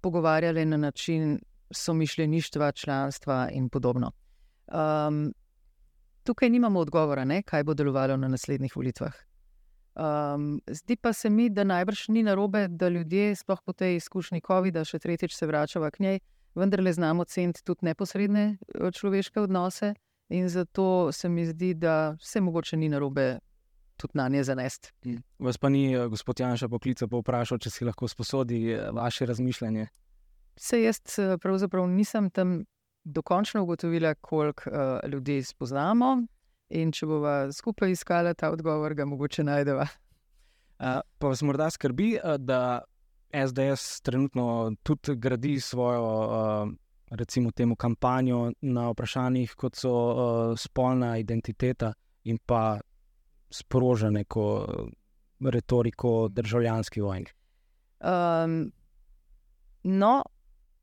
pogovarjali 0.02 0.66
na 0.66 0.78
način 0.78 1.40
somišljeništva, 1.72 2.72
članstva 2.72 3.50
in 3.52 3.70
podobno. 3.70 4.12
Um, 4.68 5.34
tukaj 6.24 6.50
nimamo 6.50 6.80
odgovora, 6.80 7.26
ne, 7.26 7.42
kaj 7.44 7.64
bo 7.64 7.74
delovalo 7.74 8.18
na 8.18 8.28
naslednjih 8.28 8.76
volitvah. 8.76 9.14
Um, 9.96 10.62
zdi 10.68 10.96
pa 10.96 11.14
se 11.14 11.30
mi, 11.30 11.50
da 11.50 11.64
najbrž 11.64 12.08
ni 12.08 12.24
narobe, 12.24 12.68
da 12.68 12.90
ljudje, 12.90 13.36
sploh 13.36 13.62
po 13.66 13.74
tej 13.74 13.96
izkušnji 13.96 14.42
COVID-a, 14.48 14.82
še 14.86 15.00
tretjič 15.00 15.36
se 15.38 15.46
vračajo 15.46 15.92
k 15.94 16.00
njej, 16.02 16.20
vendar 16.58 16.82
le 16.82 16.94
znamo 16.94 17.26
ceniti 17.30 17.62
tudi 17.64 17.86
neposredne 17.86 18.46
eh, 18.58 18.92
človeške 18.92 19.42
odnose. 19.42 19.94
In 20.34 20.50
zato 20.50 21.12
se 21.12 21.30
mi 21.30 21.46
zdi, 21.46 21.74
da 21.74 22.16
vse 22.18 22.42
mogoče 22.42 22.78
ni 22.78 22.90
narobe 22.90 23.40
tudi 23.98 24.18
na 24.18 24.28
nje 24.30 24.44
zanesti. 24.44 24.94
Mm. 25.06 25.22
Vas 25.40 25.58
pa 25.58 25.70
ni 25.70 25.94
eh, 25.94 26.08
gospod 26.08 26.40
Janša 26.40 26.70
poklical, 26.70 27.08
pa 27.08 27.22
vprašal, 27.22 27.62
če 27.62 27.70
si 27.70 27.86
lahko 27.86 28.10
sposodi 28.10 28.66
eh, 28.74 28.90
vaše 28.92 29.30
razmišljanje. 29.30 29.88
Se 30.58 30.82
jaz 30.82 31.02
pravzaprav 31.42 31.86
nisem 31.90 32.30
tam 32.34 32.64
dokončno 33.04 33.64
ugotovila, 33.64 34.14
koliko 34.16 34.70
uh, 34.70 35.10
ljudi 35.10 35.44
spoznamo. 35.44 36.24
In 36.74 36.92
če 36.92 37.06
bomo 37.06 37.52
skupaj 37.54 37.94
iskali 37.94 38.34
ta 38.38 38.50
odgovor, 38.54 38.96
ga 38.98 39.06
mogoče 39.06 39.46
najdemo. 39.46 39.84
Uh, 40.84 41.02
pa 41.20 41.30
vas 41.30 41.44
morda 41.46 41.70
skrbi, 41.70 42.16
da 42.40 42.82
SDS 43.34 44.02
trenutno 44.02 44.74
tudi 44.84 45.16
gradi 45.16 45.60
svojo, 45.60 46.08
uh, 46.24 46.72
recimo, 47.12 47.52
temu 47.52 47.76
kampanjo 47.76 48.52
na 48.62 48.90
vprašanjih, 48.90 49.54
kot 49.58 49.78
so 49.78 49.94
uh, 49.94 50.58
spolna 50.58 51.18
identiteta 51.22 51.94
in 52.24 52.40
pa 52.46 52.80
sproža 53.54 54.10
neko 54.10 54.46
retoriko 55.54 56.28
državljanski 56.32 57.02
vojni. 57.02 57.26
Um, 58.04 58.72
no, 59.84 60.24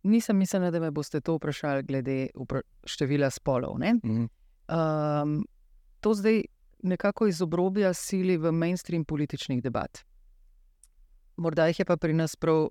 nisem 0.02 0.36
mislila, 0.36 0.70
da 0.70 0.80
me 0.80 0.90
boste 0.90 1.20
to 1.20 1.34
vprašali 1.36 1.82
glede 1.82 2.28
upra 2.34 2.62
števila 2.84 3.30
spolov. 3.30 3.78
Mhm. 3.78 4.28
Um, 4.70 5.40
to 6.00 6.14
zdaj 6.14 6.42
nekako 6.82 7.26
iz 7.26 7.42
obrobja 7.42 7.94
sili 7.94 8.36
v 8.36 8.52
mainstream 8.52 9.04
političnih 9.04 9.62
debat. 9.62 10.04
Morda 11.36 11.66
jih 11.66 11.78
je 11.78 11.84
pa 11.84 11.96
pri 11.96 12.12
nas 12.12 12.36
prav 12.36 12.64
uh, 12.64 12.70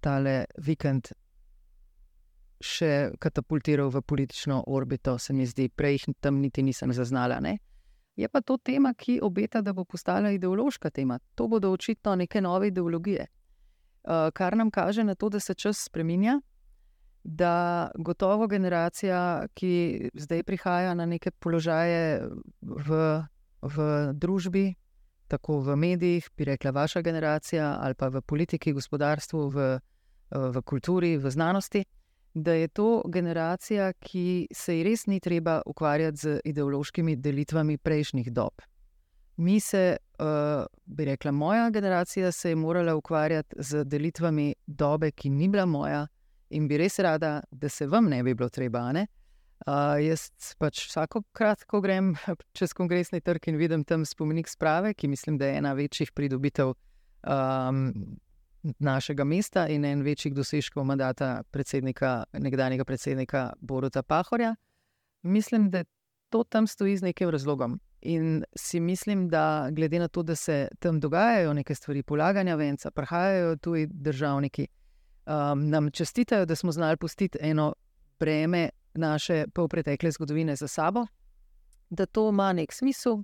tale 0.00 0.44
vikend 0.58 1.12
še 2.60 3.12
katapultiral 3.20 3.90
v 3.92 4.00
politično 4.02 4.62
orbito, 4.66 5.18
se 5.18 5.32
mi 5.32 5.46
zdi, 5.46 5.68
prej 5.68 5.98
jih 5.98 6.06
tam 6.20 6.40
niti 6.40 6.62
nisem 6.62 6.92
zaznala. 6.92 7.40
Ne? 7.40 7.58
Je 8.16 8.28
pa 8.28 8.40
to 8.40 8.56
tema, 8.56 8.94
ki 8.94 9.20
obeta, 9.22 9.60
da 9.60 9.72
bo 9.76 9.84
postala 9.84 10.30
ideološka 10.32 10.90
tema. 10.90 11.18
To 11.34 11.48
bodo 11.48 11.72
očitno 11.72 12.14
neke 12.16 12.40
nove 12.40 12.68
ideologije, 12.68 13.26
uh, 13.26 14.30
kar 14.32 14.56
nam 14.56 14.70
kaže 14.70 15.04
na 15.04 15.14
to, 15.14 15.28
da 15.28 15.40
se 15.40 15.54
čas 15.54 15.84
spremenja, 15.84 16.40
da 17.26 17.90
gotovo 17.98 18.46
generacija, 18.46 19.46
ki 19.54 20.10
zdaj 20.14 20.42
prihaja 20.42 20.94
na 20.94 21.06
neke 21.06 21.30
položaje 21.30 22.28
v, 22.62 22.98
v 23.62 23.86
družbi, 24.14 24.74
tako 25.28 25.58
v 25.60 25.76
medijih, 25.76 26.28
bi 26.36 26.44
rekla 26.44 26.70
vaša 26.70 27.02
generacija, 27.02 27.78
ali 27.82 27.94
pa 27.94 28.08
v 28.08 28.22
politiki, 28.22 28.72
gospodarstvu, 28.72 29.48
v, 29.50 29.66
v 30.30 30.62
kulturi, 30.62 31.16
v 31.18 31.30
znanosti, 31.30 31.84
da 32.34 32.52
je 32.52 32.68
to 32.68 33.02
generacija, 33.08 33.92
ki 33.92 34.46
se 34.54 34.76
ji 34.76 34.84
res 34.86 35.06
ni 35.06 35.20
treba 35.20 35.62
ukvarjati 35.66 36.16
z 36.16 36.40
ideološkimi 36.44 37.16
delitvami 37.16 37.78
prejšnjih 37.78 38.32
dob. 38.32 38.62
Mi 39.36 39.60
se, 39.60 39.96
uh, 40.20 40.64
bi 40.84 41.04
rekla, 41.04 41.32
moja 41.32 41.70
generacija 41.70 42.32
se 42.32 42.48
je 42.48 42.56
morala 42.56 42.94
ukvarjati 42.94 43.56
z 43.58 43.84
delitvami 43.84 44.54
dobe, 44.66 45.10
ki 45.10 45.30
ni 45.30 45.48
bila 45.48 45.66
moja, 45.66 46.06
in 46.50 46.68
bi 46.68 46.78
res 46.78 46.98
rada, 46.98 47.40
da 47.50 47.68
se 47.68 47.86
vam 47.86 48.08
ne 48.10 48.22
bi 48.22 48.34
bilo 48.34 48.48
treba. 48.48 48.90
Uh, 49.66 49.96
jaz 50.02 50.28
pač 50.60 50.84
vsakokrat, 50.90 51.64
ko 51.64 51.80
grem 51.80 52.12
čez 52.56 52.74
kongresni 52.76 53.22
trg 53.24 53.48
in 53.48 53.56
vidim 53.56 53.84
tam 53.84 54.04
spomenik 54.04 54.48
sprave, 54.48 54.92
ki 54.94 55.08
mislim, 55.08 55.38
da 55.38 55.48
je 55.48 55.56
ena 55.62 55.72
večjih 55.72 56.12
pridobitev 56.12 56.74
um, 56.74 57.92
našega 58.78 59.24
mesta 59.24 59.66
in 59.68 59.84
en 59.84 60.02
večjih 60.02 60.34
dosežkov 60.34 60.84
mandata 60.84 61.42
predsednika, 61.50 62.24
nekdanjega 62.32 62.84
predsednika 62.84 63.52
Boruta 63.60 64.02
Pahorja, 64.02 64.54
mislim, 65.22 65.70
da 65.70 65.84
to 66.30 66.44
tam 66.44 66.66
stoji 66.66 66.96
z 66.96 67.02
nekim 67.02 67.30
razlogom. 67.30 67.80
In 68.02 68.44
si 68.54 68.80
mislim, 68.80 69.28
da 69.28 69.68
glede 69.72 69.98
na 69.98 70.08
to, 70.08 70.22
da 70.22 70.36
se 70.36 70.68
tam 70.78 71.00
dogajajo 71.00 71.54
neke 71.54 71.74
stvari, 71.74 72.02
polaganja 72.02 72.54
venca, 72.54 72.90
prihajajo 72.90 73.56
tuji 73.56 73.86
državniki 73.86 74.66
um, 75.26 75.68
nam 75.68 75.90
čestitajo, 75.90 76.46
da 76.46 76.56
smo 76.56 76.72
znali 76.72 76.96
pustiti 76.96 77.38
eno 77.40 77.74
breme 78.18 78.68
naše 78.94 79.44
polpretekle 79.54 80.10
zgodovine 80.10 80.56
za 80.56 80.68
sabo, 80.68 81.06
da 81.90 82.06
to 82.06 82.28
ima 82.28 82.52
nek 82.52 82.72
smisel, 82.72 83.22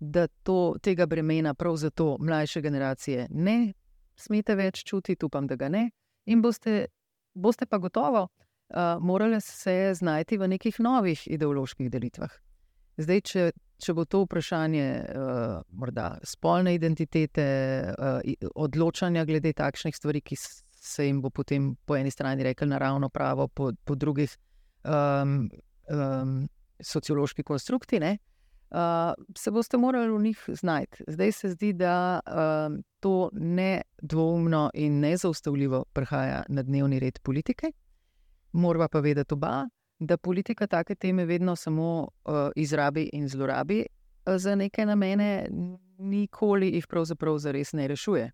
da 0.00 0.26
to, 0.26 0.74
tega 0.82 1.06
bremena 1.06 1.54
prav 1.54 1.76
zato 1.76 2.16
mlajše 2.20 2.60
generacije 2.60 3.26
ne 3.30 3.72
smete 4.16 4.54
več 4.54 4.84
čutiti, 4.84 5.26
upam, 5.26 5.46
da 5.46 5.56
ga 5.56 5.68
ne. 5.68 5.88
In 6.30 6.42
boste, 6.42 6.86
boste 7.34 7.66
pa 7.66 7.78
gotovo 7.78 8.24
uh, 8.24 8.96
morali 9.00 9.40
se 9.40 9.92
znajti 9.94 10.38
v 10.38 10.48
nekih 10.54 10.80
novih 10.80 11.26
ideoloških 11.26 11.90
delitvah. 11.90 12.32
Zdaj, 12.96 13.20
če, 13.26 13.44
če 13.82 13.94
bo 13.94 14.04
to 14.06 14.22
vprašanje 14.24 14.86
uh, 15.02 15.56
morda 15.74 16.14
spolne 16.22 16.76
identitete, 16.76 17.46
uh, 17.98 18.50
odločanja 18.54 19.24
glede 19.26 19.52
takšnih 19.52 19.96
stvari, 19.96 20.22
ki 20.22 20.38
se 20.84 21.06
jim 21.06 21.22
bo 21.22 21.30
potem 21.30 21.74
po 21.84 21.96
eni 21.96 22.10
strani 22.10 22.42
rekel 22.44 22.68
naravno 22.68 23.08
pravo, 23.08 23.48
po, 23.48 23.72
po 23.84 23.94
drugih 23.94 24.36
um, 24.84 25.48
um, 25.88 26.48
sociološki 26.80 27.42
konstrukti. 27.42 28.00
Ne? 28.00 28.18
uh, 28.74 29.14
se 29.38 29.50
boste 29.50 29.76
morali 29.76 30.12
v 30.12 30.22
njih 30.22 30.44
znajti. 30.48 31.04
Zdaj 31.06 31.32
se 31.32 31.48
zdi, 31.48 31.72
da 31.72 32.20
uh, 32.26 32.76
to 33.00 33.30
nedvoumno 33.32 34.70
in 34.74 35.00
nezaustavljivo 35.00 35.84
prihaja 35.92 36.42
na 36.48 36.62
dnevni 36.62 36.98
red 36.98 37.18
politike. 37.22 37.72
Morava 38.52 38.88
pa 38.88 39.00
vedeti 39.00 39.34
oba, 39.34 39.68
da 39.98 40.16
politika 40.16 40.66
take 40.66 40.94
teme 40.94 41.24
vedno 41.24 41.56
samo 41.56 42.00
uh, 42.24 42.34
izrabi 42.56 43.10
in 43.12 43.28
zlorabi 43.28 43.86
uh, 44.26 44.36
za 44.36 44.54
neke 44.54 44.86
namene, 44.86 45.48
nikoli 45.98 46.74
jih 46.74 46.86
pravzaprav 46.86 47.38
zares 47.38 47.72
ne 47.72 47.88
rešuje. 47.88 48.30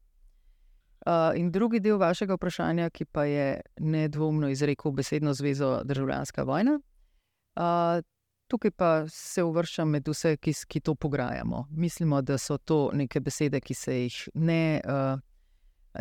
Uh, 1.06 1.32
in 1.34 1.50
drugi 1.50 1.80
del 1.80 1.96
vašega 1.96 2.36
vprašanja, 2.36 2.90
ki 2.90 3.04
pa 3.08 3.24
je 3.24 3.60
nedvomno 3.80 4.48
izrekel 4.52 4.92
besedno 4.92 5.32
zvezo 5.34 5.80
državljanska 5.84 6.42
vojna, 6.42 6.74
uh, 7.56 8.02
tukaj 8.52 8.70
pa 8.70 8.90
se 9.08 9.42
uvrščam 9.42 9.88
med 9.96 10.08
vse, 10.08 10.34
ki, 10.36 10.52
ki 10.68 10.80
to 10.84 10.94
pograjamo. 10.94 11.64
Mislimo, 11.70 12.20
da 12.20 12.36
so 12.38 12.58
to 12.58 12.90
neke 12.92 13.20
besede, 13.20 13.62
ki 13.64 13.74
se 13.74 13.94
jih 13.96 14.18
ne, 14.34 14.80
uh, 14.84 15.16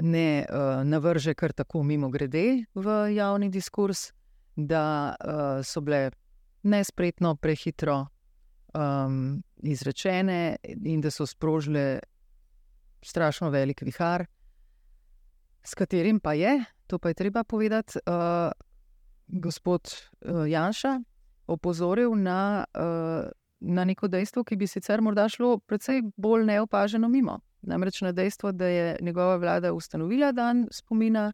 ne 0.04 0.46
uh, 0.50 0.82
navrže 0.84 1.34
kar 1.34 1.54
tako 1.56 1.84
mimo 1.84 2.10
grede 2.10 2.66
v 2.76 2.96
javni 3.16 3.48
diskurs, 3.50 4.10
da 4.56 5.16
uh, 5.16 5.62
so 5.64 5.80
bile 5.80 6.10
nespretno, 6.68 7.38
prehitro 7.40 8.02
um, 8.74 9.40
izrečene 9.64 10.58
in 10.84 11.00
da 11.02 11.12
so 11.12 11.24
sprožile 11.26 12.02
strašno 13.00 13.48
velik 13.50 13.82
vihar 13.88 14.26
s 15.64 15.76
katerim 15.76 16.20
pa 16.20 16.34
je, 16.34 16.64
to 16.88 17.00
pa 17.00 17.10
je 17.10 17.14
treba 17.14 17.44
povedati, 17.44 18.00
uh, 18.06 18.52
gospod 19.28 19.82
uh, 19.92 20.50
Janša 20.50 21.02
opozoril 21.48 22.16
na, 22.16 22.66
uh, 22.76 23.30
na 23.60 23.86
neko 23.86 24.08
dejstvo, 24.08 24.44
ki 24.44 24.56
bi 24.56 24.68
sicer 24.68 25.02
morda 25.02 25.28
šlo 25.30 25.58
precej 25.60 26.02
bolj 26.18 26.46
neopaženo 26.46 27.10
mimo. 27.10 27.40
Namreč 27.62 28.02
na 28.02 28.12
dejstvo, 28.12 28.52
da 28.52 28.68
je 28.68 28.98
njegova 29.02 29.36
vlada 29.36 29.74
ustanovila 29.74 30.32
dan 30.32 30.68
spomina 30.72 31.32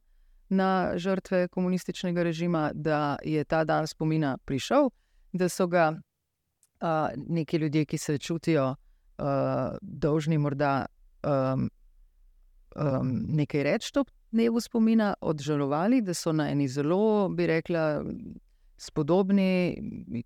na 0.50 0.92
žrtve 0.96 1.48
komunističnega 1.48 2.24
režima, 2.24 2.72
da 2.74 3.18
je 3.24 3.44
ta 3.44 3.64
dan 3.64 3.88
spomina 3.88 4.38
prišel, 4.46 4.90
da 5.34 5.50
so 5.50 5.68
ga 5.68 5.92
uh, 5.92 7.10
neki 7.16 7.58
ljudje, 7.58 7.86
ki 7.86 7.98
se 7.98 8.18
čutijo 8.18 8.70
uh, 8.70 9.26
dolžni 9.82 10.38
morda. 10.38 10.86
Um, 11.24 11.70
um, 12.76 13.26
nekaj 13.28 13.64
reči 13.64 14.00
o 14.00 14.06
dnevu 14.32 14.62
spomina, 14.62 15.14
odžalovali, 15.22 16.02
da 16.02 16.14
so 16.14 16.32
na 16.32 16.50
eni 16.52 16.68
zelo, 16.68 17.30
bi 17.30 17.48
rekla, 17.48 18.04
spodobni, 18.78 19.78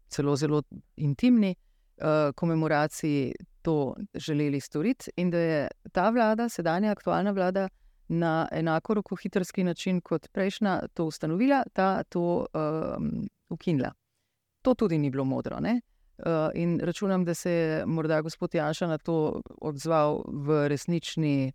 celo 0.10 0.36
zelo 0.36 0.62
intimni 0.98 1.56
uh, 1.56 2.34
komemoraciji 2.36 3.34
to 3.62 3.96
želeli 4.14 4.60
storiti, 4.60 5.12
in 5.18 5.30
da 5.30 5.38
je 5.38 5.68
ta 5.92 6.10
vlada, 6.10 6.50
sedanja 6.50 6.92
aktualna 6.92 7.32
vlada, 7.32 7.68
na 8.10 8.48
enako 8.52 8.94
rokohitrski 8.94 9.64
način 9.64 10.02
kot 10.02 10.28
prejšnja, 10.32 10.82
to 10.94 11.06
ustanovila, 11.06 11.64
ta 11.74 12.04
to 12.04 12.46
um, 12.54 13.28
ukinila. 13.50 13.92
To 14.62 14.74
tudi 14.74 14.98
ni 14.98 15.10
bilo 15.10 15.24
modro. 15.24 15.58
Uh, 15.58 16.50
in 16.54 16.80
računam, 16.84 17.26
da 17.26 17.34
se 17.34 17.52
je 17.52 17.86
morda 17.86 18.22
gospod 18.22 18.56
Janša 18.56 18.88
na 18.88 18.98
to 18.98 19.42
odzval 19.62 20.24
v 20.28 20.68
resnični 20.68 21.52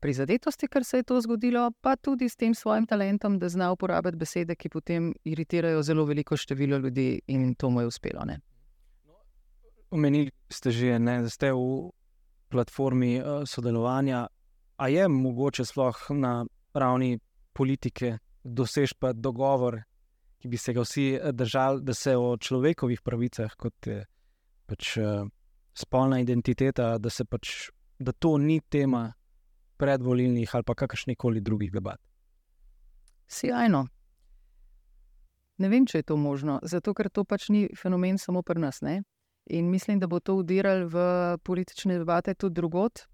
prizadetosti, 0.00 0.68
ker 0.68 0.84
se 0.84 1.00
je 1.00 1.02
to 1.02 1.20
zgodilo, 1.20 1.70
pa 1.80 1.96
tudi 1.96 2.28
s 2.28 2.36
tem 2.36 2.54
svojim 2.54 2.86
talentom, 2.86 3.38
da 3.38 3.48
zna 3.48 3.72
uporabiti 3.72 4.16
besede, 4.16 4.54
ki 4.56 4.68
potem 4.68 5.12
iritirajo 5.24 5.82
zelo 5.82 6.04
veliko 6.04 6.36
število 6.36 6.78
ljudi, 6.78 7.20
in 7.26 7.54
to 7.54 7.70
mu 7.70 7.80
je 7.80 7.86
uspelo. 7.86 8.24
Ne? 8.24 8.40
Omenili 9.90 10.30
ste 10.50 10.70
že, 10.70 10.98
da 10.98 11.30
ste 11.30 11.52
v 11.52 11.90
platformi 12.48 13.18
uh, 13.20 13.42
sodelovanja. 13.46 14.26
A 14.76 14.88
je 14.88 15.08
mogoče 15.08 15.64
sploh 15.64 15.98
na 16.10 16.44
ravni 16.74 17.18
politike 17.52 18.18
doseči 18.44 18.94
pa 18.98 19.12
dogovor, 19.12 19.80
ki 20.38 20.48
bi 20.48 20.58
se 20.58 20.72
ga 20.72 20.82
vsi 20.82 21.18
držali, 21.32 21.82
da 21.82 21.94
se 21.94 22.16
o 22.16 22.36
človekovih 22.36 23.00
pravicah, 23.02 23.54
kot 23.56 23.86
je 23.86 24.04
pač, 24.66 24.96
spolna 25.74 26.20
identiteta, 26.20 26.98
da, 26.98 27.10
pač, 27.30 27.70
da 27.98 28.12
to 28.12 28.36
ni 28.38 28.60
tema 28.60 29.12
predvolilnih 29.76 30.54
ali 30.54 30.62
pa 30.62 30.74
kakršnih 30.74 31.16
koli 31.16 31.40
drugih 31.40 31.72
debat. 31.72 32.00
Sijajno. 33.26 33.86
Ne 35.58 35.68
vem, 35.68 35.86
če 35.86 35.98
je 35.98 36.08
to 36.10 36.16
možno, 36.16 36.58
zato 36.62 36.94
ker 36.94 37.08
to 37.08 37.24
pač 37.24 37.48
ni 37.48 37.68
fenomen 37.78 38.18
samo 38.18 38.42
pri 38.42 38.60
nas. 38.60 38.80
Ne? 38.82 39.02
In 39.46 39.70
mislim, 39.70 40.00
da 40.00 40.06
bo 40.06 40.20
to 40.20 40.34
udiralo 40.40 40.88
v 40.90 41.04
politične 41.44 41.98
debate 41.98 42.34
tudi 42.34 42.54
drugot. 42.54 43.06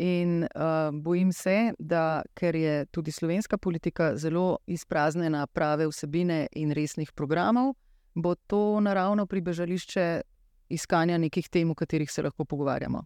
In 0.00 0.44
uh, 0.44 0.94
bojim 0.94 1.32
se, 1.32 1.72
da 1.78 2.22
ker 2.34 2.56
je 2.56 2.86
tudi 2.94 3.12
slovenska 3.12 3.58
politika 3.58 4.12
zelo 4.16 4.58
izpraznjena 4.66 5.46
prave 5.46 5.88
vsebine 5.90 6.46
in 6.52 6.70
resnih 6.72 7.10
programov, 7.12 7.74
bo 8.14 8.34
to 8.34 8.80
naravno 8.80 9.26
pribežališče 9.26 10.20
iskanja 10.68 11.18
nekih 11.18 11.48
tem, 11.48 11.70
o 11.70 11.74
katerih 11.74 12.10
se 12.10 12.22
lahko 12.22 12.44
pogovarjamo 12.44 13.02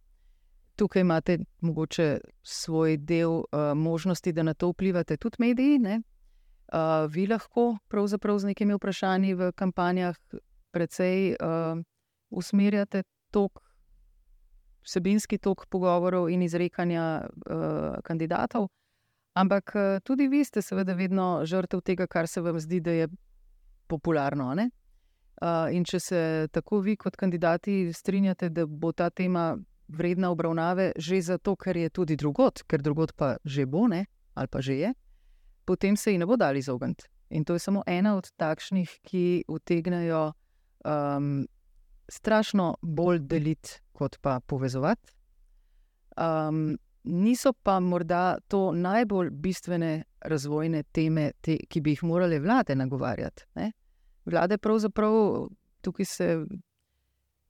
tukaj 0.77 1.01
imate 1.01 1.39
mogoče 1.61 2.19
svoj 2.43 2.97
del 2.97 3.31
uh, 3.31 3.45
možnosti, 3.77 4.33
da 4.33 4.43
na 4.43 4.55
to 4.55 4.69
vplivate 4.69 5.17
tudi 5.17 5.37
mediji. 5.39 5.79
Uh, 5.79 7.11
vi 7.11 7.27
lahko 7.27 7.77
pravzaprav 7.89 8.39
z 8.39 8.45
nekimi 8.45 8.75
vprašanji 8.75 9.35
v 9.35 9.53
kampanjah 9.53 10.17
precej 10.71 11.37
uh, 11.41 11.83
usmerjate 12.31 13.03
tok, 13.31 13.61
vsebinski 14.83 15.39
tok 15.39 15.67
pogovorov 15.67 16.31
in 16.31 16.43
izrekanja 16.43 17.27
uh, 17.27 18.01
kandidatov. 18.05 18.69
Ampak 19.35 19.73
tudi 20.05 20.29
vi 20.29 20.45
ste, 20.45 20.63
seveda, 20.63 20.95
vedno 20.95 21.43
žrtev 21.45 21.81
tega, 21.81 22.07
kar 22.07 22.29
se 22.29 22.41
vam 22.41 22.61
zdi, 22.61 22.81
da 22.81 22.91
je 22.91 23.09
popularno. 23.87 24.55
Uh, 24.55 25.75
in 25.75 25.85
če 25.85 26.01
se 26.01 26.49
tako 26.53 26.79
vi, 26.81 26.97
kot 26.97 27.17
kandidati, 27.17 27.93
strinjate, 27.93 28.49
da 28.49 28.67
bo 28.67 28.93
ta 28.93 29.11
tema 29.11 29.57
vredna 29.88 30.31
obravnave, 30.31 30.92
že 30.97 31.20
zato, 31.23 31.57
ker 31.57 31.77
je 31.77 31.90
tudi 31.90 32.16
drugot, 32.16 32.62
ker 32.66 32.83
drugot 32.83 33.12
pa 33.16 33.37
že 33.44 33.66
bo, 33.66 33.88
ne, 33.88 34.07
ali 34.35 34.49
pa 34.49 34.61
že 34.61 34.75
je, 34.79 34.94
potem 35.64 35.97
se 35.97 36.12
ji 36.12 36.18
ne 36.18 36.27
bo 36.27 36.37
dali 36.37 36.59
izogniti. 36.59 37.05
In 37.31 37.44
to 37.44 37.53
je 37.53 37.59
samo 37.59 37.83
ena 37.87 38.16
od 38.16 38.31
takšnih, 38.37 39.01
ki 39.03 39.44
utegnejo 39.49 40.33
um, 40.85 41.47
strašno 42.09 42.77
bolj 42.83 43.18
deliti, 43.18 43.81
kot 43.92 44.18
pa 44.20 44.40
povezovati. 44.40 45.12
Um, 46.16 46.77
niso 47.05 47.53
pa 47.53 47.81
morda 47.81 48.38
to 48.49 48.73
najbolj 48.73 49.31
bistvene 49.31 50.05
razvojne 50.20 50.83
teme, 50.83 51.33
te, 51.40 51.57
ki 51.68 51.81
bi 51.81 51.97
jih 51.97 52.05
morale 52.05 52.38
vlade 52.40 52.75
nagovarjati. 52.75 53.44
Ne? 53.55 53.73
Vlade 54.25 54.59
pravzaprav 54.59 55.49
tukaj 55.81 56.07
se 56.07 56.29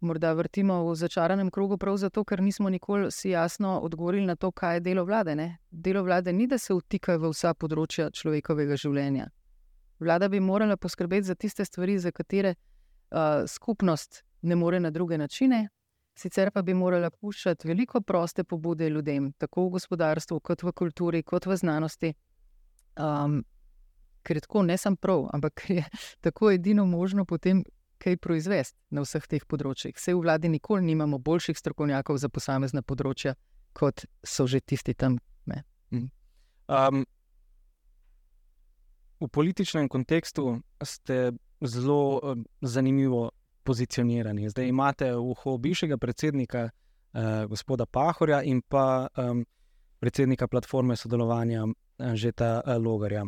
morda 0.05 0.33
vrtimo 0.33 0.83
v 0.85 0.95
začaranem 0.97 1.51
krogu, 1.51 1.79
prav 1.79 1.97
zato, 1.97 2.25
ker 2.25 2.43
nismo 2.43 2.71
nikoli 2.71 3.11
si 3.13 3.31
jasno 3.31 3.79
odgovorili 3.81 4.27
na 4.27 4.37
to, 4.37 4.51
kaj 4.53 4.77
je 4.77 4.81
delo 4.81 5.05
vlade. 5.05 5.35
Ne? 5.35 5.59
Delo 5.71 6.03
vlade 6.03 6.33
ni, 6.33 6.47
da 6.47 6.59
se 6.59 6.75
vtika 6.75 7.17
v 7.17 7.33
vsa 7.33 7.55
področja 7.55 8.11
človekovega 8.11 8.77
življenja. 8.77 9.31
Vlada 10.01 10.29
bi 10.29 10.41
morala 10.41 10.77
poskrbeti 10.77 11.27
za 11.27 11.35
tiste 11.35 11.65
stvari, 11.65 11.99
za 11.99 12.13
katere 12.13 12.55
uh, 12.55 13.47
skupnost 13.49 14.23
ne 14.43 14.57
more 14.57 14.81
na 14.81 14.91
druge 14.91 15.19
načine, 15.19 15.69
sicer 16.15 16.51
pa 16.51 16.63
bi 16.63 16.75
morala 16.75 17.11
puščati 17.11 17.69
veliko 17.69 18.01
proste 18.01 18.45
pobude 18.45 18.89
ljudem, 18.91 19.33
tako 19.39 19.69
v 19.69 19.79
gospodarstvu, 19.79 20.41
kot 20.41 20.63
v 20.63 20.73
kulturi, 20.73 21.23
kot 21.23 21.47
v 21.47 21.57
znanosti. 21.57 22.15
Um, 22.95 23.43
ker 24.25 24.37
je 24.37 24.45
tako 24.47 24.63
ne 24.63 24.77
samo 24.79 24.97
prav, 24.97 25.29
ampak 25.33 25.65
je 25.71 25.85
tako 26.25 26.53
edino 26.53 26.87
možno 26.87 27.25
potem 27.25 27.65
kaj 28.05 28.21
proizvesti 28.21 28.77
na 28.93 29.05
vseh 29.05 29.25
teh 29.25 29.45
področjih. 29.49 29.97
Vse 29.97 30.13
v 30.13 30.21
vladi 30.21 30.53
nikoli 30.53 30.85
nimamo 30.85 31.19
boljših 31.19 31.57
strokovnjakov 31.57 32.21
za 32.21 32.29
posamezna 32.29 32.85
področja, 32.85 33.33
kot 33.73 34.05
so 34.21 34.47
že 34.47 34.61
tisti 34.61 34.93
tam. 34.95 35.17
Um, 36.69 37.05
v 39.21 39.29
političnem 39.29 39.89
kontekstu 39.89 40.61
ste 40.83 41.33
zelo 41.61 42.21
um, 42.21 42.45
zanimivo 42.61 43.31
pozicionirani. 43.65 44.49
Zdaj 44.49 44.69
imate 44.69 45.13
v 45.13 45.21
uho 45.21 45.59
bivšega 45.59 45.97
predsednika, 46.01 46.69
uh, 46.69 47.45
gospoda 47.49 47.87
Pahorja, 47.87 48.43
in 48.43 48.63
pa 48.63 49.09
um, 49.17 49.45
predsednika 50.01 50.49
platforme 50.49 50.97
sodelovanja, 50.97 51.65
uh, 51.65 52.15
Žeta 52.17 52.61
uh, 52.65 52.77
Logarja. 52.81 53.25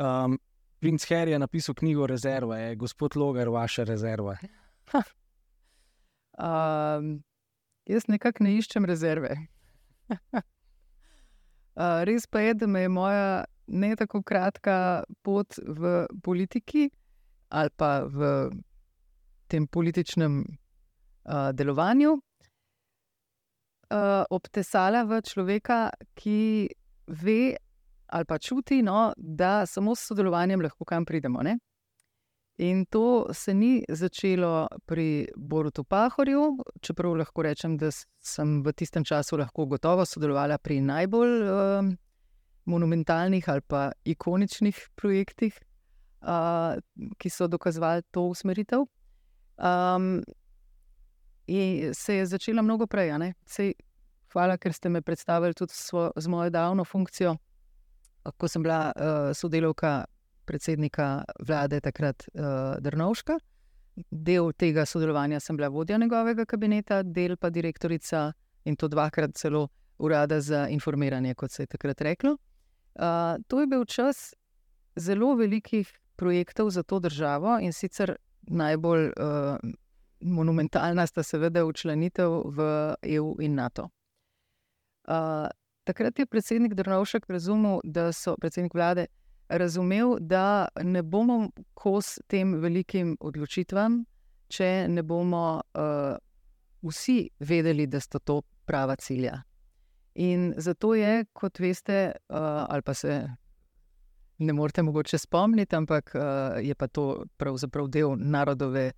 Um, 0.00 0.38
Prince 0.80 1.14
Harry 1.14 1.30
je 1.30 1.38
napisal 1.38 1.74
knjigo 1.74 2.06
Rezerva, 2.06 2.58
je 2.58 2.76
gospod 2.76 3.16
Logar, 3.16 3.48
vaša 3.48 3.84
rezerva. 3.84 4.36
um, 6.38 7.22
jaz 7.86 8.06
nekako 8.08 8.44
ne 8.44 8.54
iščem 8.56 8.84
rezerve. 8.88 9.36
uh, 10.34 10.40
res 12.08 12.26
pa 12.26 12.40
je, 12.40 12.54
da 12.54 12.66
me 12.66 12.80
je 12.80 12.88
moja 12.88 13.44
ne 13.66 13.96
tako 13.96 14.22
kratka 14.22 15.04
pot 15.22 15.58
v 15.66 16.06
politiki 16.22 16.90
ali 17.50 17.70
pa 17.76 18.06
v 18.06 18.50
tem 19.50 19.66
političnem 19.66 20.44
uh, 20.46 21.50
delovanju, 21.52 22.12
uh, 22.14 22.22
obtesala 24.30 25.02
v 25.02 25.18
človeka, 25.26 25.90
ki 26.14 26.70
ve 27.10 27.58
ali 28.12 28.24
pa 28.24 28.38
čuti, 28.38 28.82
no, 28.82 29.12
da 29.16 29.66
samo 29.66 29.94
s 29.94 30.06
sodelovanjem 30.10 30.60
lahko 30.60 30.84
kam 30.84 31.04
pridemo. 31.04 31.42
Ne? 31.42 31.58
In 32.60 32.84
to 32.84 33.26
se 33.32 33.54
ni 33.54 33.84
začelo 33.88 34.68
pri 34.86 35.28
Borutu 35.36 35.84
Pahorju, 35.84 36.58
čeprav 36.80 37.14
lahko 37.16 37.42
rečem, 37.42 37.76
da 37.80 37.88
sem 38.20 38.58
v 38.62 38.72
tistem 38.76 39.04
času 39.04 39.38
lahko 39.40 39.64
gotovo 39.66 40.04
sodelovala 40.04 40.58
pri 40.58 40.80
najbolj 40.84 41.32
uh, 41.42 41.88
monumentalnih 42.68 43.48
ali 43.48 43.60
pa 43.60 43.92
ikoničnih 44.04 44.76
projektih, 44.94 45.56
uh, 46.20 46.76
ki 47.18 47.30
so 47.30 47.48
dokazovali 47.48 48.02
to 48.10 48.26
usmeritev. 48.28 48.84
Um, 49.56 50.20
in 51.46 51.94
se 51.94 52.14
je 52.14 52.26
začela 52.26 52.62
mnogo 52.62 52.86
prej. 52.86 53.32
Sej, 53.46 53.72
hvala, 54.32 54.58
ker 54.60 54.72
ste 54.72 54.88
me 54.88 55.00
predstavili 55.02 55.54
tudi 55.54 55.72
svo, 55.72 56.10
z 56.16 56.28
mojo 56.28 56.50
davno 56.50 56.84
funkcijo, 56.84 57.38
ko 58.36 58.48
sem 58.48 58.62
bila 58.62 58.92
uh, 58.92 59.30
sodelovka 59.34 60.04
predsednika 60.44 61.24
vlade 61.46 61.80
takrat 61.80 62.26
uh, 62.34 62.76
Drnovška. 62.80 63.38
Del 64.10 64.52
tega 64.52 64.86
sodelovanja 64.86 65.40
sem 65.40 65.56
bila 65.56 65.68
vodja 65.68 65.98
njegovega 65.98 66.44
kabineta, 66.44 67.02
del 67.02 67.36
pa 67.36 67.50
direktorica 67.50 68.32
in 68.64 68.76
to 68.76 68.88
dvakrat 68.88 69.34
celo 69.34 69.68
urada 69.98 70.40
za 70.40 70.68
informiranje, 70.68 71.34
kot 71.34 71.50
se 71.50 71.62
je 71.62 71.66
takrat 71.66 72.00
reklo. 72.00 72.36
Uh, 72.94 73.36
to 73.48 73.60
je 73.60 73.66
bil 73.66 73.84
čas 73.84 74.34
zelo 74.96 75.34
velikih 75.34 75.92
projektov 76.16 76.70
za 76.70 76.82
to 76.82 76.98
državo 76.98 77.58
in 77.60 77.72
sicer 77.72 78.16
najbolj 78.42 79.06
uh, 79.06 79.56
monumentalna 80.20 81.06
sta 81.06 81.22
seveda 81.22 81.64
učlanitev 81.64 82.42
v 82.44 82.94
EU 83.02 83.36
in 83.40 83.54
NATO. 83.54 83.88
Uh, 85.08 85.48
takrat 85.84 86.18
je 86.18 86.26
predsednik 86.26 86.74
Drnovšek 86.74 87.26
razumel, 87.28 87.80
da 87.84 88.12
so 88.12 88.36
predsednik 88.40 88.74
vlade 88.74 89.06
razumel, 89.48 90.16
da 90.20 90.68
ne 90.82 91.02
bomo 91.02 91.50
kos 91.74 92.18
tem 92.26 92.54
velikim 92.62 93.16
odločitvam, 93.20 94.04
če 94.48 94.88
ne 94.88 95.02
bomo 95.02 95.60
uh, 95.60 96.16
vsi 96.82 97.28
vedeli, 97.38 97.86
da 97.86 98.00
sta 98.00 98.18
to 98.18 98.40
prava 98.66 98.96
cilja. 98.96 99.42
In 100.14 100.54
zato 100.56 100.94
je, 100.94 101.24
kot 101.32 101.58
veste, 101.58 102.12
uh, 102.28 102.36
ali 102.68 102.82
pa 102.82 102.94
se 102.94 103.20
ne 104.38 104.52
morete 104.52 104.82
mogoče 104.82 105.18
spomniti, 105.18 105.76
ampak 105.76 106.12
uh, 106.14 106.22
je 106.62 106.74
pa 106.74 106.88
to 106.88 107.24
pravzaprav 107.36 107.88
del 107.88 108.16
narodove 108.16 108.90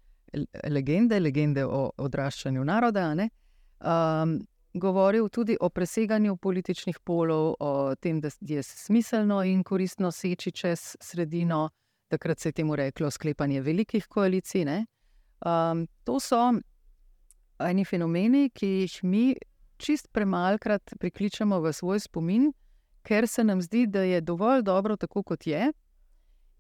legende, 0.69 1.21
legende 1.21 1.65
o 1.65 1.91
odraščanju 1.97 2.65
naroda. 2.65 3.11
Um, 3.13 4.39
govoril 4.75 5.29
tudi 5.29 5.57
o 5.61 5.69
preseganju 5.69 6.37
političnih 6.37 6.99
polov, 7.05 7.55
o 7.61 7.95
tem, 7.95 8.21
da 8.21 8.31
je 8.41 8.63
smiselno 8.63 9.43
in 9.45 9.63
koristno 9.65 10.11
seči 10.11 10.53
čez 10.53 10.97
sredino. 11.01 11.71
Takrat 12.09 12.39
se 12.39 12.49
je 12.49 12.53
temu 12.53 12.77
reklo 12.77 13.11
sklepanje 13.11 13.61
velikih 13.61 14.07
koalicij. 14.07 14.85
Um, 15.47 15.87
to 16.05 16.21
so 16.21 16.53
eni 17.59 17.85
fenomeni, 17.85 18.51
ki 18.51 18.67
jih 18.67 18.99
mi 19.05 19.35
čist 19.77 20.13
premalkrat 20.13 20.95
prikličemo 21.01 21.61
v 21.61 21.73
svoj 21.73 22.01
spomin, 22.01 22.53
ker 23.03 23.27
se 23.29 23.45
nam 23.45 23.63
zdi, 23.63 23.87
da 23.87 24.03
je 24.03 24.21
dovolj 24.21 24.63
dobro, 24.63 24.97
tako 24.97 25.23
kot 25.23 25.47
je, 25.47 25.73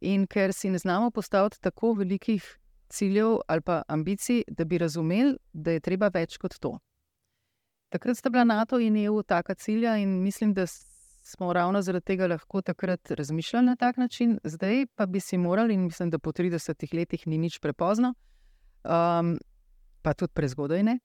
in 0.00 0.26
ker 0.26 0.52
si 0.52 0.70
ne 0.70 0.78
znamo 0.78 1.10
postaviti 1.10 1.60
tako 1.60 1.92
velikih 1.94 2.58
ciljev 2.88 3.38
ali 3.48 3.60
pa 3.60 3.82
ambicij, 3.88 4.42
da 4.48 4.64
bi 4.64 4.78
razumeli, 4.78 5.36
da 5.52 5.70
je 5.70 5.80
treba 5.80 6.10
več 6.14 6.36
kot 6.36 6.58
to. 6.60 6.78
Takrat 7.92 8.16
sta 8.16 8.30
bila 8.30 8.44
NATO 8.44 8.78
in 8.80 8.96
EU 8.96 9.22
taka 9.22 9.54
cilja, 9.54 9.96
in 9.96 10.22
mislim, 10.22 10.54
da 10.54 10.66
smo 11.22 11.52
ravno 11.52 11.82
zaradi 11.82 12.04
tega 12.04 12.26
lahko 12.26 12.62
takrat 12.62 13.10
razmišljali 13.10 13.66
na 13.66 13.76
tak 13.76 13.96
način, 13.96 14.38
zdaj 14.44 14.86
pa 14.94 15.06
bi 15.06 15.20
si 15.20 15.38
morali, 15.38 15.74
in 15.74 15.84
mislim, 15.84 16.10
da 16.10 16.18
po 16.18 16.32
30 16.32 16.94
letih 16.94 17.26
ni 17.26 17.38
nič 17.38 17.58
prepozno, 17.58 18.14
um, 18.84 19.36
pa 20.02 20.14
tudi 20.14 20.32
prezgodaj 20.32 20.82
ne, 20.82 20.98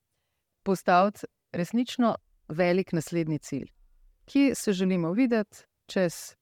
postaviti 0.64 1.28
resnično 1.52 2.16
velik 2.48 2.94
naslednji 2.94 3.40
cilj, 3.40 3.68
ki 4.26 4.52
se 4.56 4.74
želimo 4.74 5.12
videti 5.12 5.58
čez 5.86 6.36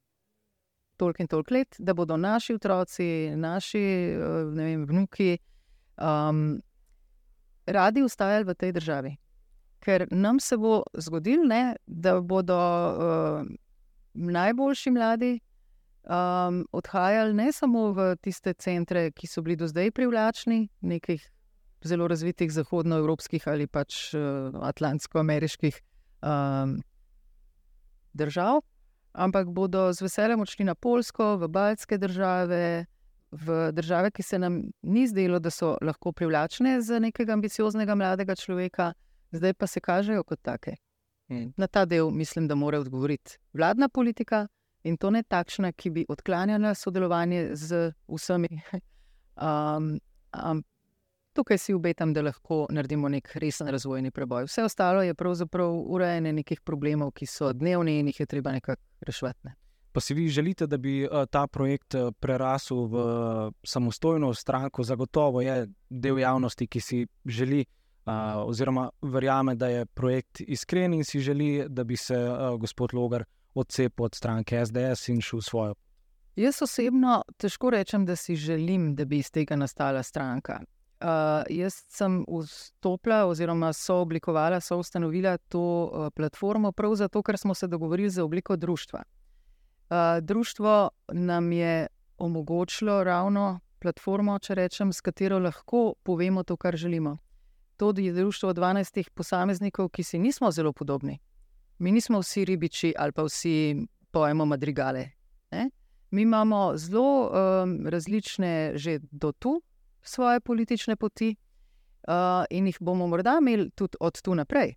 toliko 0.98 1.24
in 1.24 1.28
toliko 1.28 1.54
let, 1.54 1.76
da 1.80 1.94
bodo 1.94 2.18
naši 2.18 2.54
otroci, 2.54 3.32
naši 3.36 4.14
vem, 4.54 4.86
vnuki 4.86 5.38
um, 5.98 6.62
radi 7.66 8.04
ustajali 8.04 8.46
v 8.46 8.54
tej 8.54 8.72
državi. 8.72 9.18
Ker 9.86 10.08
nam 10.12 10.40
se 10.42 10.58
bo 10.58 10.80
zgodilo, 10.98 11.46
ne, 11.46 11.76
da 11.86 12.18
bodo 12.22 12.58
uh, 12.58 13.46
najboljši 14.14 14.92
mladi 14.92 15.34
um, 16.10 16.66
odhajali 16.72 17.34
ne 17.34 17.52
samo 17.52 17.92
v 17.94 18.16
tiste 18.22 18.54
centre, 18.54 19.12
ki 19.12 19.28
so 19.28 19.42
bili 19.46 19.56
do 19.56 19.68
zdaj 19.68 19.92
privlačni, 19.92 20.68
nekih 20.82 21.22
zelo 21.86 22.08
razvitih 22.08 22.52
zahodnoevropskih 22.52 23.48
ali 23.48 23.68
pač 23.68 24.14
uh, 24.14 24.58
atlantsko-ameriških 24.66 25.78
um, 26.22 26.80
držav, 28.14 28.62
ampak 29.14 29.48
bodo 29.54 29.92
z 29.94 30.02
veseljem 30.02 30.42
odšli 30.42 30.66
na 30.66 30.76
Polsko, 30.76 31.36
v 31.38 31.48
Baltske 31.48 31.98
države, 31.98 32.86
v 33.32 33.72
države, 33.72 34.12
ki 34.12 34.24
se 34.24 34.40
nam 34.40 34.62
ni 34.82 35.08
zdelo, 35.08 35.40
da 35.40 35.52
so 35.52 35.76
lahko 35.82 36.12
privlačne 36.12 36.80
za 36.82 37.00
nekega 37.00 37.34
ambicioznega 37.34 37.96
mladega 37.96 38.36
človeka, 38.36 38.94
zdaj 39.36 39.54
pa 39.54 39.68
se 39.68 39.80
kažejo 39.80 40.24
kot 40.24 40.42
take. 40.42 40.76
Hmm. 41.28 41.54
Na 41.58 41.68
ta 41.68 41.86
del 41.86 42.12
mislim, 42.12 42.48
da 42.48 42.56
mora 42.56 42.80
odgovoriti 42.80 43.38
vladna 43.54 43.90
politika 43.90 44.48
in 44.84 44.98
to 44.98 45.10
ne 45.10 45.24
takšna, 45.24 45.72
ki 45.72 45.90
bi 45.90 46.06
odklanjala 46.10 46.74
sodelovanje 46.74 47.50
z 47.54 47.92
vsemi. 48.08 48.62
Um, 49.36 50.00
um, 50.32 50.62
tukaj 51.36 51.58
si 51.58 51.74
obetam, 51.74 52.14
da 52.14 52.22
lahko 52.22 52.66
naredimo 52.72 53.10
nek 53.10 53.34
resen 53.36 53.68
razvojni 53.68 54.12
preboj. 54.12 54.46
Vse 54.48 54.64
ostalo 54.64 55.02
je 55.04 55.14
pravzaprav 55.14 55.74
urejanje 55.76 56.32
nekih 56.34 56.62
problemov, 56.62 57.12
ki 57.12 57.28
so 57.28 57.52
dnevni 57.54 58.00
in 58.00 58.08
jih 58.08 58.20
je 58.20 58.26
treba 58.26 58.52
nekako 58.56 58.82
rešiti. 59.02 59.40
Ne. 59.44 59.56
Pa 59.92 60.02
si 60.02 60.14
vi 60.14 60.28
želite, 60.30 60.68
da 60.68 60.78
bi 60.78 61.04
uh, 61.04 61.26
ta 61.32 61.48
projekt 61.48 61.96
uh, 61.96 62.12
prerasel 62.20 62.86
v 62.88 63.04
uh, 63.04 63.52
samostojno 63.64 64.34
stranko, 64.34 64.84
zagotovo 64.84 65.42
je 65.42 65.68
del 65.90 66.20
javnosti, 66.20 66.68
ki 66.68 66.82
si 66.82 67.08
želi, 67.26 67.66
uh, 68.06 68.48
oziroma 68.48 68.90
verjame, 69.02 69.56
da 69.56 69.68
je 69.68 69.86
projekt 69.86 70.42
iskren 70.42 70.94
in 70.94 71.04
si 71.04 71.20
želi, 71.20 71.66
da 71.70 71.84
bi 71.84 71.98
se 71.98 72.18
uh, 72.18 72.60
gospod 72.60 72.94
Logar 72.94 73.26
odcepil 73.54 74.06
od 74.06 74.16
stranke 74.16 74.66
SDS 74.66 75.10
in 75.10 75.22
šel 75.22 75.42
svojo. 75.42 75.76
Jaz 76.36 76.62
osebno 76.62 77.24
težko 77.38 77.70
rečem, 77.70 78.06
da 78.06 78.16
si 78.16 78.36
želim, 78.36 78.96
da 78.96 79.06
bi 79.06 79.18
iz 79.18 79.32
tega 79.32 79.56
nastala 79.56 80.04
stranka. 80.04 80.60
Uh, 81.02 81.08
jaz 81.50 81.74
sem 81.90 82.26
vstopila, 82.28 83.26
oziroma 83.26 83.74
sooblikovala, 83.74 84.60
soustanovila 84.60 85.38
to 85.38 85.62
uh, 85.62 86.08
platformo, 86.16 86.72
prav 86.72 86.96
zato, 86.96 87.22
ker 87.24 87.38
smo 87.38 87.54
se 87.54 87.68
dogovorili 87.68 88.10
za 88.10 88.24
obliko 88.24 88.56
društva. 88.56 89.04
Uh, 89.90 89.98
društvo 90.22 90.90
nam 91.14 91.52
je 91.52 91.88
omogočilo 92.18 93.04
ravno 93.04 93.60
platformo, 93.80 94.40
če 94.40 94.56
rečem, 94.56 94.94
s 94.94 95.02
katero 95.02 95.40
lahko 95.40 95.94
povemo 96.04 96.44
to, 96.44 96.58
kar 96.58 96.76
želimo. 96.76 97.18
To 97.78 97.94
je 97.98 98.14
društvo 98.14 98.54
12 98.54 99.10
posameznikov, 99.14 99.90
ki 99.90 100.04
si 100.04 100.20
nismo 100.20 100.52
zelo 100.52 100.74
podobni. 100.74 101.20
Mi 101.80 101.92
nismo 101.92 102.20
vsi 102.20 102.46
ribiči 102.46 102.94
ali 102.98 103.12
pa 103.12 103.24
vsi 103.24 103.88
pojemo 104.12 104.46
madrigale. 104.46 105.10
Ne? 105.52 105.70
Mi 106.12 106.22
imamo 106.22 106.78
zelo 106.78 107.28
um, 107.28 107.88
različne, 107.88 108.72
že 108.76 109.00
do 109.12 109.32
tu, 109.32 109.62
svoje 110.02 110.40
politične 110.40 110.96
poti 110.96 111.36
uh, 112.08 112.46
in 112.50 112.68
jih 112.68 112.78
bomo 112.80 113.08
morda 113.08 113.38
imeli 113.42 113.70
tudi 113.70 113.98
od 114.00 114.22
tu 114.22 114.36
naprej. 114.36 114.76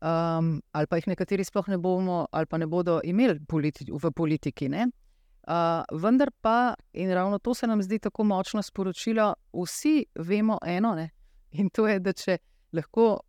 Um, 0.00 0.62
ali 0.72 0.86
pa 0.86 0.96
jih 0.96 1.08
nekateri 1.08 1.44
sploh 1.44 1.68
ne 1.68 1.78
bomo, 1.78 2.26
ali 2.32 2.46
pa 2.46 2.58
ne 2.58 2.66
bodo 2.66 3.00
imeli 3.04 3.40
politi 3.48 3.84
v 3.92 4.10
politiki. 4.10 4.68
Uh, 4.70 6.00
vendar 6.02 6.30
pa, 6.40 6.74
in 6.92 7.10
ravno 7.10 7.38
to 7.38 7.54
se 7.54 7.66
nam 7.66 7.82
zdi 7.82 7.98
tako 7.98 8.24
močno 8.24 8.62
sporočilo, 8.62 9.34
vsi 9.52 10.04
vemo 10.14 10.58
eno, 10.66 10.94
ne? 10.94 11.10
In 11.50 11.70
to 11.70 11.86
je, 11.88 11.98
da 12.00 12.12
če 12.12 12.38
lahko 12.72 13.20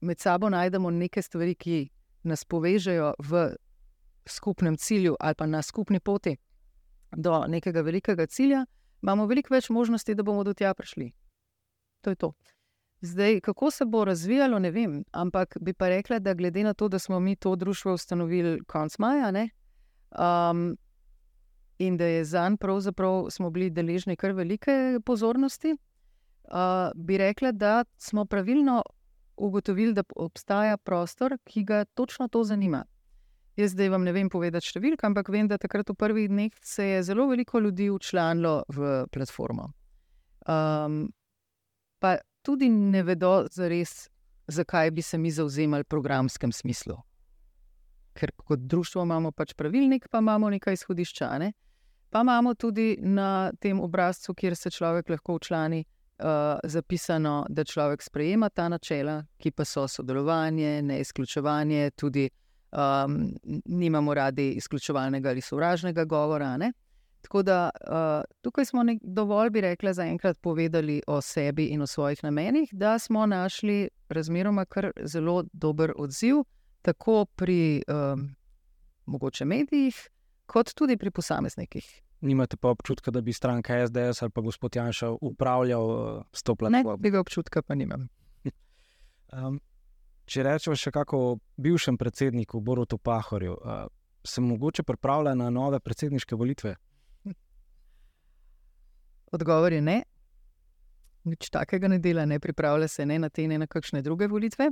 med 0.00 0.20
sabo 0.20 0.48
najdemo 0.50 0.90
neke 0.90 1.22
stvari, 1.22 1.54
ki 1.54 1.88
nas 2.22 2.44
povežejo 2.44 3.14
v 3.18 3.42
skupnem 4.26 4.76
cilju 4.76 5.16
ali 5.20 5.34
pa 5.34 5.46
na 5.46 5.62
skupni 5.62 6.00
poti 6.00 6.36
do 7.16 7.44
nekega 7.48 7.82
velikega 7.82 8.26
cilja, 8.26 8.64
imamo 9.02 9.26
veliko 9.26 9.54
več 9.54 9.68
možnosti, 9.70 10.14
da 10.14 10.22
bomo 10.22 10.44
do 10.44 10.54
tja 10.54 10.74
prišli. 10.74 11.10
To 12.02 12.10
je 12.10 12.16
to. 12.16 12.32
Zdaj, 13.02 13.40
kako 13.40 13.70
se 13.70 13.84
bo 13.84 14.04
razvijalo, 14.04 14.58
ne 14.58 14.70
vem, 14.70 15.02
ampak 15.12 15.56
bi 15.60 15.74
pa 15.74 15.88
rekla, 15.88 16.18
da 16.18 16.34
glede 16.34 16.62
na 16.62 16.74
to, 16.74 16.88
da 16.88 16.98
smo 16.98 17.20
mi 17.20 17.36
to 17.36 17.56
društvo 17.56 17.94
ustanovili 17.94 18.60
konec 18.66 18.98
maja, 18.98 19.30
ne, 19.30 19.48
um, 20.14 20.76
in 21.78 21.96
da 21.96 22.04
je 22.04 22.24
za 22.24 22.48
njim 22.48 22.56
pravzaprav 22.56 23.26
smo 23.30 23.50
bili 23.50 23.70
deležni 23.70 24.16
kar 24.16 24.32
velike 24.32 25.00
pozornosti, 25.04 25.76
bi 26.94 27.18
rekla, 27.18 27.52
da 27.52 27.84
smo 27.96 28.24
pravilno 28.24 28.82
ugotovili, 29.36 29.92
da 29.92 30.02
obstaja 30.16 30.76
prostor, 30.76 31.38
ki 31.44 31.64
ga 31.64 31.84
točno 31.84 32.28
to 32.28 32.44
zanima. 32.44 32.84
Jaz 33.56 33.70
zdaj 33.70 33.88
vam 33.88 34.04
ne 34.04 34.12
vem 34.12 34.30
povedati 34.32 34.70
številk, 34.70 35.02
ampak 35.04 35.28
vem, 35.28 35.48
da 35.48 35.58
takrat 35.60 35.90
v 35.92 35.96
prvih 35.98 36.28
dneh 36.30 36.52
se 36.64 36.86
je 36.86 37.02
zelo 37.04 37.26
veliko 37.28 37.60
ljudi 37.60 37.90
učlanilo 37.92 38.62
v 38.72 38.92
platformo. 39.12 39.68
Um, 40.48 41.12
pa 42.00 42.16
tudi 42.42 42.70
ne 42.72 43.02
vedo 43.04 43.44
zares, 43.52 44.08
zakaj 44.48 44.90
bi 44.90 45.02
se 45.02 45.18
mi 45.18 45.30
zauzemali 45.30 45.84
v 45.84 45.92
programskem 45.92 46.52
smislu. 46.52 46.96
Ker 48.16 48.32
kot 48.36 48.64
društvo 48.68 49.04
imamo 49.04 49.32
pač 49.32 49.52
pravilnik, 49.56 50.08
pa 50.08 50.24
imamo 50.24 50.50
nekaj 50.52 50.80
izhodišča. 50.80 51.28
Ne? 51.38 51.52
Pa 52.12 52.24
imamo 52.24 52.54
tudi 52.54 52.96
na 53.00 53.52
tem 53.60 53.80
obrazcu, 53.80 54.34
kjer 54.34 54.56
se 54.56 54.72
človek 54.72 55.12
lahko 55.12 55.36
učlani, 55.36 55.84
uh, 56.22 56.60
zapisano, 56.64 57.46
da 57.48 57.64
človek 57.64 58.02
sprejema 58.02 58.48
ta 58.48 58.68
načela, 58.68 59.24
ki 59.38 59.50
pa 59.50 59.64
so 59.64 59.88
sodelovanje, 59.88 60.82
ne 60.82 61.00
izključevanje, 61.00 61.90
tudi 61.90 62.28
um, 62.72 63.34
nimamo 63.64 64.14
radi 64.14 64.52
izključevalnega 64.52 65.28
ali 65.28 65.40
sovražnega 65.40 66.04
govora. 66.04 66.56
Ne? 66.56 66.72
Tako 67.22 67.42
da 67.42 67.70
uh, 67.80 68.24
tukaj 68.40 68.64
smo 68.64 68.82
nek, 68.82 68.98
dovolj, 69.02 69.50
bi 69.50 69.60
rekla, 69.60 69.92
zaenkrat 69.92 70.38
povedali 70.40 71.02
o 71.06 71.20
sebi 71.20 71.66
in 71.66 71.82
o 71.82 71.86
svojih 71.86 72.24
namenih, 72.24 72.68
da 72.72 72.98
smo 72.98 73.26
našli 73.26 73.88
razmeroma 74.08 74.64
kar 74.64 74.90
zelo 75.04 75.44
dober 75.52 75.92
odziv, 75.96 76.36
tako 76.82 77.24
pri 77.24 77.82
um, 77.88 78.34
mogoče 79.06 79.44
medijih, 79.44 80.08
kot 80.46 80.74
tudi 80.74 80.96
pri 80.96 81.10
posameznikih. 81.10 82.02
Nimate 82.22 82.56
pa 82.56 82.70
občutka, 82.70 83.10
da 83.10 83.20
bi 83.20 83.32
stranka 83.32 83.74
SDS 83.86 84.22
ali 84.22 84.30
pa 84.30 84.40
gospod 84.40 84.76
Janša 84.76 85.10
upravljal 85.20 85.86
uh, 85.90 86.22
s 86.32 86.42
to 86.42 86.54
platformo? 86.54 86.96
Ne, 86.96 87.02
tega 87.02 87.20
občutka 87.20 87.62
pa 87.62 87.74
nimam. 87.74 88.06
um, 89.34 89.58
če 90.24 90.44
rečemo 90.46 90.76
še 90.78 90.92
kako 90.94 91.40
bivšem 91.58 91.98
predsedniku 91.98 92.60
Borutu 92.60 92.98
Pahorju, 92.98 93.56
uh, 93.58 93.82
se 94.24 94.40
mogoče 94.40 94.86
pripravlja 94.86 95.34
na 95.34 95.50
nove 95.50 95.80
predsedniške 95.80 96.38
volitve? 96.38 96.76
Odgovor 99.32 99.72
je 99.72 99.80
ne. 99.82 100.02
Nič 101.24 101.50
takega 101.50 101.88
ne 101.88 101.98
dela, 101.98 102.26
ne 102.26 102.38
pripravlja 102.40 102.88
se 102.88 103.06
ne 103.06 103.18
na 103.18 103.28
te, 103.28 103.48
ne 103.48 103.58
na 103.58 103.66
kakšne 103.66 104.02
druge 104.02 104.28
volitve. 104.28 104.70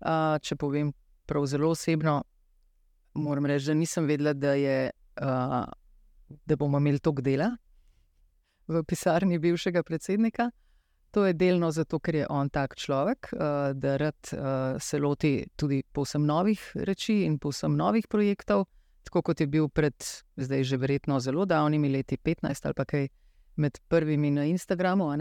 Uh, 0.00 0.38
če 0.40 0.56
povem 0.56 0.92
prav 1.26 1.46
zelo 1.46 1.70
osebno, 1.76 2.22
moram 3.14 3.46
reči, 3.46 3.70
da 3.70 3.74
nisem 3.74 4.06
vedela, 4.06 4.32
da, 4.32 4.54
je, 4.56 4.90
uh, 5.20 5.64
da 6.46 6.56
bomo 6.56 6.78
imeli 6.78 6.98
toliko 6.98 7.22
dela 7.22 7.50
v 8.68 8.82
pisarni 8.84 9.38
bivšega 9.38 9.82
predsednika. 9.82 10.50
To 11.12 11.26
je 11.26 11.32
delno 11.36 11.70
zato, 11.70 11.98
ker 12.00 12.14
je 12.14 12.26
on 12.30 12.48
tak 12.48 12.76
človek, 12.76 13.32
uh, 13.32 13.72
da 13.76 13.96
rad 13.96 14.30
uh, 14.32 14.80
se 14.80 14.98
loti 14.98 15.44
tudi 15.56 15.82
povsem 15.92 16.24
novih 16.24 16.60
reči 16.74 17.24
in 17.26 17.38
povsem 17.38 17.76
novih 17.76 18.08
projektov, 18.08 18.64
tako 19.04 19.22
kot 19.22 19.40
je 19.40 19.46
bil 19.46 19.68
pred, 19.68 19.94
zdaj 20.36 20.64
že 20.64 20.76
verjetno 20.80 21.20
zelo 21.20 21.44
davnimi 21.44 21.90
leti, 21.92 22.16
15 22.16 22.64
ali 22.64 22.74
pa 22.74 22.84
kaj 22.84 23.08
med 23.56 23.78
prvimi 23.88 24.30
na 24.30 24.44
Instagramu, 24.44 25.12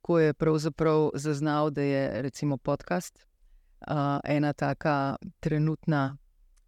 ko 0.00 0.18
je 0.18 0.34
pravzaprav 0.34 1.10
zaznal, 1.14 1.70
da 1.70 1.82
je 1.82 2.22
recimo 2.22 2.56
podcast 2.56 3.26
uh, 3.84 4.20
ena 4.24 4.52
taka 4.52 5.16
trenutna 5.40 6.16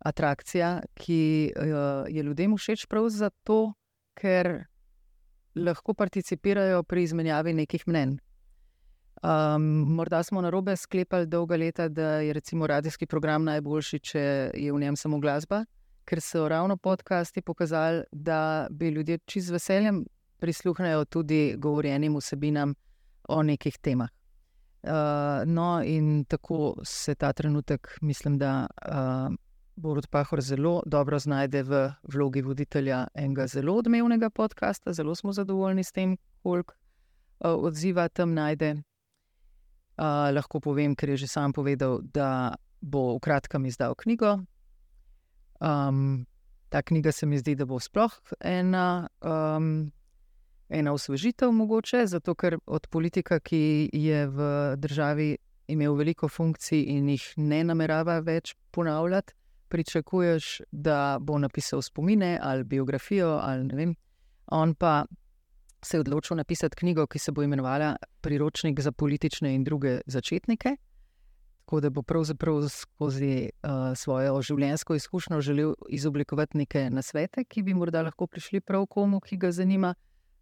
atrakcija, 0.00 0.80
ki 0.94 1.52
uh, 1.56 2.08
je 2.08 2.22
ljudem 2.22 2.56
všeč 2.56 2.86
prav 2.86 3.08
zato, 3.08 3.72
ker 4.14 4.64
lahko 5.54 5.94
participirajo 5.94 6.82
pri 6.82 7.02
izmenjavi 7.02 7.54
nekih 7.54 7.88
mnen. 7.88 8.18
Um, 9.22 9.62
morda 9.96 10.22
smo 10.22 10.40
na 10.40 10.50
robe 10.50 10.76
sklepali 10.76 11.26
dolga 11.26 11.56
leta, 11.56 11.88
da 11.88 12.20
je 12.20 12.32
recimo 12.32 12.66
radijski 12.66 13.06
program 13.06 13.44
najboljši, 13.44 13.98
če 13.98 14.20
je 14.54 14.72
v 14.72 14.80
njem 14.80 14.96
samo 14.96 15.18
glasba, 15.20 15.64
ker 16.04 16.20
so 16.20 16.48
ravno 16.48 16.76
podcasti 16.76 17.42
pokazali, 17.42 18.02
da 18.12 18.66
bi 18.70 18.88
ljudje 18.88 19.18
čez 19.26 19.50
veseljem 19.50 20.04
prisluhnejo 20.40 21.04
tudi 21.04 21.54
govorjenim 21.58 22.16
vsebinam 22.16 22.74
o 23.28 23.42
nekih 23.42 23.78
temah. 23.78 24.08
Uh, 24.82 25.44
no, 25.44 25.82
in 25.84 26.24
tako 26.24 26.74
se 26.84 27.14
ta 27.14 27.32
trenutek, 27.32 27.98
mislim, 28.00 28.38
da 28.38 28.66
uh, 28.88 29.34
Borod 29.80 30.06
Pahor 30.06 30.40
zelo 30.40 30.82
dobro 30.86 31.18
znajde 31.18 31.62
v 31.62 31.92
vlogi 32.12 32.42
voditelja 32.42 33.06
enega 33.14 33.46
zelo 33.46 33.74
odmevnega 33.80 34.30
podcasta. 34.30 34.92
Zelo 34.92 35.14
smo 35.14 35.32
zadovoljni 35.32 35.84
s 35.84 35.92
tem, 35.92 36.16
koliko 36.42 36.74
uh, 36.74 37.64
odziva 37.64 38.08
tam 38.08 38.34
najde. 38.34 38.74
Uh, 38.74 40.28
lahko 40.36 40.60
povem, 40.60 40.94
ker 40.96 41.08
je 41.08 41.16
že 41.24 41.28
sam 41.28 41.52
povedal, 41.52 42.00
da 42.02 42.54
bo 42.80 43.16
v 43.16 43.20
kratkem 43.24 43.64
izdal 43.66 43.94
knjigo. 43.94 44.38
Um, 45.60 46.26
ta 46.68 46.82
knjiga 46.82 47.12
se 47.12 47.26
mi 47.26 47.38
zdi, 47.38 47.54
da 47.54 47.64
bo 47.64 47.80
sploh 47.80 48.12
ena 48.40 49.08
um, 49.24 49.90
ena 50.68 50.92
osvežitev, 50.92 51.52
mogoče, 51.52 52.06
zato 52.06 52.34
ker 52.34 52.58
od 52.66 52.86
politika, 52.86 53.40
ki 53.40 53.90
je 53.92 54.26
v 54.28 54.52
državi 54.76 55.36
imel 55.72 55.94
veliko 55.94 56.28
funkcij 56.28 56.84
in 56.96 57.08
jih 57.08 57.32
ne 57.36 57.64
namerava 57.64 58.20
več 58.20 58.54
ponavljati, 58.70 59.39
pričakuješ, 59.70 60.60
da 60.72 61.18
bo 61.20 61.38
napisal 61.38 61.82
spomine 61.82 62.38
ali 62.42 62.64
biografijo. 62.64 63.38
Ali 63.42 63.76
vem, 63.76 63.94
on 64.46 64.74
pa 64.74 65.04
se 65.82 65.96
je 65.96 66.00
odločil 66.00 66.36
napisati 66.36 66.76
knjigo, 66.76 67.06
ki 67.06 67.18
se 67.18 67.32
bo 67.32 67.42
imenovala 67.42 67.96
Priročnik 68.20 68.80
za 68.80 68.92
politične 68.92 69.54
in 69.54 69.64
druge 69.64 70.00
začetnike. 70.06 70.76
Tako 71.58 71.80
da 71.80 71.90
bo 71.90 72.02
pravzaprav 72.02 72.68
skozi 72.68 73.50
uh, 73.62 73.70
svojo 73.96 74.42
življenjsko 74.42 74.94
izkušnjo 74.94 75.40
želel 75.40 75.74
izoblikovati 75.88 76.58
neke 76.58 76.88
nasvete, 76.90 77.44
ki 77.44 77.62
bi 77.62 77.74
morda 77.74 78.02
lahko 78.02 78.26
prišli 78.26 78.60
prav 78.60 78.86
komu, 78.86 79.20
ki 79.20 79.36
ga 79.36 79.52
zanima 79.52 79.94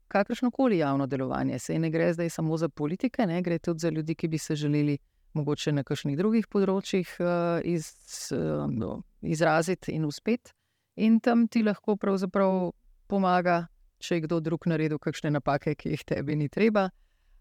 kakršno 0.09 0.51
koli 0.51 0.79
javno 0.79 1.07
delovanje. 1.07 1.59
Se 1.59 1.79
ne 1.79 1.91
gre 1.91 2.13
zdaj 2.13 2.31
samo 2.31 2.57
za 2.57 2.69
politike, 2.69 3.27
ne 3.27 3.43
gre 3.43 3.59
tudi 3.59 3.79
za 3.79 3.91
ljudi, 3.91 4.15
ki 4.15 4.29
bi 4.29 4.39
se 4.39 4.57
želeli 4.57 4.99
mogoče 5.39 5.73
na 5.73 5.85
kakšnih 5.87 6.19
drugih 6.19 6.49
področjih 6.51 7.09
uh, 7.23 7.59
iz, 7.65 7.91
uh, 8.35 8.99
izraziti 9.23 9.95
in 9.97 10.07
uspeti. 10.09 10.55
In 10.99 11.21
tam 11.23 11.47
ti 11.47 11.63
lahko 11.63 11.95
pravzaprav 11.97 12.73
pomaga, 13.07 13.69
če 14.03 14.19
je 14.19 14.25
kdo 14.27 14.41
drug 14.43 14.67
naredil 14.67 14.99
kakšne 14.99 15.31
napake, 15.31 15.77
ki 15.79 15.95
jih 15.95 16.03
tebi 16.07 16.37
ni 16.37 16.49
treba. 16.51 16.89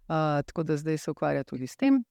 Uh, 0.08 0.40
tako 0.48 0.64
da 0.64 0.78
zdaj 0.78 1.02
se 1.02 1.12
ukvarja 1.12 1.44
tudi 1.44 1.68
s 1.68 1.76
tem. 1.76 2.04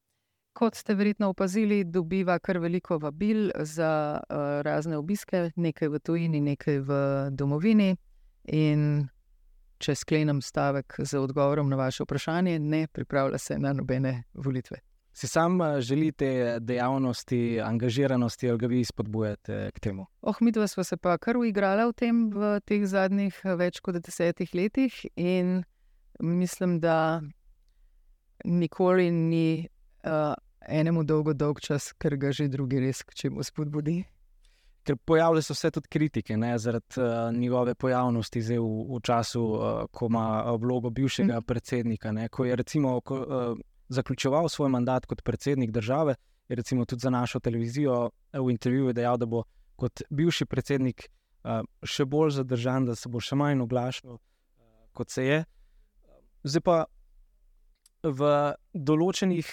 Kot 0.57 0.75
ste 0.77 0.95
verjetno 0.97 1.29
opazili, 1.31 1.85
dobiva 1.85 2.39
kar 2.39 2.59
veliko 2.59 2.99
vabil 2.99 3.51
za 3.61 4.21
uh, 4.21 4.61
razne 4.65 4.97
obiske, 4.97 5.51
nekaj 5.57 5.93
v 5.93 6.01
tujini, 6.01 6.41
nekaj 6.41 6.81
v 6.81 6.99
domovini. 7.37 7.95
In 8.57 9.07
če 9.79 9.95
sklenem 9.95 10.41
stavek 10.43 10.99
z 11.05 11.21
odgovorom 11.21 11.69
na 11.69 11.77
vaše 11.77 12.05
vprašanje, 12.05 12.59
ne 12.59 12.87
pripravlja 12.89 13.39
se 13.39 13.59
na 13.59 13.73
nobene 13.77 14.23
volitve. 14.35 14.81
Si 15.17 15.29
sam 15.29 15.61
eh, 15.63 15.81
želite 15.81 16.59
dejavnosti, 16.61 17.61
angažiranosti, 17.61 18.51
ali 18.51 18.59
ga 18.59 18.67
vi 18.67 18.85
spodbujate 18.85 19.71
k 19.75 19.81
temu? 19.81 20.07
Oh, 20.21 20.37
mi 20.41 20.53
dva 20.53 20.67
smo 20.67 20.85
se 20.85 20.97
pa 20.97 21.19
kar 21.19 21.37
uigrali 21.37 21.87
v 21.89 21.93
tem 21.97 22.19
v 22.31 22.59
teh 22.61 22.85
zadnjih 22.85 23.39
eh, 23.45 23.55
več 23.57 23.81
kot 23.81 23.97
desetih 23.97 24.53
letih 24.55 25.07
in 25.17 25.63
mislim, 26.21 26.81
da 26.81 27.23
nikoli 28.45 29.11
ni 29.11 29.69
uh, 30.05 30.35
enemu 30.69 31.05
dolgo 31.05 31.33
dolg 31.33 31.61
čas, 31.61 31.95
ker 31.97 32.17
ga 32.17 32.33
že 32.33 32.49
drugi 32.49 32.81
res 32.81 33.01
k 33.03 33.15
čemu 33.15 33.45
spodbudi 33.45 34.03
ker 34.87 34.97
pojavljajo 34.97 35.55
se 35.55 35.71
tudi 35.71 35.89
kritike 35.89 36.37
ne, 36.37 36.59
zaradi 36.59 37.01
uh, 37.01 37.33
njegove 37.35 37.75
pojavnosti 37.75 38.41
v, 38.41 38.59
v 38.97 39.01
času, 39.03 39.43
uh, 39.43 39.81
ko 39.91 40.07
ima 40.07 40.57
vlogo 40.61 40.91
bivšega 40.91 41.41
mm. 41.41 41.47
predsednika. 41.47 42.13
Ne, 42.13 42.29
ko 42.29 42.45
je 42.45 42.57
recimo, 42.57 43.01
ko, 43.01 43.17
uh, 43.17 43.59
zaključoval 43.89 44.49
svoj 44.49 44.69
mandat 44.69 45.07
kot 45.07 45.23
predsednik 45.23 45.71
države, 45.71 46.15
je 46.49 46.57
recimo 46.57 46.85
tudi 46.85 47.01
za 47.01 47.11
našo 47.11 47.41
televizijo 47.41 48.11
v 48.33 48.51
intervjuju 48.51 48.93
dejal, 48.93 49.17
da 49.17 49.27
bo 49.27 49.43
kot 49.77 50.03
bivši 50.11 50.47
predsednik 50.47 51.09
uh, 51.45 51.63
še 51.83 52.05
bolj 52.05 52.31
zadržan, 52.41 52.87
da 52.87 52.95
se 52.95 53.09
bo 53.09 53.21
še 53.21 53.37
manj 53.37 53.63
oglašal, 53.63 54.13
uh, 54.13 54.21
kot 54.93 55.11
se 55.11 55.27
je. 55.27 55.41
Zdaj 56.45 56.63
pa. 56.63 56.85
V 58.07 58.29
določenih 58.71 59.49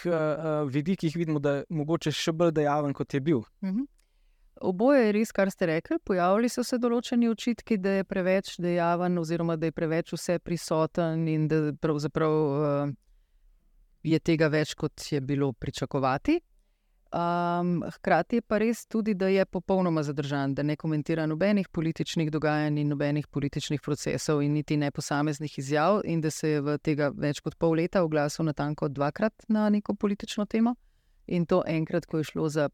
vidikih 0.69 1.15
vidimo, 1.17 1.39
da 1.41 1.53
je 1.55 1.61
mogoče 1.73 2.11
še 2.13 2.35
bolj 2.37 2.51
dejaven, 2.53 2.93
kot 2.93 3.13
je 3.13 3.21
bil. 3.23 3.39
-hmm. 3.63 3.87
Oboje 4.61 5.05
je 5.05 5.11
res, 5.11 5.31
kar 5.31 5.51
ste 5.51 5.65
rekli. 5.65 5.97
Pojavili 5.99 6.49
so 6.49 6.63
se 6.63 6.77
določeni 6.77 7.29
očitki, 7.29 7.77
da 7.77 7.89
je 7.89 8.03
preveč 8.03 8.55
dejaven, 8.61 9.17
oziroma 9.17 9.55
da 9.57 9.65
je 9.65 9.71
preveč 9.71 10.13
vse 10.13 10.37
prisoten, 10.39 11.27
in 11.27 11.47
da 11.47 11.73
pravzaprav 11.81 12.31
uh, 12.31 12.93
je 14.03 14.19
tega 14.19 14.47
več, 14.51 14.73
kot 14.75 15.11
je 15.11 15.21
bilo 15.21 15.53
pričakovati. 15.53 16.39
Um, 17.13 17.83
hkrati 17.95 18.35
je 18.35 18.41
pa 18.41 18.57
res 18.57 18.87
tudi, 18.89 19.13
da 19.13 19.27
je 19.29 19.45
popolnoma 19.45 20.01
zadržan, 20.03 20.55
da 20.57 20.63
ne 20.63 20.75
komentira 20.75 21.27
nobenih 21.29 21.67
političnih 21.69 22.31
dogajanj 22.33 22.79
in 22.81 22.87
nobenih 22.89 23.27
političnih 23.27 23.81
procesov, 23.81 24.41
in 24.41 24.53
niti 24.57 24.77
ne 24.77 24.89
posameznih 24.91 25.59
izjav, 25.59 26.01
in 26.09 26.21
da 26.21 26.31
se 26.31 26.49
je 26.49 26.61
v 26.61 26.77
tega 26.81 27.11
več 27.13 27.43
kot 27.45 27.55
pol 27.61 27.77
leta 27.77 28.01
oglasil 28.03 28.45
na 28.45 28.53
tanko 28.53 28.89
dvakrat 28.89 29.45
na 29.47 29.67
neko 29.69 29.93
politično 29.93 30.45
temo. 30.45 30.73
In 31.27 31.45
to 31.45 31.61
enkrat, 31.67 32.05
ko 32.09 32.17
je 32.17 32.31
šlo 32.31 32.49
za, 32.49 32.69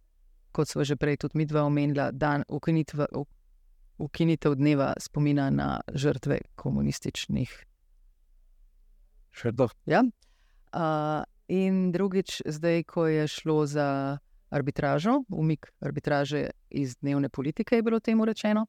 kot 0.55 0.71
smo 0.71 0.88
že 0.88 0.95
prej 0.95 1.17
tudi 1.17 1.38
mi 1.38 1.45
dva 1.45 1.65
omenila, 1.67 2.11
dan 2.11 2.47
ukinitve, 2.47 3.09
ukinitev 3.97 4.55
dneva 4.55 4.93
spomina 4.99 5.49
na 5.49 5.82
žrtve 5.91 6.39
komunističnih. 6.55 7.51
Še 9.36 9.51
to. 9.51 9.67
Ja. 9.86 10.05
Uh, 10.74 11.24
in 11.47 11.91
drugič, 11.91 12.41
zdaj, 12.45 12.84
ko 12.84 13.07
je 13.07 13.28
šlo 13.28 13.65
za 13.65 14.17
arbitražo, 14.49 15.24
umik 15.30 15.72
arbitraže 15.80 16.49
iz 16.70 16.97
dnevne 16.97 17.30
politike, 17.30 17.76
je 17.76 17.84
bilo 17.84 17.99
temu 17.99 18.26
rečeno. 18.26 18.65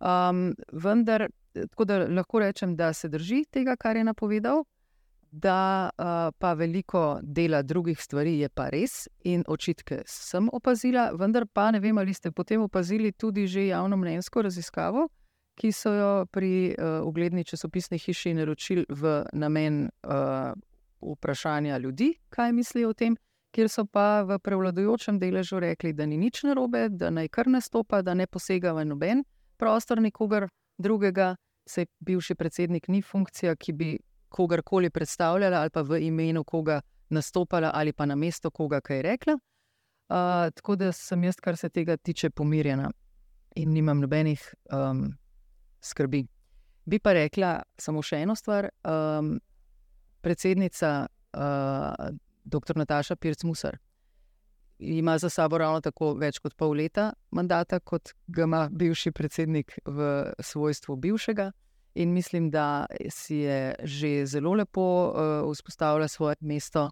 Um, 0.00 0.54
vendar, 0.72 1.28
tako 1.54 1.84
da 1.84 1.98
lahko 2.08 2.38
rečem, 2.38 2.76
da 2.76 2.92
se 2.92 3.08
drži 3.08 3.44
tega, 3.50 3.76
kar 3.76 3.96
je 3.96 4.04
napovedal, 4.04 4.64
da 5.30 5.90
uh, 5.98 6.04
pa 6.38 6.52
veliko 6.52 7.18
dela 7.22 7.62
drugih 7.62 8.00
stvari 8.00 8.38
je 8.38 8.48
pa 8.48 8.68
res 8.70 9.08
in 9.24 9.42
očitke 9.46 10.02
sem 10.06 10.48
opazila, 10.52 11.10
vendar 11.18 11.46
pa 11.52 11.70
ne 11.70 11.80
vem, 11.80 11.98
ali 11.98 12.14
ste 12.14 12.30
potem 12.30 12.62
opazili 12.62 13.12
tudi 13.12 13.46
že 13.46 13.66
javno 13.66 13.96
mnenjsko 13.96 14.42
raziskavo. 14.42 15.08
Ki 15.54 15.72
so 15.72 15.92
jo 15.94 16.26
pri 16.26 16.74
uh, 16.74 17.06
ugledni 17.06 17.44
časopisni 17.44 17.98
hiši 17.98 18.34
naročili 18.34 18.86
v 18.88 19.24
namen 19.32 19.84
uh, 20.02 20.54
vprašanja 21.12 21.78
ljudi, 21.78 22.14
kaj 22.28 22.52
mislijo 22.52 22.90
o 22.90 22.94
tem, 22.94 23.16
kjer 23.54 23.68
so 23.68 23.84
pa 23.86 24.22
v 24.26 24.38
prevladujočem 24.42 25.18
deležu 25.18 25.60
rekli, 25.62 25.92
da 25.92 26.06
ni 26.06 26.16
nič 26.18 26.42
narobe, 26.42 26.88
da 26.88 27.10
naj 27.10 27.28
kar 27.28 27.46
nastopa, 27.46 28.02
da 28.02 28.14
ne 28.14 28.26
posega 28.26 28.72
v 28.74 28.84
noben 28.88 29.24
prostor 29.56 30.02
nikogar 30.02 30.48
drugega. 30.78 31.34
Se 31.66 31.86
bivši 32.00 32.34
predsednik 32.34 32.88
ni 32.88 33.00
funkcija, 33.02 33.54
ki 33.56 33.72
bi 33.72 33.98
kogarkoli 34.28 34.90
predstavljala 34.90 35.62
ali 35.62 35.70
pa 35.70 35.82
v 35.82 36.02
imenu 36.04 36.44
koga 36.44 36.80
nastopala 37.08 37.70
ali 37.74 37.92
pa 37.92 38.06
na 38.06 38.14
mesto 38.14 38.50
koga 38.50 38.80
kaj 38.80 39.02
rekla. 39.02 39.34
Uh, 39.34 40.50
tako 40.54 40.76
da 40.76 40.92
sem 40.92 41.24
jaz, 41.24 41.36
kar 41.40 41.56
se 41.56 41.68
tega 41.68 41.96
tiče, 41.96 42.30
pomirjena 42.30 42.90
in 43.56 43.72
nimam 43.72 44.00
nobenih 44.00 44.54
um, 44.72 45.06
skrbi. 45.80 46.26
Bi 46.84 46.98
pa 46.98 47.12
rekla 47.12 47.62
samo 47.78 48.02
še 48.02 48.20
eno 48.26 48.36
stvar. 48.36 48.68
Um, 48.84 49.38
predsednica 50.24 51.06
uh, 51.36 52.08
dr. 52.44 52.76
Nataša 52.76 53.16
Pirc-Musar. 53.16 53.76
Ima 54.78 55.18
za 55.18 55.28
sabo 55.30 55.58
ravno 55.58 55.80
tako 55.80 56.14
več 56.18 56.40
kot 56.42 56.56
pol 56.56 56.72
leta 56.76 57.12
mandata, 57.30 57.78
kot 57.80 58.14
ga 58.26 58.48
ima 58.48 58.62
bivši 58.72 59.12
predsednik 59.12 59.76
v 59.84 60.08
svojstvu 60.40 60.96
bivšega. 60.96 61.50
In 61.94 62.10
mislim, 62.12 62.50
da 62.50 62.86
si 63.10 63.44
je 63.44 63.74
že 63.84 64.26
zelo 64.26 64.54
lepo 64.54 64.82
uh, 64.82 65.52
vzpostavila 65.52 66.08
svoje 66.08 66.36
mesto 66.40 66.88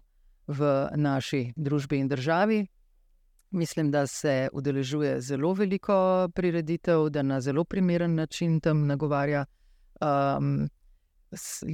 v 0.47 0.69
naši 0.95 1.51
družbi 1.55 1.99
in 1.99 2.07
državi. 2.07 2.61
Mislim, 3.51 3.91
da 3.91 4.07
se 4.07 4.49
udeležuje 4.53 5.19
zelo 5.21 5.53
veliko 5.53 6.29
prireditev, 6.35 7.09
da 7.09 7.21
na 7.21 7.41
zelo 7.41 7.63
primeren 7.63 8.15
način 8.15 8.59
tam 8.59 8.87
nagovarja 8.87 9.45
um, 10.01 10.69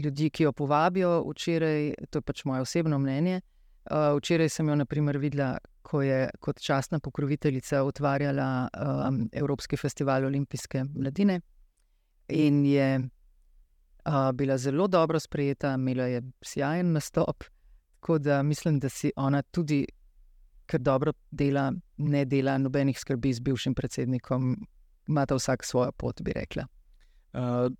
ljudi, 0.04 0.30
ki 0.30 0.44
jo 0.44 0.52
povabijo. 0.52 1.24
Včeraj, 1.30 1.94
to 2.10 2.20
je 2.20 2.22
pač 2.22 2.46
moje 2.46 2.62
osebno 2.62 3.00
mnenje, 3.00 3.42
Uh, 3.90 4.18
včeraj 4.18 4.50
sem 4.50 4.68
jo 4.70 4.76
naprimer, 4.76 5.18
videla, 5.18 5.58
ko 5.82 6.02
je 6.06 6.28
kot 6.40 6.60
častna 6.62 7.00
pokroviteljica 7.00 7.84
otvarjala 7.84 8.68
um, 8.70 9.24
Evropski 9.34 9.78
festival 9.78 10.26
olimpijske 10.26 10.84
mladine 10.84 11.40
in 12.28 12.66
je 12.66 13.00
uh, 13.00 14.32
bila 14.34 14.58
zelo 14.58 14.88
dobro 14.88 15.20
sprejeta, 15.20 15.74
imela 15.74 16.04
je 16.04 16.22
sjajen 16.42 16.92
nastop. 16.92 17.44
Tako 17.94 18.18
da 18.18 18.44
mislim, 18.44 18.80
da 18.80 18.90
si 18.90 19.12
ona 19.16 19.42
tudi, 19.42 19.86
ker 20.66 20.80
dobro 20.80 21.14
dela, 21.32 21.72
ne 21.98 22.26
dela 22.26 22.58
nobenih 22.58 23.00
skrbi 23.00 23.34
z 23.34 23.40
bivšim 23.40 23.74
predsednikom, 23.74 24.68
ima 25.08 25.26
ta 25.26 25.36
vsak 25.36 25.66
svojo 25.66 25.92
pot, 25.92 26.22
bi 26.22 26.34
rekla. 26.36 26.68
Uh, 27.34 27.74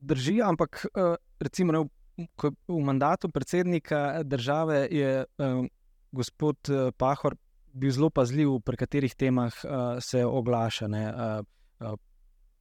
drži, 0.00 0.40
ampak 0.42 0.86
uh, 0.94 1.14
recimo. 1.40 1.72
Ne, 1.72 1.84
v 2.18 2.78
mandatu 2.82 3.28
predsednika 3.30 4.22
države 4.26 4.88
je 4.90 5.22
uh, 5.22 5.66
gospod 6.10 6.56
Pahor 6.96 7.36
bil 7.72 7.92
zelo 7.92 8.10
pazljiv, 8.10 8.58
pri 8.64 8.76
katerih 8.76 9.14
temah 9.14 9.54
uh, 9.64 10.02
se 10.02 10.24
oglaša. 10.26 10.86
Uh, 10.86 11.44
uh, 11.80 11.94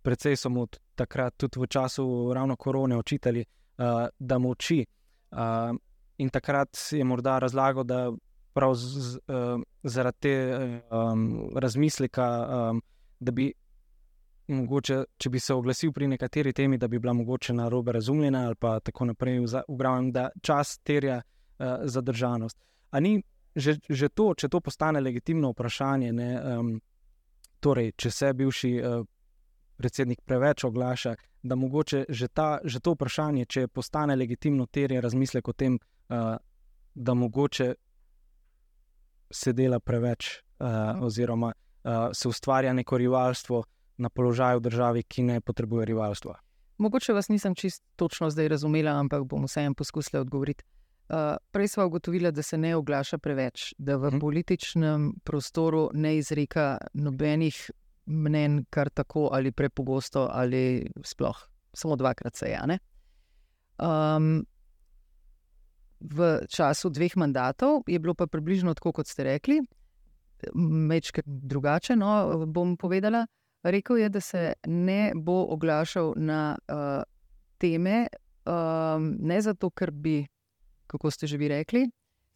predvsej 0.01 0.38
so 0.38 0.49
mu 0.49 0.67
takrat, 0.95 1.35
tudi 1.38 1.59
v 1.59 1.67
času 1.67 2.33
ravno 2.33 2.55
korone, 2.55 2.97
očitali, 2.97 3.45
uh, 3.77 4.07
da 4.19 4.38
moči. 4.38 4.85
Uh, 5.31 5.75
in 6.17 6.29
takrat 6.29 6.77
je 6.91 7.03
morda 7.03 7.39
razlagal, 7.39 7.83
da 7.83 8.11
prav 8.53 8.75
z, 8.75 8.99
z, 8.99 9.19
uh, 9.27 9.61
zaradi 9.83 10.17
te 10.21 10.35
um, 10.91 11.51
razmisleka, 11.55 12.27
um, 12.71 12.81
da 13.19 13.31
bi 13.31 13.51
mogoče, 14.48 15.04
če 15.18 15.30
bi 15.30 15.39
se 15.39 15.54
oglasil 15.54 15.91
pri 15.93 16.08
nekateri 16.08 16.54
temi, 16.54 16.78
da 16.78 16.88
bi 16.88 17.00
bila 17.00 17.14
mogoče 17.14 17.54
na 17.54 17.68
robe 17.70 17.91
razumljena, 17.91 18.45
ali 18.48 18.56
pa 18.56 18.80
tako 18.80 19.06
naprej, 19.06 19.39
ugravim, 19.68 20.12
da 20.12 20.30
čas 20.41 20.78
terja 20.78 21.22
uh, 21.22 21.66
zadržanost. 21.84 22.58
Ni 23.02 23.22
že, 23.58 23.80
že 23.89 24.10
to, 24.14 24.34
če 24.38 24.52
to 24.54 24.62
postane 24.62 25.02
legitimno 25.02 25.50
vprašanje, 25.50 26.12
ne, 26.14 26.30
um, 26.38 26.68
torej, 27.60 27.95
če 27.98 28.12
se 28.14 28.34
bivši 28.38 28.72
uh, 28.78 29.00
predsednik 29.78 30.22
preveč 30.26 30.64
oglaša, 30.68 31.16
da 31.41 31.56
mogoče 31.58 32.06
že, 32.10 32.28
ta, 32.28 32.60
že 32.64 32.80
to 32.86 32.93
vprašanje, 32.93 33.45
če 33.45 33.68
postane 33.68 34.16
legitimno, 34.16 34.68
terja 34.70 35.02
razmislek 35.02 35.50
o 35.50 35.56
tem, 35.58 35.80
uh, 36.10 36.36
da 36.93 37.14
mogoče 37.14 37.74
se 39.32 39.54
dela 39.54 39.80
preveč, 39.80 40.30
uh, 40.62 41.02
oziroma 41.02 41.50
uh, 41.50 42.14
se 42.14 42.30
ustvarja 42.30 42.74
neko 42.78 42.98
rivalstvo 42.98 43.64
na 43.98 44.10
položaju 44.10 44.60
v 44.60 44.68
državi, 44.70 45.04
ki 45.04 45.24
ne 45.24 45.41
potrebuje 45.41 45.86
rivalstva. 45.86 46.36
Mogoče 46.78 47.14
vas 47.14 47.30
nisem 47.30 47.56
čisto 47.56 47.86
točno 47.95 48.30
zdaj 48.30 48.48
razumela, 48.48 48.91
ampak 49.00 49.26
bom 49.26 49.45
vseeno 49.45 49.74
poskusila 49.74 50.22
odgovoriti. 50.22 50.64
Uh, 51.08 51.39
prej 51.52 51.68
smo 51.68 51.86
ugotovili, 51.86 52.32
da 52.32 52.43
se 52.43 52.58
ne 52.58 52.76
oglaša 52.76 53.18
preveč, 53.18 53.74
da 53.78 53.95
v 53.95 54.10
hmm. 54.12 54.20
političnem 54.20 55.12
prostoru 55.24 55.89
ne 55.93 56.18
izreka 56.18 56.78
nobenih 56.93 57.72
mnen, 58.06 58.66
kar 58.70 58.89
tako 58.89 59.30
ali 59.32 59.52
prepogosto, 59.52 60.28
ali 60.32 60.86
sploh 61.04 61.48
samo 61.78 61.95
dvakrat 61.95 62.36
se 62.36 62.45
je. 62.45 62.80
Um, 63.78 64.45
v 66.00 66.45
času 66.50 66.89
dveh 66.89 67.18
mandatov 67.18 67.86
je 67.88 68.00
bilo 68.00 68.14
pa 68.14 68.28
približno 68.28 68.74
tako, 68.74 68.91
kot 68.91 69.08
ste 69.08 69.24
rekli, 69.24 69.62
mečke 70.54 71.22
drugače. 71.26 71.95
No, 71.95 72.45
bom 72.45 72.78
povedala. 72.78 73.26
Rekl 73.68 73.97
je, 73.97 74.09
da 74.09 74.22
se 74.22 74.53
ne 74.68 75.11
bo 75.15 75.41
oglašal 75.49 76.13
na 76.15 76.57
uh, 76.68 77.03
teme, 77.57 78.07
um, 78.45 79.15
ne 79.20 79.41
zato, 79.41 79.70
ker 79.70 79.91
bi, 79.91 80.22
kako 80.88 81.11
ste 81.11 81.28
že 81.28 81.38
vi 81.38 81.47
rekli. 81.51 81.84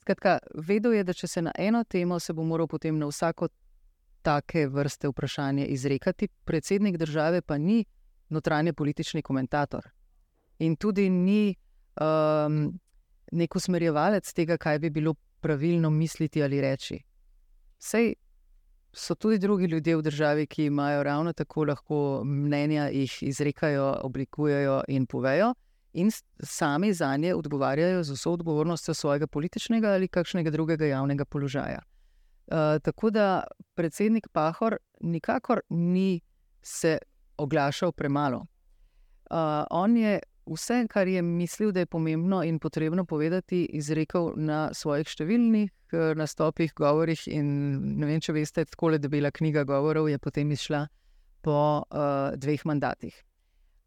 Skratka, 0.01 0.39
vedel 0.67 0.93
je, 0.93 1.03
da 1.03 1.13
če 1.13 1.27
se 1.27 1.41
na 1.41 1.51
eno 1.57 1.83
temo, 1.83 2.19
se 2.19 2.33
bo 2.33 2.43
moral 2.43 2.67
potem 2.67 2.97
na 2.97 3.07
vsako 3.07 3.47
take 4.21 4.67
vrste 4.67 5.07
vprašanje 5.07 5.65
izrekati. 5.65 6.27
Predsednik 6.27 6.97
države 6.97 7.41
pa 7.41 7.57
ni 7.57 7.85
notranje 8.29 8.73
politični 8.73 9.21
komentator 9.21 9.87
in 10.59 10.75
tudi 10.75 11.09
ni 11.09 11.55
um, 12.01 12.79
nek 13.31 13.55
usmerjevalec 13.55 14.33
tega, 14.33 14.57
kaj 14.57 14.79
bi 14.79 14.89
bilo 14.89 15.15
pravilno 15.41 15.89
misliti 15.89 16.43
ali 16.43 16.61
reči. 16.61 16.99
Sej 17.79 18.13
so 18.93 19.15
tudi 19.15 19.37
drugi 19.37 19.65
ljudje 19.65 19.95
v 19.97 20.01
državi, 20.01 20.47
ki 20.47 20.65
imajo 20.65 21.03
ravno 21.03 21.33
tako 21.33 21.63
lahko 21.63 22.21
mnenja, 22.25 22.89
jih 22.89 23.23
izrekajo, 23.23 23.97
oblikujejo 24.03 24.81
in 24.87 25.05
povejo, 25.05 25.53
in 25.93 26.11
sami 26.39 26.93
za 26.93 27.17
nje 27.17 27.35
odgovarjajo 27.35 28.03
z 28.03 28.11
vso 28.11 28.31
odgovornostjo 28.31 28.93
svojega 28.93 29.27
političnega 29.27 29.93
ali 29.93 30.07
kakšnega 30.07 30.49
drugega 30.49 30.85
javnega 30.85 31.25
položaja. 31.25 31.79
Uh, 32.47 32.57
tako 32.83 33.09
da 33.09 33.43
predsednik 33.75 34.27
Pahor 34.31 34.77
nikakor 34.99 35.61
ni 35.69 36.21
se 36.61 36.97
oglašal 37.37 37.91
premalo. 37.91 38.37
Uh, 39.31 39.37
on 39.69 39.97
je 39.97 40.19
vse, 40.45 40.85
kar 40.89 41.07
je 41.07 41.21
mislil, 41.21 41.71
da 41.71 41.79
je 41.79 41.85
pomembno 41.85 42.43
in 42.43 42.59
potrebno 42.59 43.05
povedati, 43.05 43.65
izrekel 43.65 44.33
na 44.35 44.69
svojih 44.73 45.07
številnih 45.07 45.69
uh, 45.93 46.13
nastopih, 46.17 46.73
govorih. 46.75 47.27
Ne 47.31 48.07
vem, 48.07 48.21
če 48.21 48.35
veste, 48.35 48.65
tako 48.65 48.93
le 48.95 49.01
debela 49.01 49.31
knjiga 49.31 49.63
govorov 49.67 50.09
je 50.09 50.19
potem 50.19 50.51
izšla 50.51 50.87
po 51.41 51.59
uh, 51.81 52.37
dveh 52.37 52.65
mandatih. 52.65 53.15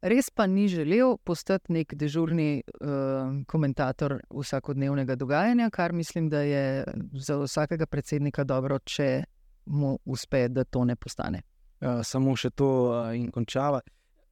res 0.05 0.29
pa 0.31 0.47
ni 0.47 0.67
želel 0.69 1.17
postati 1.25 1.73
nek 1.73 1.95
dežurni 1.97 2.61
uh, 2.61 3.45
komentator 3.49 4.19
vsakodnevnega 4.31 5.17
dogajanja, 5.17 5.71
kar 5.71 5.93
mislim, 5.93 6.29
da 6.29 6.43
je 6.45 6.85
za 7.13 7.39
vsakega 7.41 7.87
predsednika 7.87 8.45
dobro, 8.45 8.79
če 8.85 9.25
mu 9.67 9.99
uspe, 10.05 10.49
da 10.49 10.65
to 10.65 10.85
ne 10.85 10.97
postane. 10.97 11.41
Uh, 11.81 12.03
samo 12.05 12.37
še 12.37 12.51
to 12.51 12.69
uh, 12.91 13.17
in 13.17 13.31
končava. 13.33 13.81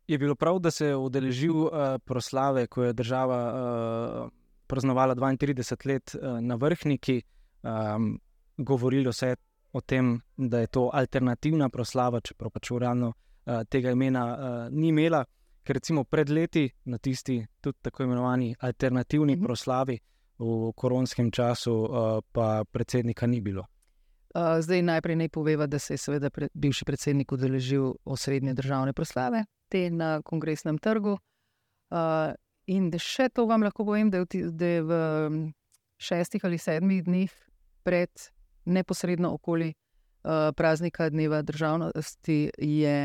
Je 0.07 0.19
bilo 0.19 0.35
prav, 0.35 0.59
da 0.59 0.71
se 0.71 0.87
je 0.87 0.97
udeležil 0.97 1.57
uh, 1.57 1.71
proslave, 2.05 2.67
ko 2.67 2.83
je 2.83 2.93
država 2.93 3.39
uh, 3.53 4.31
praznovala 4.67 5.15
32 5.15 5.87
let 5.87 6.15
uh, 6.15 6.41
na 6.41 6.55
vrhniki, 6.55 7.23
um, 7.63 8.21
govorilo 8.57 9.13
se 9.13 9.29
je 9.29 9.37
o 9.73 9.81
tem, 9.81 10.21
da 10.37 10.59
je 10.59 10.67
to 10.67 10.91
alternativna 10.93 11.69
proslava, 11.69 12.21
čeprav 12.21 12.51
pač 12.51 12.71
uradno 12.71 13.13
uh, 13.13 13.63
tega 13.69 13.91
imena 13.91 14.25
uh, 14.27 14.67
ni 14.71 14.89
imela. 14.89 15.25
Ker 15.63 15.79
recimo 15.79 16.05
pred 16.05 16.31
leti 16.31 16.67
na 16.85 16.99
tisti 16.99 17.39
tudi 17.61 17.79
tako 17.83 18.03
imenovani 18.03 18.55
alternativni 18.61 19.37
mhm. 19.37 19.45
proslavi 19.45 19.99
v 20.39 20.73
koronskem 20.77 21.31
času, 21.31 21.73
uh, 21.73 22.19
pa 22.33 22.65
predsednika 22.65 23.27
ni 23.27 23.41
bilo. 23.41 23.67
Uh, 24.35 24.59
zdaj 24.61 24.83
najprej 24.83 25.17
naj 25.17 25.29
poveva, 25.29 25.67
da 25.67 25.79
se 25.79 25.95
je 25.95 25.99
seveda 25.99 26.31
pre, 26.31 26.49
bivši 26.55 26.85
predsednik 26.85 27.33
udeležil 27.33 27.93
osrednje 28.05 28.55
državne 28.55 28.93
proslave, 28.93 29.45
te 29.73 29.87
na 29.91 30.19
kongresnem 30.23 30.79
trgu. 30.79 31.17
Uh, 31.93 32.33
in 32.69 32.91
še 32.93 33.31
to 33.33 33.47
vam 33.49 33.65
lahko 33.65 33.87
povem, 33.89 34.13
da 34.13 34.23
je, 34.23 34.45
da 34.53 34.71
je 34.77 34.85
v 34.85 35.01
šestih 36.03 36.45
ali 36.45 36.61
sedmih 36.61 37.03
dneh 37.09 37.33
pred 37.83 38.29
neposredno 38.65 39.33
okoli 39.35 39.73
uh, 39.73 40.53
praznika 40.57 41.09
dneva 41.11 41.43
državnosti 41.43 42.39
je 42.59 42.97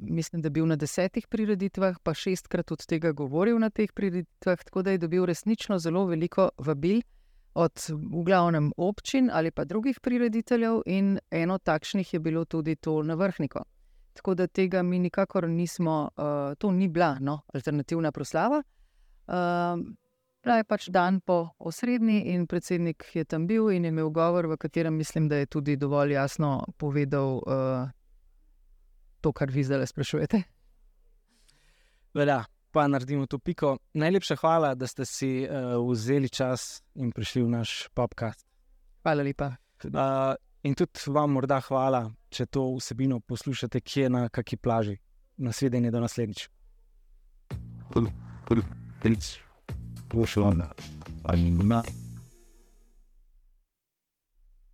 mislim, 0.00 0.42
da 0.42 0.50
bil 0.50 0.66
na 0.66 0.76
desetih 0.76 1.26
prireditvah, 1.26 1.96
pa 2.02 2.14
šestkrat 2.14 2.72
od 2.72 2.86
tega 2.86 3.12
govoril 3.12 3.58
na 3.58 3.70
teh 3.70 3.92
prireditvah, 3.92 4.64
tako 4.64 4.82
da 4.82 4.90
je 4.90 4.98
dobil 4.98 5.24
resnično 5.24 5.78
zelo 5.78 6.04
veliko 6.06 6.50
vabil 6.58 7.00
od 7.54 7.72
v 7.88 8.24
glavnem 8.24 8.72
občin 8.76 9.30
ali 9.32 9.50
pa 9.50 9.64
drugih 9.64 10.00
prirediteljev, 10.00 10.82
in 10.86 11.18
eno 11.30 11.58
takšnih 11.58 12.14
je 12.14 12.20
bilo 12.20 12.44
tudi 12.44 12.76
to 12.76 13.02
na 13.02 13.14
vrhniku. 13.14 13.58
Tako 14.14 14.34
da 14.34 14.46
tega 14.46 14.82
mi 14.82 14.98
nikakor 14.98 15.48
nismo, 15.48 16.10
uh, 16.16 16.54
to 16.58 16.70
ni 16.72 16.88
bila 16.88 17.16
no, 17.20 17.40
alternativna 17.54 18.12
proslava. 18.12 18.62
Uh, 19.26 19.80
Bila 20.40 20.56
je 20.56 20.64
pač 20.64 20.88
dan 20.88 21.20
po 21.20 21.52
osrednji 21.58 22.32
in 22.32 22.46
predsednik 22.48 23.04
je 23.12 23.24
tam 23.28 23.44
bil 23.46 23.68
in 23.70 23.84
imel 23.84 24.08
govor, 24.08 24.46
v 24.48 24.56
katerem 24.56 24.96
mislim, 24.96 25.28
da 25.28 25.36
je 25.36 25.46
tudi 25.46 25.76
dovolj 25.76 26.14
jasno 26.16 26.64
povedal, 26.80 27.42
uh, 27.44 27.90
to, 29.20 29.32
kar 29.36 29.52
vi 29.52 29.64
zdaj 29.64 29.84
sprašujete. 29.86 30.40
Vela, 32.16 32.44
pa 32.72 32.86
naredimo 32.88 33.26
to 33.26 33.38
piko. 33.38 33.76
Najlepša 33.92 34.36
hvala, 34.40 34.74
da 34.74 34.86
ste 34.86 35.04
si 35.04 35.44
uh, 35.44 35.76
vzeli 35.84 36.32
čas 36.32 36.80
in 36.96 37.12
prišli 37.12 37.44
v 37.44 37.52
naš 37.60 37.90
podcast. 37.92 38.46
Hvala 39.04 39.22
lepa. 39.22 39.52
Uh, 39.84 40.40
in 40.62 40.74
tudi 40.74 41.00
vam 41.06 41.32
morda 41.36 41.60
hvala, 41.60 42.04
če 42.30 42.46
to 42.46 42.66
vsebino 42.76 43.20
poslušate, 43.20 43.80
kje 43.80 44.10
na 44.10 44.28
kaki 44.28 44.56
plaži. 44.56 44.98
Nasvidenje 45.40 45.90
do 45.90 46.00
naslednjič. 46.00 46.48
Hvala. 47.94 48.10